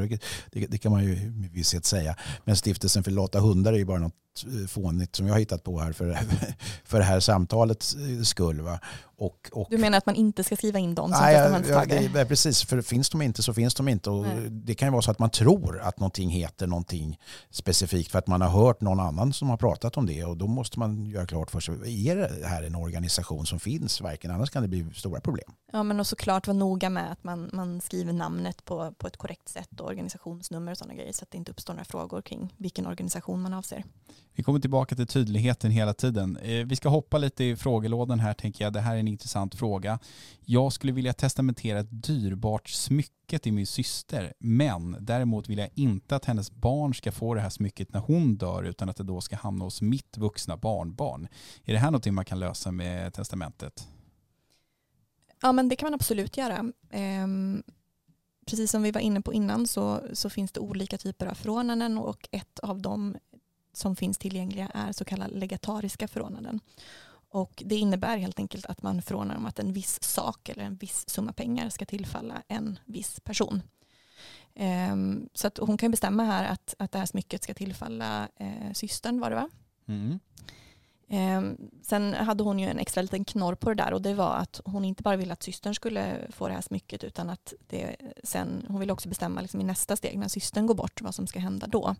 Det, 0.50 0.66
det, 0.66 0.78
kan 0.78 0.92
man 0.92 1.04
ju 1.04 1.30
med 1.30 1.50
visshet 1.50 1.84
säga. 1.84 2.16
Men 2.44 2.56
stiftelsen 2.56 3.04
för 3.04 3.10
lata 3.10 3.40
hundar 3.40 3.72
är 3.72 3.76
ju 3.76 3.84
bara 3.84 3.98
något 3.98 4.14
Eh, 4.42 4.66
fånigt 4.66 5.16
som 5.16 5.26
jag 5.26 5.34
har 5.34 5.38
hittat 5.38 5.64
på 5.64 5.78
här 5.78 5.92
för, 5.92 6.18
för 6.84 6.98
det 6.98 7.04
här 7.04 7.20
samtalets 7.20 7.94
eh, 7.94 8.22
skull. 8.22 8.60
Va? 8.60 8.78
Och, 9.16 9.50
och, 9.52 9.66
du 9.70 9.78
menar 9.78 9.98
att 9.98 10.06
man 10.06 10.14
inte 10.14 10.44
ska 10.44 10.56
skriva 10.56 10.78
in 10.78 10.94
dem 10.94 11.12
som 11.12 11.20
nej, 11.22 11.34
testamentstagare? 11.34 12.10
Ja, 12.14 12.24
precis, 12.24 12.64
för 12.64 12.82
finns 12.82 13.10
de 13.10 13.22
inte 13.22 13.42
så 13.42 13.54
finns 13.54 13.74
de 13.74 13.88
inte. 13.88 14.10
Och 14.10 14.26
det 14.50 14.74
kan 14.74 14.88
ju 14.88 14.92
vara 14.92 15.02
så 15.02 15.10
att 15.10 15.18
man 15.18 15.30
tror 15.30 15.80
att 15.80 16.00
någonting 16.00 16.30
heter 16.30 16.66
någonting 16.66 17.18
specifikt 17.50 18.10
för 18.10 18.18
att 18.18 18.26
man 18.26 18.40
har 18.40 18.48
hört 18.48 18.80
någon 18.80 19.00
annan 19.00 19.32
som 19.32 19.50
har 19.50 19.56
pratat 19.56 19.96
om 19.96 20.06
det 20.06 20.24
och 20.24 20.36
då 20.36 20.46
måste 20.46 20.78
man 20.78 21.06
göra 21.06 21.26
klart 21.26 21.50
för 21.50 21.60
sig, 21.60 22.08
är 22.08 22.16
det 22.16 22.46
här 22.46 22.62
en 22.62 22.74
organisation 22.74 23.46
som 23.46 23.60
finns 23.60 24.00
verkligen? 24.00 24.36
Annars 24.36 24.50
kan 24.50 24.62
det 24.62 24.68
bli 24.68 24.86
stora 24.94 25.20
problem. 25.20 25.52
Ja, 25.74 25.82
men 25.82 26.00
och 26.00 26.06
såklart 26.06 26.46
vara 26.46 26.56
noga 26.56 26.90
med 26.90 27.12
att 27.12 27.24
man, 27.24 27.50
man 27.52 27.80
skriver 27.80 28.12
namnet 28.12 28.64
på, 28.64 28.94
på 28.98 29.06
ett 29.06 29.16
korrekt 29.16 29.48
sätt 29.48 29.80
och 29.80 29.86
organisationsnummer 29.86 30.72
och 30.72 30.78
sådana 30.78 30.94
grejer 30.94 31.12
så 31.12 31.22
att 31.22 31.30
det 31.30 31.38
inte 31.38 31.50
uppstår 31.50 31.74
några 31.74 31.84
frågor 31.84 32.22
kring 32.22 32.54
vilken 32.56 32.86
organisation 32.86 33.42
man 33.42 33.54
avser. 33.54 33.84
Vi 34.32 34.42
kommer 34.42 34.60
tillbaka 34.60 34.96
till 34.96 35.06
tydligheten 35.06 35.70
hela 35.70 35.94
tiden. 35.94 36.36
Eh, 36.36 36.66
vi 36.66 36.76
ska 36.76 36.88
hoppa 36.88 37.18
lite 37.18 37.44
i 37.44 37.56
frågelådan 37.56 38.20
här 38.20 38.34
tänker 38.34 38.64
jag. 38.64 38.72
Det 38.72 38.80
här 38.80 38.94
är 38.94 39.00
en 39.00 39.08
intressant 39.08 39.54
fråga. 39.54 39.98
Jag 40.44 40.72
skulle 40.72 40.92
vilja 40.92 41.12
testamentera 41.12 41.80
ett 41.80 42.02
dyrbart 42.02 42.68
smycke 42.68 43.38
till 43.38 43.52
min 43.52 43.66
syster, 43.66 44.32
men 44.38 44.96
däremot 45.00 45.48
vill 45.48 45.58
jag 45.58 45.70
inte 45.74 46.16
att 46.16 46.24
hennes 46.24 46.52
barn 46.52 46.94
ska 46.94 47.12
få 47.12 47.34
det 47.34 47.40
här 47.40 47.50
smycket 47.50 47.92
när 47.92 48.00
hon 48.00 48.36
dör, 48.36 48.62
utan 48.62 48.88
att 48.88 48.96
det 48.96 49.04
då 49.04 49.20
ska 49.20 49.36
hamna 49.36 49.64
hos 49.64 49.82
mitt 49.82 50.18
vuxna 50.18 50.56
barnbarn. 50.56 51.28
Är 51.64 51.72
det 51.72 51.78
här 51.78 51.90
någonting 51.90 52.14
man 52.14 52.24
kan 52.24 52.40
lösa 52.40 52.70
med 52.70 53.14
testamentet? 53.14 53.88
Ja, 55.44 55.52
men 55.52 55.68
det 55.68 55.76
kan 55.76 55.86
man 55.86 55.94
absolut 55.94 56.36
göra. 56.36 56.72
Ehm, 56.90 57.62
precis 58.46 58.70
som 58.70 58.82
vi 58.82 58.90
var 58.90 59.00
inne 59.00 59.20
på 59.20 59.32
innan 59.32 59.66
så, 59.66 60.00
så 60.12 60.30
finns 60.30 60.52
det 60.52 60.60
olika 60.60 60.98
typer 60.98 61.26
av 61.26 61.34
förordnanden 61.34 61.98
och 61.98 62.28
ett 62.30 62.58
av 62.58 62.80
dem 62.80 63.16
som 63.72 63.96
finns 63.96 64.18
tillgängliga 64.18 64.70
är 64.74 64.92
så 64.92 65.04
kallade 65.04 65.34
legatariska 65.34 66.08
förordnanden. 66.08 66.60
Och 67.28 67.62
det 67.66 67.76
innebär 67.76 68.16
helt 68.16 68.38
enkelt 68.38 68.66
att 68.66 68.82
man 68.82 69.02
förordnar 69.02 69.36
om 69.36 69.46
att 69.46 69.58
en 69.58 69.72
viss 69.72 70.02
sak 70.02 70.48
eller 70.48 70.64
en 70.64 70.76
viss 70.76 71.08
summa 71.08 71.32
pengar 71.32 71.68
ska 71.68 71.84
tillfalla 71.84 72.42
en 72.48 72.78
viss 72.84 73.20
person. 73.20 73.62
Ehm, 74.54 75.28
så 75.34 75.46
att 75.46 75.58
hon 75.58 75.76
kan 75.76 75.90
bestämma 75.90 76.24
här 76.24 76.44
att, 76.44 76.74
att 76.78 76.92
det 76.92 76.98
här 76.98 77.06
smycket 77.06 77.42
ska 77.42 77.54
tillfalla 77.54 78.28
eh, 78.36 78.72
systern 78.72 79.20
var 79.20 79.30
det 79.30 79.36
va? 79.36 79.48
Mm. 79.86 80.20
Ehm, 81.14 81.56
sen 81.82 82.14
hade 82.14 82.42
hon 82.42 82.58
ju 82.58 82.66
en 82.66 82.78
extra 82.78 83.02
liten 83.02 83.24
knorr 83.24 83.54
på 83.54 83.68
det 83.68 83.82
där 83.82 83.92
och 83.92 84.02
det 84.02 84.14
var 84.14 84.36
att 84.36 84.60
hon 84.64 84.84
inte 84.84 85.02
bara 85.02 85.16
ville 85.16 85.32
att 85.32 85.42
systern 85.42 85.74
skulle 85.74 86.18
få 86.30 86.48
det 86.48 86.54
här 86.54 86.60
smycket 86.60 87.04
utan 87.04 87.30
att 87.30 87.54
det 87.66 87.96
sen, 88.24 88.64
hon 88.68 88.80
ville 88.80 88.92
också 88.92 89.08
bestämma 89.08 89.40
liksom 89.40 89.60
i 89.60 89.64
nästa 89.64 89.96
steg 89.96 90.18
när 90.18 90.28
systern 90.28 90.66
går 90.66 90.74
bort 90.74 91.02
vad 91.02 91.14
som 91.14 91.26
ska 91.26 91.38
hända 91.38 91.66
då. 91.66 91.94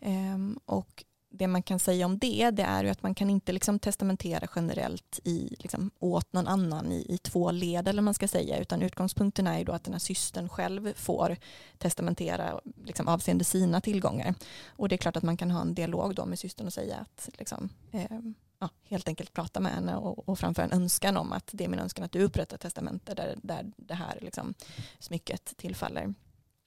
Ehm, 0.00 0.58
och 0.64 1.04
det 1.32 1.46
man 1.46 1.62
kan 1.62 1.78
säga 1.78 2.06
om 2.06 2.18
det, 2.18 2.50
det 2.50 2.62
är 2.62 2.84
ju 2.84 2.90
att 2.90 3.02
man 3.02 3.14
kan 3.14 3.30
inte 3.30 3.52
liksom 3.52 3.78
testamentera 3.78 4.48
generellt 4.56 5.20
i, 5.24 5.56
liksom, 5.58 5.90
åt 5.98 6.32
någon 6.32 6.48
annan 6.48 6.92
i, 6.92 7.06
i 7.08 7.18
två 7.18 7.50
led, 7.50 7.88
eller 7.88 8.02
man 8.02 8.14
ska 8.14 8.28
säga, 8.28 8.58
utan 8.58 8.82
utgångspunkten 8.82 9.46
är 9.46 9.58
ju 9.58 9.64
då 9.64 9.72
att 9.72 9.84
den 9.84 9.94
här 9.94 9.98
systern 9.98 10.48
själv 10.48 10.92
får 10.94 11.36
testamentera 11.78 12.60
liksom, 12.84 13.08
avseende 13.08 13.44
sina 13.44 13.80
tillgångar. 13.80 14.34
Och 14.66 14.88
det 14.88 14.94
är 14.94 14.96
klart 14.96 15.16
att 15.16 15.22
man 15.22 15.36
kan 15.36 15.50
ha 15.50 15.60
en 15.60 15.74
dialog 15.74 16.14
då 16.14 16.26
med 16.26 16.38
systern 16.38 16.66
och 16.66 16.72
säga 16.72 16.96
att 16.96 17.28
liksom, 17.38 17.68
eh, 17.92 18.18
ja, 18.58 18.68
helt 18.84 19.08
enkelt 19.08 19.32
prata 19.32 19.60
med 19.60 19.72
henne 19.72 19.96
och, 19.96 20.28
och 20.28 20.38
framföra 20.38 20.66
en 20.66 20.72
önskan 20.72 21.16
om 21.16 21.32
att 21.32 21.50
det 21.52 21.64
är 21.64 21.68
min 21.68 21.80
önskan 21.80 22.04
att 22.04 22.12
du 22.12 22.22
upprättar 22.22 22.56
testamente 22.56 23.14
där, 23.14 23.34
där 23.42 23.72
det 23.76 23.94
här 23.94 24.18
liksom, 24.20 24.54
smycket 24.98 25.56
tillfaller 25.56 26.14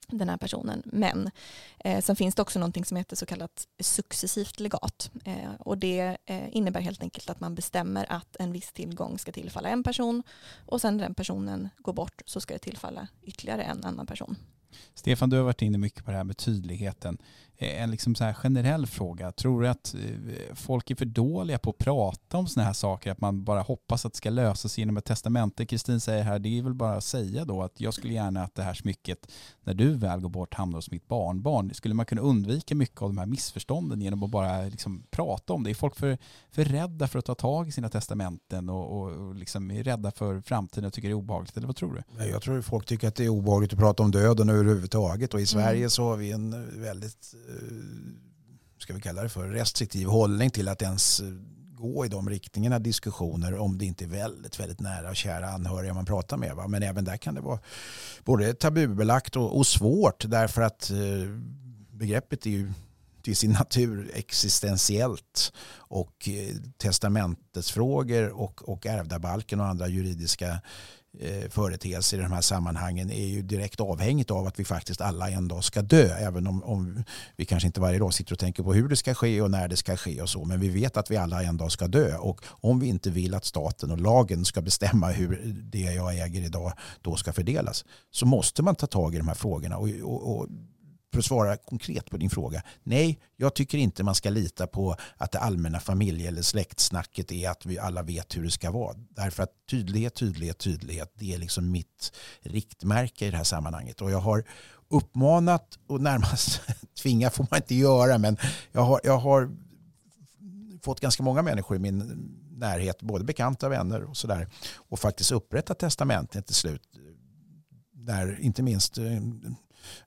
den 0.08 0.28
här 0.28 0.36
personen. 0.36 0.82
Men 0.84 1.30
eh, 1.78 2.02
sen 2.02 2.16
finns 2.16 2.34
det 2.34 2.42
också 2.42 2.58
någonting 2.58 2.84
som 2.84 2.96
heter 2.96 3.16
så 3.16 3.26
kallat 3.26 3.66
successivt 3.80 4.60
legat. 4.60 5.10
Eh, 5.24 5.52
och 5.58 5.78
det 5.78 6.16
eh, 6.26 6.56
innebär 6.56 6.80
helt 6.80 7.02
enkelt 7.02 7.30
att 7.30 7.40
man 7.40 7.54
bestämmer 7.54 8.12
att 8.12 8.36
en 8.38 8.52
viss 8.52 8.72
tillgång 8.72 9.18
ska 9.18 9.32
tillfalla 9.32 9.68
en 9.68 9.82
person 9.82 10.22
och 10.66 10.80
sen 10.80 10.96
när 10.96 11.04
den 11.04 11.14
personen 11.14 11.68
går 11.78 11.92
bort 11.92 12.22
så 12.26 12.40
ska 12.40 12.54
det 12.54 12.60
tillfalla 12.60 13.08
ytterligare 13.22 13.62
en 13.62 13.84
annan 13.84 14.06
person. 14.06 14.36
Stefan, 14.94 15.30
du 15.30 15.36
har 15.36 15.44
varit 15.44 15.62
inne 15.62 15.78
mycket 15.78 16.04
på 16.04 16.10
det 16.10 16.16
här 16.16 16.24
med 16.24 16.36
tydligheten. 16.36 17.18
En 17.58 17.90
liksom 17.90 18.14
så 18.14 18.24
här 18.24 18.32
generell 18.32 18.86
fråga. 18.86 19.32
Tror 19.32 19.62
du 19.62 19.68
att 19.68 19.94
eh, 19.94 20.54
folk 20.54 20.90
är 20.90 20.94
för 20.94 21.04
dåliga 21.04 21.58
på 21.58 21.70
att 21.70 21.78
prata 21.78 22.38
om 22.38 22.46
sådana 22.46 22.66
här 22.66 22.72
saker? 22.74 23.10
Att 23.12 23.20
man 23.20 23.44
bara 23.44 23.60
hoppas 23.60 24.06
att 24.06 24.12
det 24.12 24.16
ska 24.16 24.30
lösas 24.30 24.78
genom 24.78 24.96
ett 24.96 25.04
testamente? 25.04 25.66
Kristin 25.66 26.00
säger 26.00 26.22
här, 26.22 26.38
det 26.38 26.58
är 26.58 26.62
väl 26.62 26.74
bara 26.74 26.96
att 26.96 27.04
säga 27.04 27.44
då 27.44 27.62
att 27.62 27.80
jag 27.80 27.94
skulle 27.94 28.14
gärna 28.14 28.42
att 28.42 28.54
det 28.54 28.62
här 28.62 28.74
smycket, 28.74 29.32
när 29.64 29.74
du 29.74 29.94
väl 29.94 30.20
går 30.20 30.28
bort, 30.28 30.54
hamnar 30.54 30.78
hos 30.78 30.90
mitt 30.90 31.08
barnbarn. 31.08 31.74
Skulle 31.74 31.94
man 31.94 32.06
kunna 32.06 32.20
undvika 32.20 32.74
mycket 32.74 33.02
av 33.02 33.08
de 33.08 33.18
här 33.18 33.26
missförstånden 33.26 34.00
genom 34.00 34.22
att 34.22 34.30
bara 34.30 34.62
liksom 34.62 35.02
prata 35.10 35.52
om 35.52 35.62
det? 35.62 35.70
Är 35.70 35.74
folk 35.74 35.96
för, 35.96 36.18
för 36.50 36.64
rädda 36.64 37.08
för 37.08 37.18
att 37.18 37.24
ta 37.24 37.34
tag 37.34 37.68
i 37.68 37.72
sina 37.72 37.88
testamenten 37.88 38.68
och, 38.68 39.02
och 39.02 39.34
liksom 39.34 39.70
är 39.70 39.82
rädda 39.82 40.10
för 40.10 40.40
framtiden 40.40 40.84
och 40.84 40.92
tycker 40.92 41.08
det 41.08 41.12
är 41.12 41.16
obehagligt? 41.16 41.56
Eller 41.56 41.66
vad 41.66 41.76
tror 41.76 42.04
du? 42.16 42.26
Jag 42.26 42.42
tror 42.42 42.62
folk 42.62 42.86
tycker 42.86 43.08
att 43.08 43.14
det 43.14 43.24
är 43.24 43.28
obehagligt 43.28 43.72
att 43.72 43.78
prata 43.78 44.02
om 44.02 44.10
döden 44.10 44.48
överhuvudtaget 44.48 45.34
och 45.34 45.40
i 45.40 45.46
Sverige 45.46 45.78
mm. 45.78 45.90
så 45.90 46.04
har 46.04 46.16
vi 46.16 46.32
en 46.32 46.80
väldigt 46.82 47.34
Eh, 47.48 47.54
ska 48.78 48.94
vi 48.94 49.00
kalla 49.00 49.22
det 49.22 49.28
för, 49.28 49.48
restriktiv 49.48 50.08
hållning 50.08 50.50
till 50.50 50.68
att 50.68 50.82
ens 50.82 51.20
eh, 51.20 51.26
gå 51.76 52.04
i 52.06 52.08
de 52.08 52.30
riktningarna 52.30 52.78
diskussioner 52.78 53.58
om 53.58 53.78
det 53.78 53.84
inte 53.84 54.04
är 54.04 54.08
väldigt, 54.08 54.60
väldigt 54.60 54.80
nära 54.80 55.08
och 55.08 55.16
kära 55.16 55.48
anhöriga 55.48 55.94
man 55.94 56.04
pratar 56.04 56.36
med. 56.36 56.56
Va? 56.56 56.68
Men 56.68 56.82
även 56.82 57.04
där 57.04 57.16
kan 57.16 57.34
det 57.34 57.40
vara 57.40 57.58
både 58.24 58.54
tabubelagt 58.54 59.36
och, 59.36 59.56
och 59.56 59.66
svårt 59.66 60.24
därför 60.28 60.62
att 60.62 60.90
eh, 60.90 60.96
begreppet 61.90 62.46
är 62.46 62.50
ju 62.50 62.72
till 63.22 63.36
sin 63.36 63.50
natur 63.52 64.10
existentiellt 64.14 65.52
och 65.68 66.28
eh, 66.28 66.56
testamentesfrågor 66.76 68.28
och, 68.28 68.68
och 68.68 68.86
ärvdabalken 68.86 69.60
och 69.60 69.66
andra 69.66 69.88
juridiska 69.88 70.60
Eh, 71.20 71.50
företeelse 71.50 72.16
i 72.16 72.18
de 72.18 72.32
här 72.32 72.40
sammanhangen 72.40 73.10
är 73.10 73.26
ju 73.26 73.42
direkt 73.42 73.80
avhängigt 73.80 74.30
av 74.30 74.46
att 74.46 74.60
vi 74.60 74.64
faktiskt 74.64 75.00
alla 75.00 75.30
en 75.30 75.48
dag 75.48 75.64
ska 75.64 75.82
dö. 75.82 76.16
Även 76.18 76.46
om, 76.46 76.64
om 76.64 77.04
vi 77.36 77.44
kanske 77.44 77.66
inte 77.66 77.80
varje 77.80 77.98
dag 77.98 78.14
sitter 78.14 78.32
och 78.32 78.38
tänker 78.38 78.62
på 78.62 78.74
hur 78.74 78.88
det 78.88 78.96
ska 78.96 79.14
ske 79.14 79.40
och 79.40 79.50
när 79.50 79.68
det 79.68 79.76
ska 79.76 79.96
ske 79.96 80.22
och 80.22 80.28
så. 80.28 80.44
Men 80.44 80.60
vi 80.60 80.68
vet 80.68 80.96
att 80.96 81.10
vi 81.10 81.16
alla 81.16 81.42
en 81.42 81.56
dag 81.56 81.72
ska 81.72 81.88
dö. 81.88 82.16
Och 82.16 82.40
om 82.44 82.80
vi 82.80 82.86
inte 82.86 83.10
vill 83.10 83.34
att 83.34 83.44
staten 83.44 83.90
och 83.90 84.00
lagen 84.00 84.44
ska 84.44 84.62
bestämma 84.62 85.06
hur 85.06 85.42
det 85.62 85.80
jag 85.80 86.18
äger 86.18 86.42
idag 86.42 86.72
då 87.02 87.16
ska 87.16 87.32
fördelas 87.32 87.84
så 88.10 88.26
måste 88.26 88.62
man 88.62 88.74
ta 88.74 88.86
tag 88.86 89.14
i 89.14 89.18
de 89.18 89.28
här 89.28 89.34
frågorna. 89.34 89.76
och, 89.76 89.88
och, 90.02 90.36
och 90.36 90.46
för 91.16 91.20
att 91.20 91.26
svara 91.26 91.56
konkret 91.56 92.10
på 92.10 92.16
din 92.16 92.30
fråga. 92.30 92.62
Nej, 92.82 93.18
jag 93.36 93.54
tycker 93.54 93.78
inte 93.78 94.04
man 94.04 94.14
ska 94.14 94.30
lita 94.30 94.66
på 94.66 94.96
att 95.16 95.32
det 95.32 95.38
allmänna 95.38 95.80
familje 95.80 96.28
eller 96.28 96.42
släktsnacket 96.42 97.32
är 97.32 97.50
att 97.50 97.66
vi 97.66 97.78
alla 97.78 98.02
vet 98.02 98.36
hur 98.36 98.42
det 98.42 98.50
ska 98.50 98.70
vara. 98.70 98.96
Därför 99.10 99.42
att 99.42 99.50
tydlighet, 99.70 100.14
tydlighet, 100.14 100.58
tydlighet, 100.58 101.12
det 101.14 101.34
är 101.34 101.38
liksom 101.38 101.70
mitt 101.70 102.12
riktmärke 102.40 103.26
i 103.26 103.30
det 103.30 103.36
här 103.36 103.44
sammanhanget. 103.44 104.00
Och 104.00 104.10
jag 104.10 104.18
har 104.18 104.44
uppmanat 104.88 105.78
och 105.86 106.00
närmast 106.00 106.60
tvinga 107.02 107.30
får 107.30 107.46
man 107.50 107.58
inte 107.58 107.74
göra, 107.74 108.18
men 108.18 108.36
jag 108.72 108.82
har, 108.82 109.00
jag 109.04 109.18
har 109.18 109.50
fått 110.82 111.00
ganska 111.00 111.22
många 111.22 111.42
människor 111.42 111.76
i 111.76 111.80
min 111.80 112.28
närhet, 112.50 113.02
både 113.02 113.24
bekanta, 113.24 113.68
vänner 113.68 114.04
och 114.04 114.16
sådär, 114.16 114.48
och 114.76 114.98
faktiskt 114.98 115.32
upprättat 115.32 115.78
testamentet 115.78 116.46
till 116.46 116.54
slut. 116.54 116.82
Där 117.92 118.40
inte 118.40 118.62
minst 118.62 118.98
eh, 118.98 119.04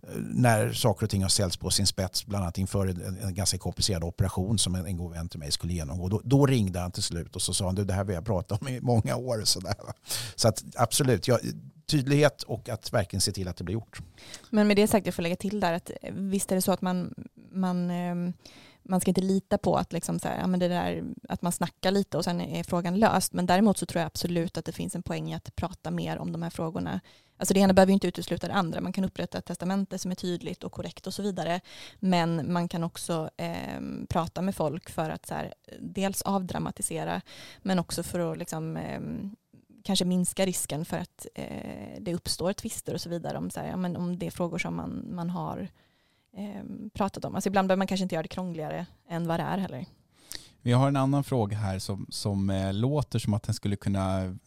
Eh, 0.03 0.09
när 0.15 0.73
saker 0.73 1.03
och 1.05 1.09
ting 1.09 1.21
har 1.21 1.29
ställts 1.29 1.57
på 1.57 1.69
sin 1.69 1.87
spets, 1.87 2.25
bland 2.25 2.43
annat 2.43 2.57
inför 2.57 2.87
en, 2.87 3.17
en 3.23 3.33
ganska 3.33 3.57
komplicerad 3.57 4.03
operation 4.03 4.59
som 4.59 4.75
en, 4.75 4.85
en 4.85 4.97
god 4.97 5.11
vän 5.11 5.29
till 5.29 5.39
mig 5.39 5.51
skulle 5.51 5.73
genomgå. 5.73 6.07
Då, 6.07 6.21
då, 6.23 6.45
ringde 6.45 6.79
han 6.79 6.91
till 6.91 7.03
slut 7.03 7.35
och 7.35 7.41
så 7.41 7.53
sa 7.53 7.65
han, 7.65 7.75
det 7.75 7.93
här 7.93 8.03
vill 8.03 8.15
jag 8.15 8.25
prata 8.25 8.55
om 8.55 8.67
i 8.67 8.81
många 8.81 9.15
år. 9.15 9.41
Så, 9.43 9.59
där. 9.59 9.75
så 10.35 10.47
att, 10.47 10.63
absolut, 10.75 11.27
ja, 11.27 11.39
tydlighet 11.85 12.43
och 12.43 12.69
att 12.69 12.93
verkligen 12.93 13.21
se 13.21 13.31
till 13.31 13.47
att 13.47 13.57
det 13.57 13.63
blir 13.63 13.73
gjort. 13.73 13.99
Men 14.49 14.67
med 14.67 14.77
det 14.77 14.87
sagt, 14.87 15.05
jag 15.05 15.15
får 15.15 15.23
lägga 15.23 15.35
till 15.35 15.59
där 15.59 15.73
att 15.73 15.91
visst 16.11 16.51
är 16.51 16.55
det 16.55 16.61
så 16.61 16.71
att 16.71 16.81
man, 16.81 17.13
man 17.51 17.91
ehm, 17.91 18.33
man 18.89 19.01
ska 19.01 19.09
inte 19.11 19.21
lita 19.21 19.57
på 19.57 19.75
att, 19.75 19.93
liksom 19.93 20.19
så 20.19 20.27
här, 20.27 20.39
ja, 20.39 20.47
men 20.47 20.59
det 20.59 20.67
där, 20.67 21.03
att 21.29 21.41
man 21.41 21.51
snackar 21.51 21.91
lite 21.91 22.17
och 22.17 22.23
sen 22.23 22.41
är 22.41 22.63
frågan 22.63 22.99
löst. 22.99 23.33
Men 23.33 23.45
däremot 23.45 23.77
så 23.77 23.85
tror 23.85 23.99
jag 23.99 24.07
absolut 24.07 24.57
att 24.57 24.65
det 24.65 24.71
finns 24.71 24.95
en 24.95 25.03
poäng 25.03 25.31
i 25.31 25.35
att 25.35 25.55
prata 25.55 25.91
mer 25.91 26.17
om 26.17 26.31
de 26.31 26.43
här 26.43 26.49
frågorna 26.49 26.99
Alltså 27.39 27.53
det 27.53 27.59
ena 27.59 27.73
behöver 27.73 27.93
inte 27.93 28.07
utesluta 28.07 28.47
det 28.47 28.53
andra. 28.53 28.81
Man 28.81 28.93
kan 28.93 29.03
upprätta 29.03 29.37
ett 29.37 29.45
testamente 29.45 29.99
som 29.99 30.11
är 30.11 30.15
tydligt 30.15 30.63
och 30.63 30.71
korrekt 30.71 31.07
och 31.07 31.13
så 31.13 31.21
vidare. 31.21 31.61
Men 31.99 32.53
man 32.53 32.67
kan 32.67 32.83
också 32.83 33.29
eh, 33.37 33.81
prata 34.09 34.41
med 34.41 34.55
folk 34.55 34.89
för 34.89 35.09
att 35.09 35.25
så 35.25 35.33
här, 35.33 35.53
dels 35.79 36.21
avdramatisera 36.21 37.21
men 37.61 37.79
också 37.79 38.03
för 38.03 38.31
att 38.31 38.37
liksom, 38.37 38.77
eh, 38.77 38.99
kanske 39.83 40.05
minska 40.05 40.45
risken 40.45 40.85
för 40.85 40.97
att 40.97 41.27
eh, 41.35 41.99
det 41.99 42.13
uppstår 42.13 42.53
tvister 42.53 42.93
och 42.93 43.01
så 43.01 43.09
vidare 43.09 43.37
om, 43.37 43.49
så 43.49 43.59
här, 43.59 43.67
ja, 43.67 43.77
men 43.77 43.95
om 43.95 44.19
det 44.19 44.27
är 44.27 44.31
frågor 44.31 44.57
som 44.57 44.75
man, 44.75 45.05
man 45.11 45.29
har 45.29 45.59
eh, 45.59 45.67
Ehm, 46.37 46.89
pratat 46.93 47.25
om. 47.25 47.35
Alltså 47.35 47.47
ibland 47.49 47.67
behöver 47.67 47.77
man 47.77 47.87
kanske 47.87 48.03
inte 48.03 48.15
göra 48.15 48.23
det 48.23 48.29
krångligare 48.29 48.85
än 49.09 49.27
vad 49.27 49.39
det 49.39 49.43
är 49.43 49.57
heller. 49.57 49.85
Vi 50.61 50.71
har 50.71 50.87
en 50.87 50.95
annan 50.95 51.23
fråga 51.23 51.57
här 51.57 51.79
som, 51.79 52.05
som 52.09 52.49
eh, 52.49 52.73
låter 52.73 53.19
som 53.19 53.33
att 53.33 53.43
den 53.43 53.55
skulle 53.55 53.75
kunna 53.75 54.37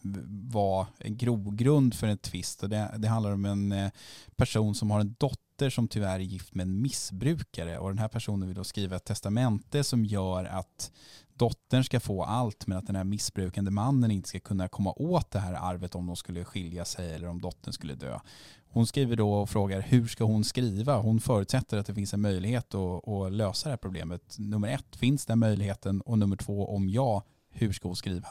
vara 0.51 0.87
en 0.97 1.17
grogrund 1.17 1.93
för 1.93 2.07
en 2.07 2.17
tvist. 2.17 2.59
Det, 2.61 2.95
det 2.97 3.07
handlar 3.07 3.31
om 3.31 3.45
en 3.45 3.71
eh, 3.71 3.91
person 4.35 4.75
som 4.75 4.91
har 4.91 4.99
en 4.99 5.15
dotter 5.17 5.69
som 5.69 5.87
tyvärr 5.87 6.19
är 6.19 6.23
gift 6.23 6.55
med 6.55 6.63
en 6.63 6.81
missbrukare 6.81 7.77
och 7.77 7.89
den 7.89 7.97
här 7.97 8.07
personen 8.07 8.47
vill 8.47 8.57
då 8.57 8.63
skriva 8.63 8.95
ett 8.95 9.05
testamente 9.05 9.83
som 9.83 10.05
gör 10.05 10.45
att 10.45 10.91
dottern 11.35 11.83
ska 11.83 11.99
få 11.99 12.23
allt 12.23 12.67
men 12.67 12.77
att 12.77 12.87
den 12.87 12.95
här 12.95 13.03
missbrukande 13.03 13.71
mannen 13.71 14.11
inte 14.11 14.29
ska 14.29 14.39
kunna 14.39 14.67
komma 14.67 14.93
åt 14.93 15.31
det 15.31 15.39
här 15.39 15.53
arvet 15.53 15.95
om 15.95 16.07
de 16.07 16.15
skulle 16.15 16.43
skilja 16.45 16.85
sig 16.85 17.13
eller 17.13 17.27
om 17.27 17.41
dottern 17.41 17.73
skulle 17.73 17.95
dö. 17.95 18.19
Hon 18.67 18.87
skriver 18.87 19.15
då 19.15 19.33
och 19.33 19.49
frågar 19.49 19.81
hur 19.81 20.07
ska 20.07 20.23
hon 20.23 20.43
skriva? 20.43 20.97
Hon 20.97 21.19
förutsätter 21.19 21.77
att 21.77 21.85
det 21.85 21.93
finns 21.93 22.13
en 22.13 22.21
möjlighet 22.21 22.75
att, 22.75 23.07
att 23.07 23.31
lösa 23.31 23.69
det 23.69 23.71
här 23.71 23.77
problemet. 23.77 24.35
Nummer 24.39 24.67
ett, 24.67 24.95
finns 24.95 25.25
den 25.25 25.39
möjligheten? 25.39 26.01
Och 26.01 26.19
nummer 26.19 26.35
två, 26.35 26.75
om 26.75 26.89
ja, 26.89 27.23
hur 27.49 27.73
ska 27.73 27.89
hon 27.89 27.95
skriva? 27.95 28.27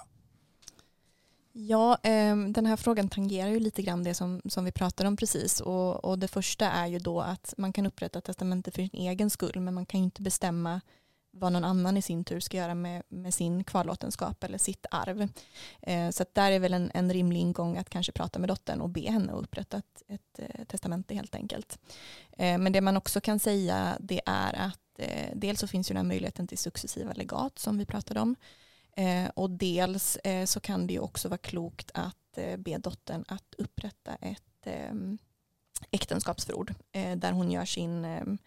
Ja, 1.52 1.98
ehm, 2.02 2.52
den 2.52 2.66
här 2.66 2.76
frågan 2.76 3.08
tangerar 3.08 3.48
ju 3.48 3.60
lite 3.60 3.82
grann 3.82 4.04
det 4.04 4.14
som, 4.14 4.40
som 4.44 4.64
vi 4.64 4.72
pratade 4.72 5.08
om 5.08 5.16
precis. 5.16 5.60
Och, 5.60 6.04
och 6.04 6.18
det 6.18 6.28
första 6.28 6.70
är 6.70 6.86
ju 6.86 6.98
då 6.98 7.20
att 7.20 7.54
man 7.58 7.72
kan 7.72 7.86
upprätta 7.86 8.20
testamente 8.20 8.70
för 8.70 8.82
sin 8.82 8.90
egen 8.92 9.30
skull, 9.30 9.60
men 9.60 9.74
man 9.74 9.86
kan 9.86 10.00
ju 10.00 10.04
inte 10.04 10.22
bestämma 10.22 10.80
vad 11.32 11.52
någon 11.52 11.64
annan 11.64 11.96
i 11.96 12.02
sin 12.02 12.24
tur 12.24 12.40
ska 12.40 12.56
göra 12.56 12.74
med, 12.74 13.02
med 13.08 13.34
sin 13.34 13.64
kvarlåtenskap 13.64 14.44
eller 14.44 14.58
sitt 14.58 14.86
arv. 14.90 15.28
Eh, 15.82 16.10
så 16.10 16.24
där 16.32 16.52
är 16.52 16.58
väl 16.58 16.74
en, 16.74 16.90
en 16.94 17.12
rimlig 17.12 17.40
ingång 17.40 17.76
att 17.76 17.90
kanske 17.90 18.12
prata 18.12 18.38
med 18.38 18.48
dottern 18.48 18.80
och 18.80 18.90
be 18.90 19.10
henne 19.10 19.32
att 19.32 19.42
upprätta 19.42 19.76
ett, 19.76 20.02
ett 20.08 20.38
eh, 20.38 20.64
testamente 20.64 21.14
helt 21.14 21.34
enkelt. 21.34 21.78
Eh, 22.32 22.58
men 22.58 22.72
det 22.72 22.80
man 22.80 22.96
också 22.96 23.20
kan 23.20 23.38
säga 23.38 23.96
det 24.00 24.20
är 24.26 24.54
att 24.54 24.98
eh, 24.98 25.30
dels 25.34 25.60
så 25.60 25.66
finns 25.66 25.90
ju 25.90 25.92
den 25.92 26.04
här 26.04 26.08
möjligheten 26.08 26.46
till 26.46 26.58
successiva 26.58 27.12
legat 27.12 27.58
som 27.58 27.78
vi 27.78 27.86
pratade 27.86 28.20
om. 28.20 28.36
Eh, 28.96 29.30
och 29.34 29.50
dels 29.50 30.16
eh, 30.16 30.44
så 30.44 30.60
kan 30.60 30.86
det 30.86 30.92
ju 30.92 31.00
också 31.00 31.28
vara 31.28 31.38
klokt 31.38 31.90
att 31.94 32.38
eh, 32.38 32.56
be 32.56 32.78
dottern 32.78 33.24
att 33.28 33.54
upprätta 33.58 34.14
ett 34.14 34.66
ehm, 34.66 35.18
äktenskapsförord 35.90 36.74
eh, 36.92 37.16
där 37.16 37.32
hon 37.32 37.50
gör 37.50 37.64
sin 37.64 38.04
ehm, 38.04 38.38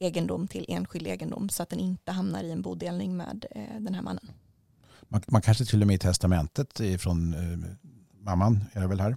egendom 0.00 0.48
till 0.48 0.64
enskild 0.68 1.06
egendom 1.06 1.48
så 1.48 1.62
att 1.62 1.68
den 1.68 1.78
inte 1.78 2.12
hamnar 2.12 2.44
i 2.44 2.50
en 2.50 2.62
bodelning 2.62 3.16
med 3.16 3.46
eh, 3.50 3.80
den 3.80 3.94
här 3.94 4.02
mannen. 4.02 4.30
Man, 5.08 5.22
man, 5.26 5.42
kanske 5.42 5.64
till 5.64 5.80
och 5.80 5.86
med 5.86 5.94
i 5.94 5.98
testamentet 5.98 6.80
från 6.98 7.34
eh, 7.34 7.70
mamman, 8.24 8.64
är 8.72 8.80
det 8.80 8.86
väl 8.86 9.00
här, 9.00 9.16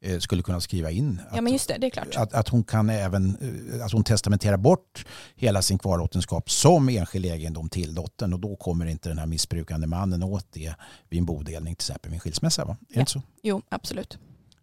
eh, 0.00 0.18
skulle 0.18 0.42
kunna 0.42 0.60
skriva 0.60 0.90
in 0.90 1.20
att, 1.28 1.36
ja, 1.36 1.42
men 1.42 1.52
just 1.52 1.68
det, 1.68 1.78
det 1.78 1.86
är 1.86 1.90
klart. 1.90 2.16
Att, 2.16 2.32
att, 2.32 2.48
hon 2.48 2.64
kan 2.64 2.90
även 2.90 3.36
att 3.84 3.92
hon 3.92 4.04
testamenterar 4.04 4.56
bort 4.56 5.06
hela 5.34 5.62
sin 5.62 5.78
kvarlåtenskap 5.78 6.50
som 6.50 6.88
enskild 6.88 7.26
egendom 7.26 7.68
till 7.68 7.94
dottern 7.94 8.32
och 8.32 8.40
då 8.40 8.56
kommer 8.56 8.86
inte 8.86 9.08
den 9.08 9.18
här 9.18 9.26
missbrukande 9.26 9.86
mannen 9.86 10.22
åt 10.22 10.46
det 10.52 10.74
vid 11.08 11.18
en 11.18 11.26
bodelning 11.26 11.74
till 11.74 11.84
exempel 11.84 12.10
vid 12.10 12.16
en 12.16 12.20
skilsmässa. 12.20 12.64
Va? 12.64 12.76
Är 12.88 13.00
ja. 13.00 13.06
så? 13.06 13.22
Jo, 13.42 13.62
absolut. 13.68 14.18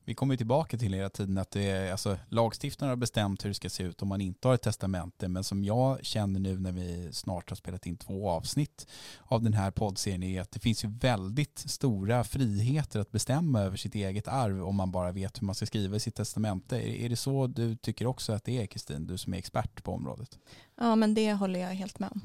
Vi 0.09 0.15
kommer 0.15 0.37
tillbaka 0.37 0.77
till 0.77 0.93
hela 0.93 1.09
tiden 1.09 1.37
att 1.37 1.51
det 1.51 1.69
är, 1.69 1.91
alltså, 1.91 2.17
lagstiftaren 2.29 2.89
har 2.89 2.95
bestämt 2.95 3.45
hur 3.45 3.49
det 3.49 3.53
ska 3.53 3.69
se 3.69 3.83
ut 3.83 4.01
om 4.01 4.07
man 4.07 4.21
inte 4.21 4.47
har 4.47 4.55
ett 4.55 4.61
testamente. 4.61 5.27
Men 5.27 5.43
som 5.43 5.63
jag 5.63 6.05
känner 6.05 6.39
nu 6.39 6.59
när 6.59 6.71
vi 6.71 7.09
snart 7.11 7.49
har 7.49 7.55
spelat 7.55 7.85
in 7.85 7.97
två 7.97 8.29
avsnitt 8.29 8.87
av 9.23 9.43
den 9.43 9.53
här 9.53 9.71
poddserien 9.71 10.23
är 10.23 10.41
att 10.41 10.51
det 10.51 10.59
finns 10.59 10.83
ju 10.83 10.87
väldigt 10.87 11.59
stora 11.59 12.23
friheter 12.23 12.99
att 12.99 13.11
bestämma 13.11 13.61
över 13.61 13.77
sitt 13.77 13.95
eget 13.95 14.27
arv 14.27 14.63
om 14.63 14.75
man 14.75 14.91
bara 14.91 15.11
vet 15.11 15.41
hur 15.41 15.45
man 15.45 15.55
ska 15.55 15.65
skriva 15.65 15.95
i 15.95 15.99
sitt 15.99 16.15
testamente. 16.15 17.03
Är 17.03 17.09
det 17.09 17.15
så 17.15 17.47
du 17.47 17.75
tycker 17.75 18.05
också 18.05 18.33
att 18.33 18.43
det 18.43 18.61
är 18.61 18.65
Kristin, 18.65 19.07
du 19.07 19.17
som 19.17 19.33
är 19.33 19.37
expert 19.37 19.83
på 19.83 19.93
området? 19.93 20.39
Ja, 20.75 20.95
men 20.95 21.13
det 21.13 21.33
håller 21.33 21.59
jag 21.59 21.69
helt 21.69 21.99
med 21.99 22.09
om. 22.11 22.21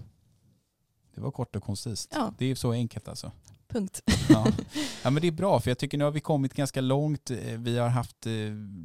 Det 1.14 1.20
var 1.20 1.30
kort 1.30 1.56
och 1.56 1.62
koncist. 1.62 2.12
Ja. 2.14 2.34
Det 2.38 2.46
är 2.46 2.54
så 2.54 2.72
enkelt 2.72 3.08
alltså. 3.08 3.32
Punkt. 3.68 4.02
Ja. 4.28 4.46
ja, 5.02 5.10
men 5.10 5.22
det 5.22 5.28
är 5.28 5.32
bra 5.32 5.60
för 5.60 5.70
jag 5.70 5.78
tycker 5.78 5.98
nu 5.98 6.04
har 6.04 6.10
vi 6.10 6.20
kommit 6.20 6.54
ganska 6.54 6.80
långt. 6.80 7.30
Eh, 7.30 7.36
vi 7.58 7.78
har 7.78 7.88
haft, 7.88 8.26
eh, 8.26 8.32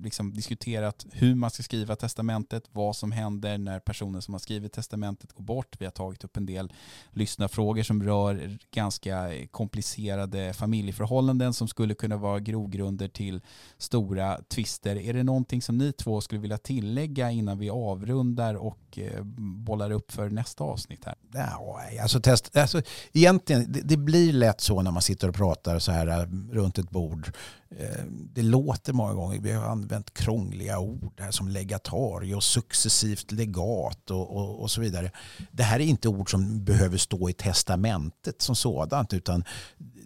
liksom, 0.03 0.33
diskuterat 0.33 1.05
hur 1.11 1.35
man 1.35 1.49
ska 1.49 1.63
skriva 1.63 1.95
testamentet, 1.95 2.63
vad 2.71 2.95
som 2.95 3.11
händer 3.11 3.57
när 3.57 3.79
personen 3.79 4.21
som 4.21 4.33
har 4.33 4.39
skrivit 4.39 4.73
testamentet 4.73 5.33
går 5.33 5.43
bort. 5.43 5.75
Vi 5.79 5.85
har 5.85 5.91
tagit 5.91 6.23
upp 6.23 6.37
en 6.37 6.45
del 6.45 6.73
lyssnarfrågor 7.11 7.83
som 7.83 8.03
rör 8.03 8.57
ganska 8.71 9.31
komplicerade 9.51 10.53
familjeförhållanden 10.53 11.53
som 11.53 11.67
skulle 11.67 11.93
kunna 11.93 12.17
vara 12.17 12.39
grogrunder 12.39 13.07
till 13.07 13.41
stora 13.77 14.41
tvister. 14.47 14.95
Är 14.95 15.13
det 15.13 15.23
någonting 15.23 15.61
som 15.61 15.77
ni 15.77 15.91
två 15.91 16.21
skulle 16.21 16.41
vilja 16.41 16.57
tillägga 16.57 17.31
innan 17.31 17.59
vi 17.59 17.69
avrundar 17.69 18.55
och 18.55 18.99
eh, 18.99 19.23
bollar 19.65 19.91
upp 19.91 20.11
för 20.11 20.29
nästa 20.29 20.63
avsnitt 20.63 21.05
här? 21.05 21.15
Ja, 21.33 21.81
alltså 22.01 22.21
test, 22.21 22.57
alltså, 22.57 22.81
egentligen, 23.13 23.71
det, 23.71 23.81
det 23.81 23.97
blir 23.97 24.33
lätt 24.33 24.61
så 24.69 24.81
när 24.81 24.91
man 24.91 25.01
sitter 25.01 25.27
och 25.27 25.35
pratar 25.35 25.79
så 25.79 25.91
här 25.91 26.07
eh, 26.07 26.27
runt 26.51 26.77
ett 26.77 26.89
bord. 26.89 27.31
Eh, 27.77 28.03
det 28.33 28.41
låter 28.41 28.93
många 28.93 29.13
gånger, 29.13 29.39
vi 29.39 29.51
har 29.51 29.65
använt 29.65 30.13
krångliga 30.13 30.79
ord 30.79 31.19
här 31.19 31.31
som 31.31 31.47
legatarie 31.47 32.35
och 32.35 32.43
successivt 32.43 33.31
legat 33.31 34.11
och, 34.11 34.37
och, 34.37 34.61
och, 34.61 34.71
så 34.71 34.81
vidare. 34.81 35.11
Det 35.51 35.63
här 35.63 35.79
är 35.79 35.83
inte 35.83 36.07
ord 36.07 36.31
som 36.31 36.63
behöver 36.63 36.97
stå 36.97 37.29
i 37.29 37.33
testamentet 37.33 38.41
som 38.41 38.55
sådant 38.55 39.13
utan 39.13 39.43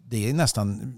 det 0.04 0.30
är 0.30 0.34
nästan 0.34 0.96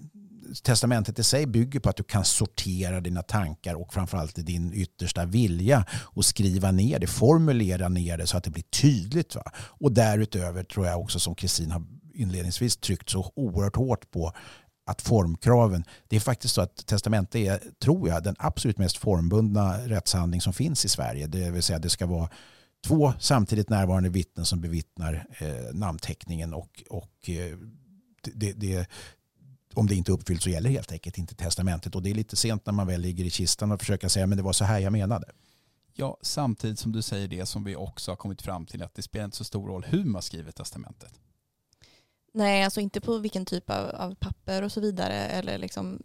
testamentet 0.64 1.20
i 1.20 1.24
sig 1.24 1.46
bygger 1.46 1.80
på 1.80 1.90
att 1.90 1.96
du 1.96 2.04
kan 2.04 2.26
sortera 2.26 3.02
dina 3.02 3.22
tankar 3.22 3.76
och 3.76 3.94
framförallt 3.94 4.36
din 4.36 4.74
yttersta 4.74 5.26
vilja 5.26 5.86
och 5.92 6.26
skriva 6.26 6.72
ner 6.72 7.00
det, 7.00 7.08
formulera 7.08 7.90
ner 7.90 8.18
det 8.18 8.28
så 8.28 8.38
att 8.38 8.44
det 8.44 8.50
blir 8.50 8.64
tydligt. 8.64 9.36
Va? 9.36 9.52
Och 9.56 9.92
därutöver 9.92 10.64
tror 10.64 10.86
jag 10.86 11.02
också 11.02 11.20
som 11.20 11.36
Kristin 11.36 11.72
har 11.72 11.84
inledningsvis 12.16 12.78
tryckt 12.78 13.10
så 13.10 13.32
oerhört 13.36 13.76
hårt 13.76 14.12
på 14.12 14.34
att 14.86 15.02
formkraven, 15.02 15.84
det 16.08 16.16
är 16.16 16.20
faktiskt 16.20 16.54
så 16.54 16.62
att 16.62 16.86
testamentet 16.86 17.36
är, 17.36 17.60
tror 17.80 18.10
jag, 18.10 18.24
den 18.24 18.36
absolut 18.40 18.78
mest 18.78 18.98
formbundna 18.98 19.78
rättshandling 19.78 20.42
som 20.42 20.54
finns 20.54 20.86
i 20.86 20.90
Sverige. 20.90 21.28
Det 21.28 21.52
vill 21.52 21.64
säga 21.64 21.80
det 21.80 21.90
ska 21.90 22.06
vara 22.06 22.30
två 22.88 23.14
samtidigt 23.20 23.70
närvarande 23.70 24.10
vittnen 24.10 24.46
som 24.46 24.62
bevittnar 24.62 25.28
eh, 25.38 25.74
namnteckningen 25.74 26.54
och, 26.54 26.84
och 26.90 27.30
eh, 27.30 27.58
det, 28.34 28.54
det, 28.54 28.90
om 29.74 29.88
det 29.88 29.96
inte 29.96 30.12
uppfylls 30.12 30.44
så 30.44 30.50
gäller 30.50 30.70
helt 30.70 30.92
enkelt 30.92 31.18
inte 31.18 31.36
testamentet 31.36 31.96
och 31.96 32.02
det 32.02 32.10
är 32.10 32.14
lite 32.14 32.36
sent 32.36 32.66
när 32.66 32.74
man 32.74 32.88
väl 32.88 33.02
ligger 33.02 33.26
i 33.26 33.30
kistan 33.30 33.72
och 33.72 33.80
försöker 33.80 34.08
säga 34.08 34.28
men 34.28 34.38
det 34.38 34.44
var 34.44 34.54
så 34.54 34.66
här 34.66 34.80
jag 34.80 34.92
menade. 34.92 35.28
Ja, 35.94 36.18
samtidigt 36.22 36.80
som 36.80 36.92
du 36.92 37.02
säger 37.02 37.28
det 37.28 37.46
som 37.46 37.64
vi 37.64 37.76
också 37.76 38.12
har 38.12 38.16
kommit 38.16 38.42
fram 38.42 38.66
till 38.66 38.84
att 38.84 38.96
det 38.96 39.02
spelar 39.02 39.26
inte 39.26 39.38
så 39.38 39.44
stor 39.44 39.68
roll 39.68 39.86
hur 39.90 40.04
man 40.04 40.22
skriver 40.22 40.52
testamentet. 40.52 41.20
Nej, 42.36 42.64
alltså 42.64 42.82
inte 42.82 43.02
på 43.02 43.18
vilken 43.18 43.46
typ 43.46 43.70
av, 43.70 43.90
av 43.90 44.16
papper 44.16 44.62
och 44.62 44.72
så 44.72 44.82
vidare. 44.82 45.14
Eller 45.14 45.58
liksom, 45.58 46.02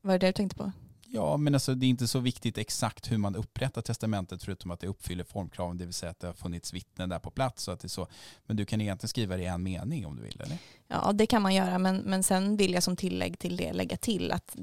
vad 0.00 0.14
är 0.14 0.18
det 0.18 0.26
du 0.26 0.32
tänkte 0.32 0.56
på? 0.56 0.72
Ja, 1.06 1.36
men 1.36 1.54
alltså, 1.54 1.74
det 1.74 1.86
är 1.86 1.88
inte 1.88 2.08
så 2.08 2.18
viktigt 2.18 2.58
exakt 2.58 3.12
hur 3.12 3.18
man 3.18 3.36
upprättar 3.36 3.82
testamentet 3.82 4.42
förutom 4.42 4.70
att 4.70 4.80
det 4.80 4.86
uppfyller 4.86 5.24
formkraven, 5.24 5.78
det 5.78 5.84
vill 5.84 5.94
säga 5.94 6.10
att 6.10 6.20
det 6.20 6.26
har 6.26 6.34
funnits 6.34 6.72
vittnen 6.72 7.08
där 7.08 7.18
på 7.18 7.30
plats. 7.30 7.62
Så 7.62 7.70
att 7.70 7.80
det 7.80 7.88
så. 7.88 8.08
Men 8.46 8.56
du 8.56 8.64
kan 8.64 8.80
egentligen 8.80 9.08
skriva 9.08 9.36
det 9.36 9.42
i 9.42 9.46
en 9.46 9.62
mening 9.62 10.06
om 10.06 10.16
du 10.16 10.22
vill, 10.22 10.40
eller? 10.40 10.58
Ja, 10.88 11.12
det 11.12 11.26
kan 11.26 11.42
man 11.42 11.54
göra, 11.54 11.78
men, 11.78 11.96
men 11.96 12.22
sen 12.22 12.56
vill 12.56 12.74
jag 12.74 12.82
som 12.82 12.96
tillägg 12.96 13.38
till 13.38 13.56
det 13.56 13.72
lägga 13.72 13.96
till 13.96 14.32
att 14.32 14.56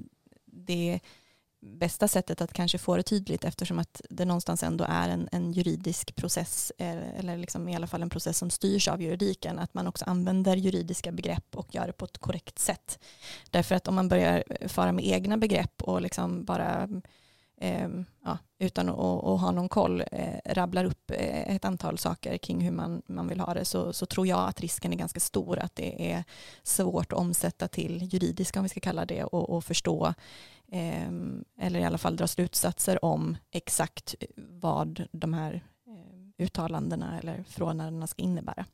det 0.45 0.99
bästa 1.61 2.07
sättet 2.07 2.41
att 2.41 2.53
kanske 2.53 2.77
få 2.77 2.97
det 2.97 3.03
tydligt 3.03 3.43
eftersom 3.43 3.79
att 3.79 4.01
det 4.09 4.25
någonstans 4.25 4.63
ändå 4.63 4.85
är 4.89 5.09
en, 5.09 5.29
en 5.31 5.51
juridisk 5.51 6.15
process 6.15 6.71
eh, 6.77 7.19
eller 7.19 7.37
liksom 7.37 7.69
i 7.69 7.75
alla 7.75 7.87
fall 7.87 8.01
en 8.01 8.09
process 8.09 8.37
som 8.37 8.49
styrs 8.49 8.87
av 8.87 9.01
juridiken 9.01 9.59
att 9.59 9.73
man 9.73 9.87
också 9.87 10.05
använder 10.05 10.55
juridiska 10.55 11.11
begrepp 11.11 11.55
och 11.55 11.75
gör 11.75 11.87
det 11.87 11.93
på 11.93 12.05
ett 12.05 12.17
korrekt 12.17 12.59
sätt. 12.59 12.99
Därför 13.49 13.75
att 13.75 13.87
om 13.87 13.95
man 13.95 14.09
börjar 14.09 14.43
eh, 14.49 14.67
fara 14.67 14.91
med 14.91 15.05
egna 15.05 15.37
begrepp 15.37 15.83
och 15.83 16.01
liksom 16.01 16.45
bara 16.45 16.89
eh, 17.61 17.89
ja, 18.23 18.37
utan 18.59 18.89
att, 18.89 18.95
att, 18.99 19.41
ha 19.41 19.51
någon 19.51 19.69
koll 19.69 20.03
eh, 20.11 20.53
rabblar 20.53 20.85
upp 20.85 21.11
eh, 21.11 21.55
ett 21.55 21.65
antal 21.65 21.97
saker 21.97 22.37
kring 22.37 22.61
hur 22.61 22.71
man, 22.71 23.01
man 23.05 23.27
vill 23.27 23.39
ha 23.39 23.53
det 23.53 23.65
så, 23.65 23.93
så 23.93 24.05
tror 24.05 24.27
jag 24.27 24.49
att 24.49 24.61
risken 24.61 24.93
är 24.93 24.97
ganska 24.97 25.19
stor 25.19 25.59
att 25.59 25.75
det 25.75 26.11
är 26.11 26.23
svårt 26.63 27.13
att 27.13 27.19
omsätta 27.19 27.67
till 27.67 28.13
juridiska 28.13 28.59
om 28.59 28.63
vi 28.63 28.69
ska 28.69 28.79
kalla 28.79 29.05
det 29.05 29.23
och, 29.23 29.49
och 29.49 29.63
förstå 29.63 30.13
Ehm, 30.71 31.45
eller 31.59 31.79
i 31.79 31.83
alla 31.83 31.97
fall 31.97 32.15
dra 32.15 32.27
slutsatser 32.27 33.05
om 33.05 33.37
exakt 33.51 34.15
vad 34.35 35.07
de 35.11 35.33
här 35.33 35.63
eh, 35.87 36.45
uttalandena 36.45 37.19
eller 37.19 37.43
förordnandena 37.43 38.07
ska 38.07 38.23
innebära. 38.23 38.65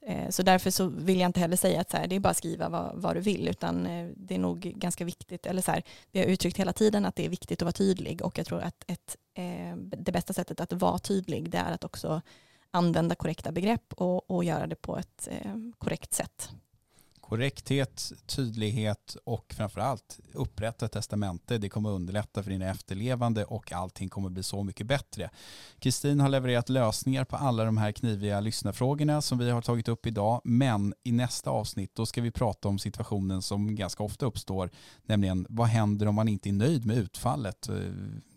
Eh, 0.00 0.30
så 0.30 0.42
därför 0.42 0.70
så 0.70 0.86
vill 0.86 1.20
jag 1.20 1.28
inte 1.28 1.40
heller 1.40 1.56
säga 1.56 1.80
att 1.80 1.90
så 1.90 1.96
här, 1.96 2.06
det 2.06 2.16
är 2.16 2.20
bara 2.20 2.30
att 2.30 2.36
skriva 2.36 2.68
vad, 2.68 2.92
vad 2.94 3.16
du 3.16 3.20
vill, 3.20 3.48
utan 3.48 3.86
eh, 3.86 4.10
det 4.16 4.34
är 4.34 4.38
nog 4.38 4.60
ganska 4.60 5.04
viktigt, 5.04 5.46
eller 5.46 5.62
så 5.62 5.70
här, 5.70 5.82
vi 6.12 6.20
har 6.20 6.26
uttryckt 6.26 6.58
hela 6.58 6.72
tiden 6.72 7.04
att 7.04 7.16
det 7.16 7.24
är 7.24 7.28
viktigt 7.28 7.62
att 7.62 7.66
vara 7.66 7.72
tydlig 7.72 8.22
och 8.22 8.38
jag 8.38 8.46
tror 8.46 8.60
att 8.60 8.84
ett, 8.86 9.16
det 9.98 10.12
bästa 10.12 10.32
sättet 10.32 10.60
att 10.60 10.72
vara 10.72 10.98
tydlig 10.98 11.50
det 11.50 11.58
är 11.58 11.72
att 11.72 11.84
också 11.84 12.22
använda 12.70 13.14
korrekta 13.14 13.52
begrepp 13.52 13.92
och, 13.92 14.30
och 14.30 14.44
göra 14.44 14.66
det 14.66 14.74
på 14.74 14.96
ett 14.98 15.28
korrekt 15.78 16.14
sätt 16.14 16.50
korrekthet, 17.28 18.12
tydlighet 18.26 19.16
och 19.24 19.54
framförallt 19.56 20.20
upprätta 20.32 20.88
testamente. 20.88 21.58
Det 21.58 21.68
kommer 21.68 21.90
underlätta 21.90 22.42
för 22.42 22.50
dina 22.50 22.70
efterlevande 22.70 23.44
och 23.44 23.72
allting 23.72 24.08
kommer 24.08 24.28
bli 24.28 24.42
så 24.42 24.62
mycket 24.62 24.86
bättre. 24.86 25.30
Kristin 25.78 26.20
har 26.20 26.28
levererat 26.28 26.68
lösningar 26.68 27.24
på 27.24 27.36
alla 27.36 27.64
de 27.64 27.76
här 27.76 27.92
kniviga 27.92 28.40
lyssnarfrågorna 28.40 29.22
som 29.22 29.38
vi 29.38 29.50
har 29.50 29.62
tagit 29.62 29.88
upp 29.88 30.06
idag. 30.06 30.40
Men 30.44 30.94
i 31.04 31.12
nästa 31.12 31.50
avsnitt 31.50 31.94
då 31.94 32.06
ska 32.06 32.20
vi 32.20 32.30
prata 32.30 32.68
om 32.68 32.78
situationen 32.78 33.42
som 33.42 33.74
ganska 33.74 34.02
ofta 34.02 34.26
uppstår, 34.26 34.70
nämligen 35.06 35.46
vad 35.48 35.66
händer 35.66 36.06
om 36.06 36.14
man 36.14 36.28
inte 36.28 36.48
är 36.48 36.52
nöjd 36.52 36.86
med 36.86 36.96
utfallet 36.96 37.68
eh, 37.68 37.74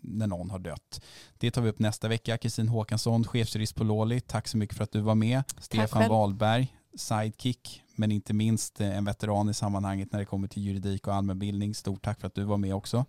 när 0.00 0.26
någon 0.26 0.50
har 0.50 0.58
dött. 0.58 1.02
Det 1.38 1.50
tar 1.50 1.62
vi 1.62 1.68
upp 1.68 1.78
nästa 1.78 2.08
vecka. 2.08 2.38
Kristin 2.38 2.68
Håkansson, 2.68 3.24
chefsjurist 3.24 3.74
på 3.74 3.84
Loli, 3.84 4.20
tack 4.20 4.48
så 4.48 4.56
mycket 4.56 4.76
för 4.76 4.84
att 4.84 4.92
du 4.92 5.00
var 5.00 5.14
med. 5.14 5.42
Stefan 5.58 6.08
Wahlberg, 6.08 6.72
sidekick, 6.96 7.82
men 7.96 8.12
inte 8.12 8.32
minst 8.32 8.80
eh, 8.80 8.96
en 8.96 9.04
veteran 9.04 9.48
i 9.48 9.54
sammanhanget 9.54 10.12
när 10.12 10.18
det 10.18 10.24
kommer 10.24 10.48
till 10.48 10.62
juridik 10.62 11.06
och 11.06 11.14
allmänbildning. 11.14 11.74
Stort 11.74 12.02
tack 12.02 12.20
för 12.20 12.26
att 12.26 12.34
du 12.34 12.44
var 12.44 12.56
med 12.56 12.74
också. 12.74 13.04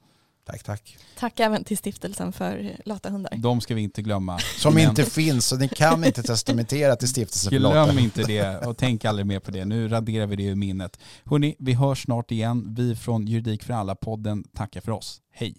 Tack, 0.45 0.63
tack. 0.63 0.97
Tack 1.19 1.39
även 1.39 1.63
till 1.63 1.77
stiftelsen 1.77 2.33
för 2.33 2.77
lata 2.85 3.09
hundar. 3.09 3.33
De 3.37 3.61
ska 3.61 3.75
vi 3.75 3.81
inte 3.81 4.01
glömma. 4.01 4.39
Som 4.39 4.73
men... 4.73 4.89
inte 4.89 5.05
finns 5.05 5.51
och 5.51 5.59
ni 5.59 5.67
kan 5.67 6.03
inte 6.05 6.23
testamentera 6.23 6.95
till 6.95 7.07
stiftelsen 7.07 7.49
för 7.49 7.59
lata. 7.59 7.85
Glöm 7.85 7.99
inte 7.99 8.23
det 8.23 8.65
och 8.65 8.77
tänk 8.77 9.05
aldrig 9.05 9.25
mer 9.25 9.39
på 9.39 9.51
det. 9.51 9.65
Nu 9.65 9.87
raderar 9.87 10.27
vi 10.27 10.35
det 10.35 10.43
ur 10.43 10.55
minnet. 10.55 10.99
Hörni, 11.25 11.55
vi 11.59 11.73
hörs 11.73 12.03
snart 12.03 12.31
igen. 12.31 12.75
Vi 12.77 12.95
från 12.95 13.27
Juridik 13.27 13.63
för 13.63 13.73
alla-podden 13.73 14.43
tackar 14.53 14.81
för 14.81 14.91
oss. 14.91 15.21
Hej. 15.31 15.55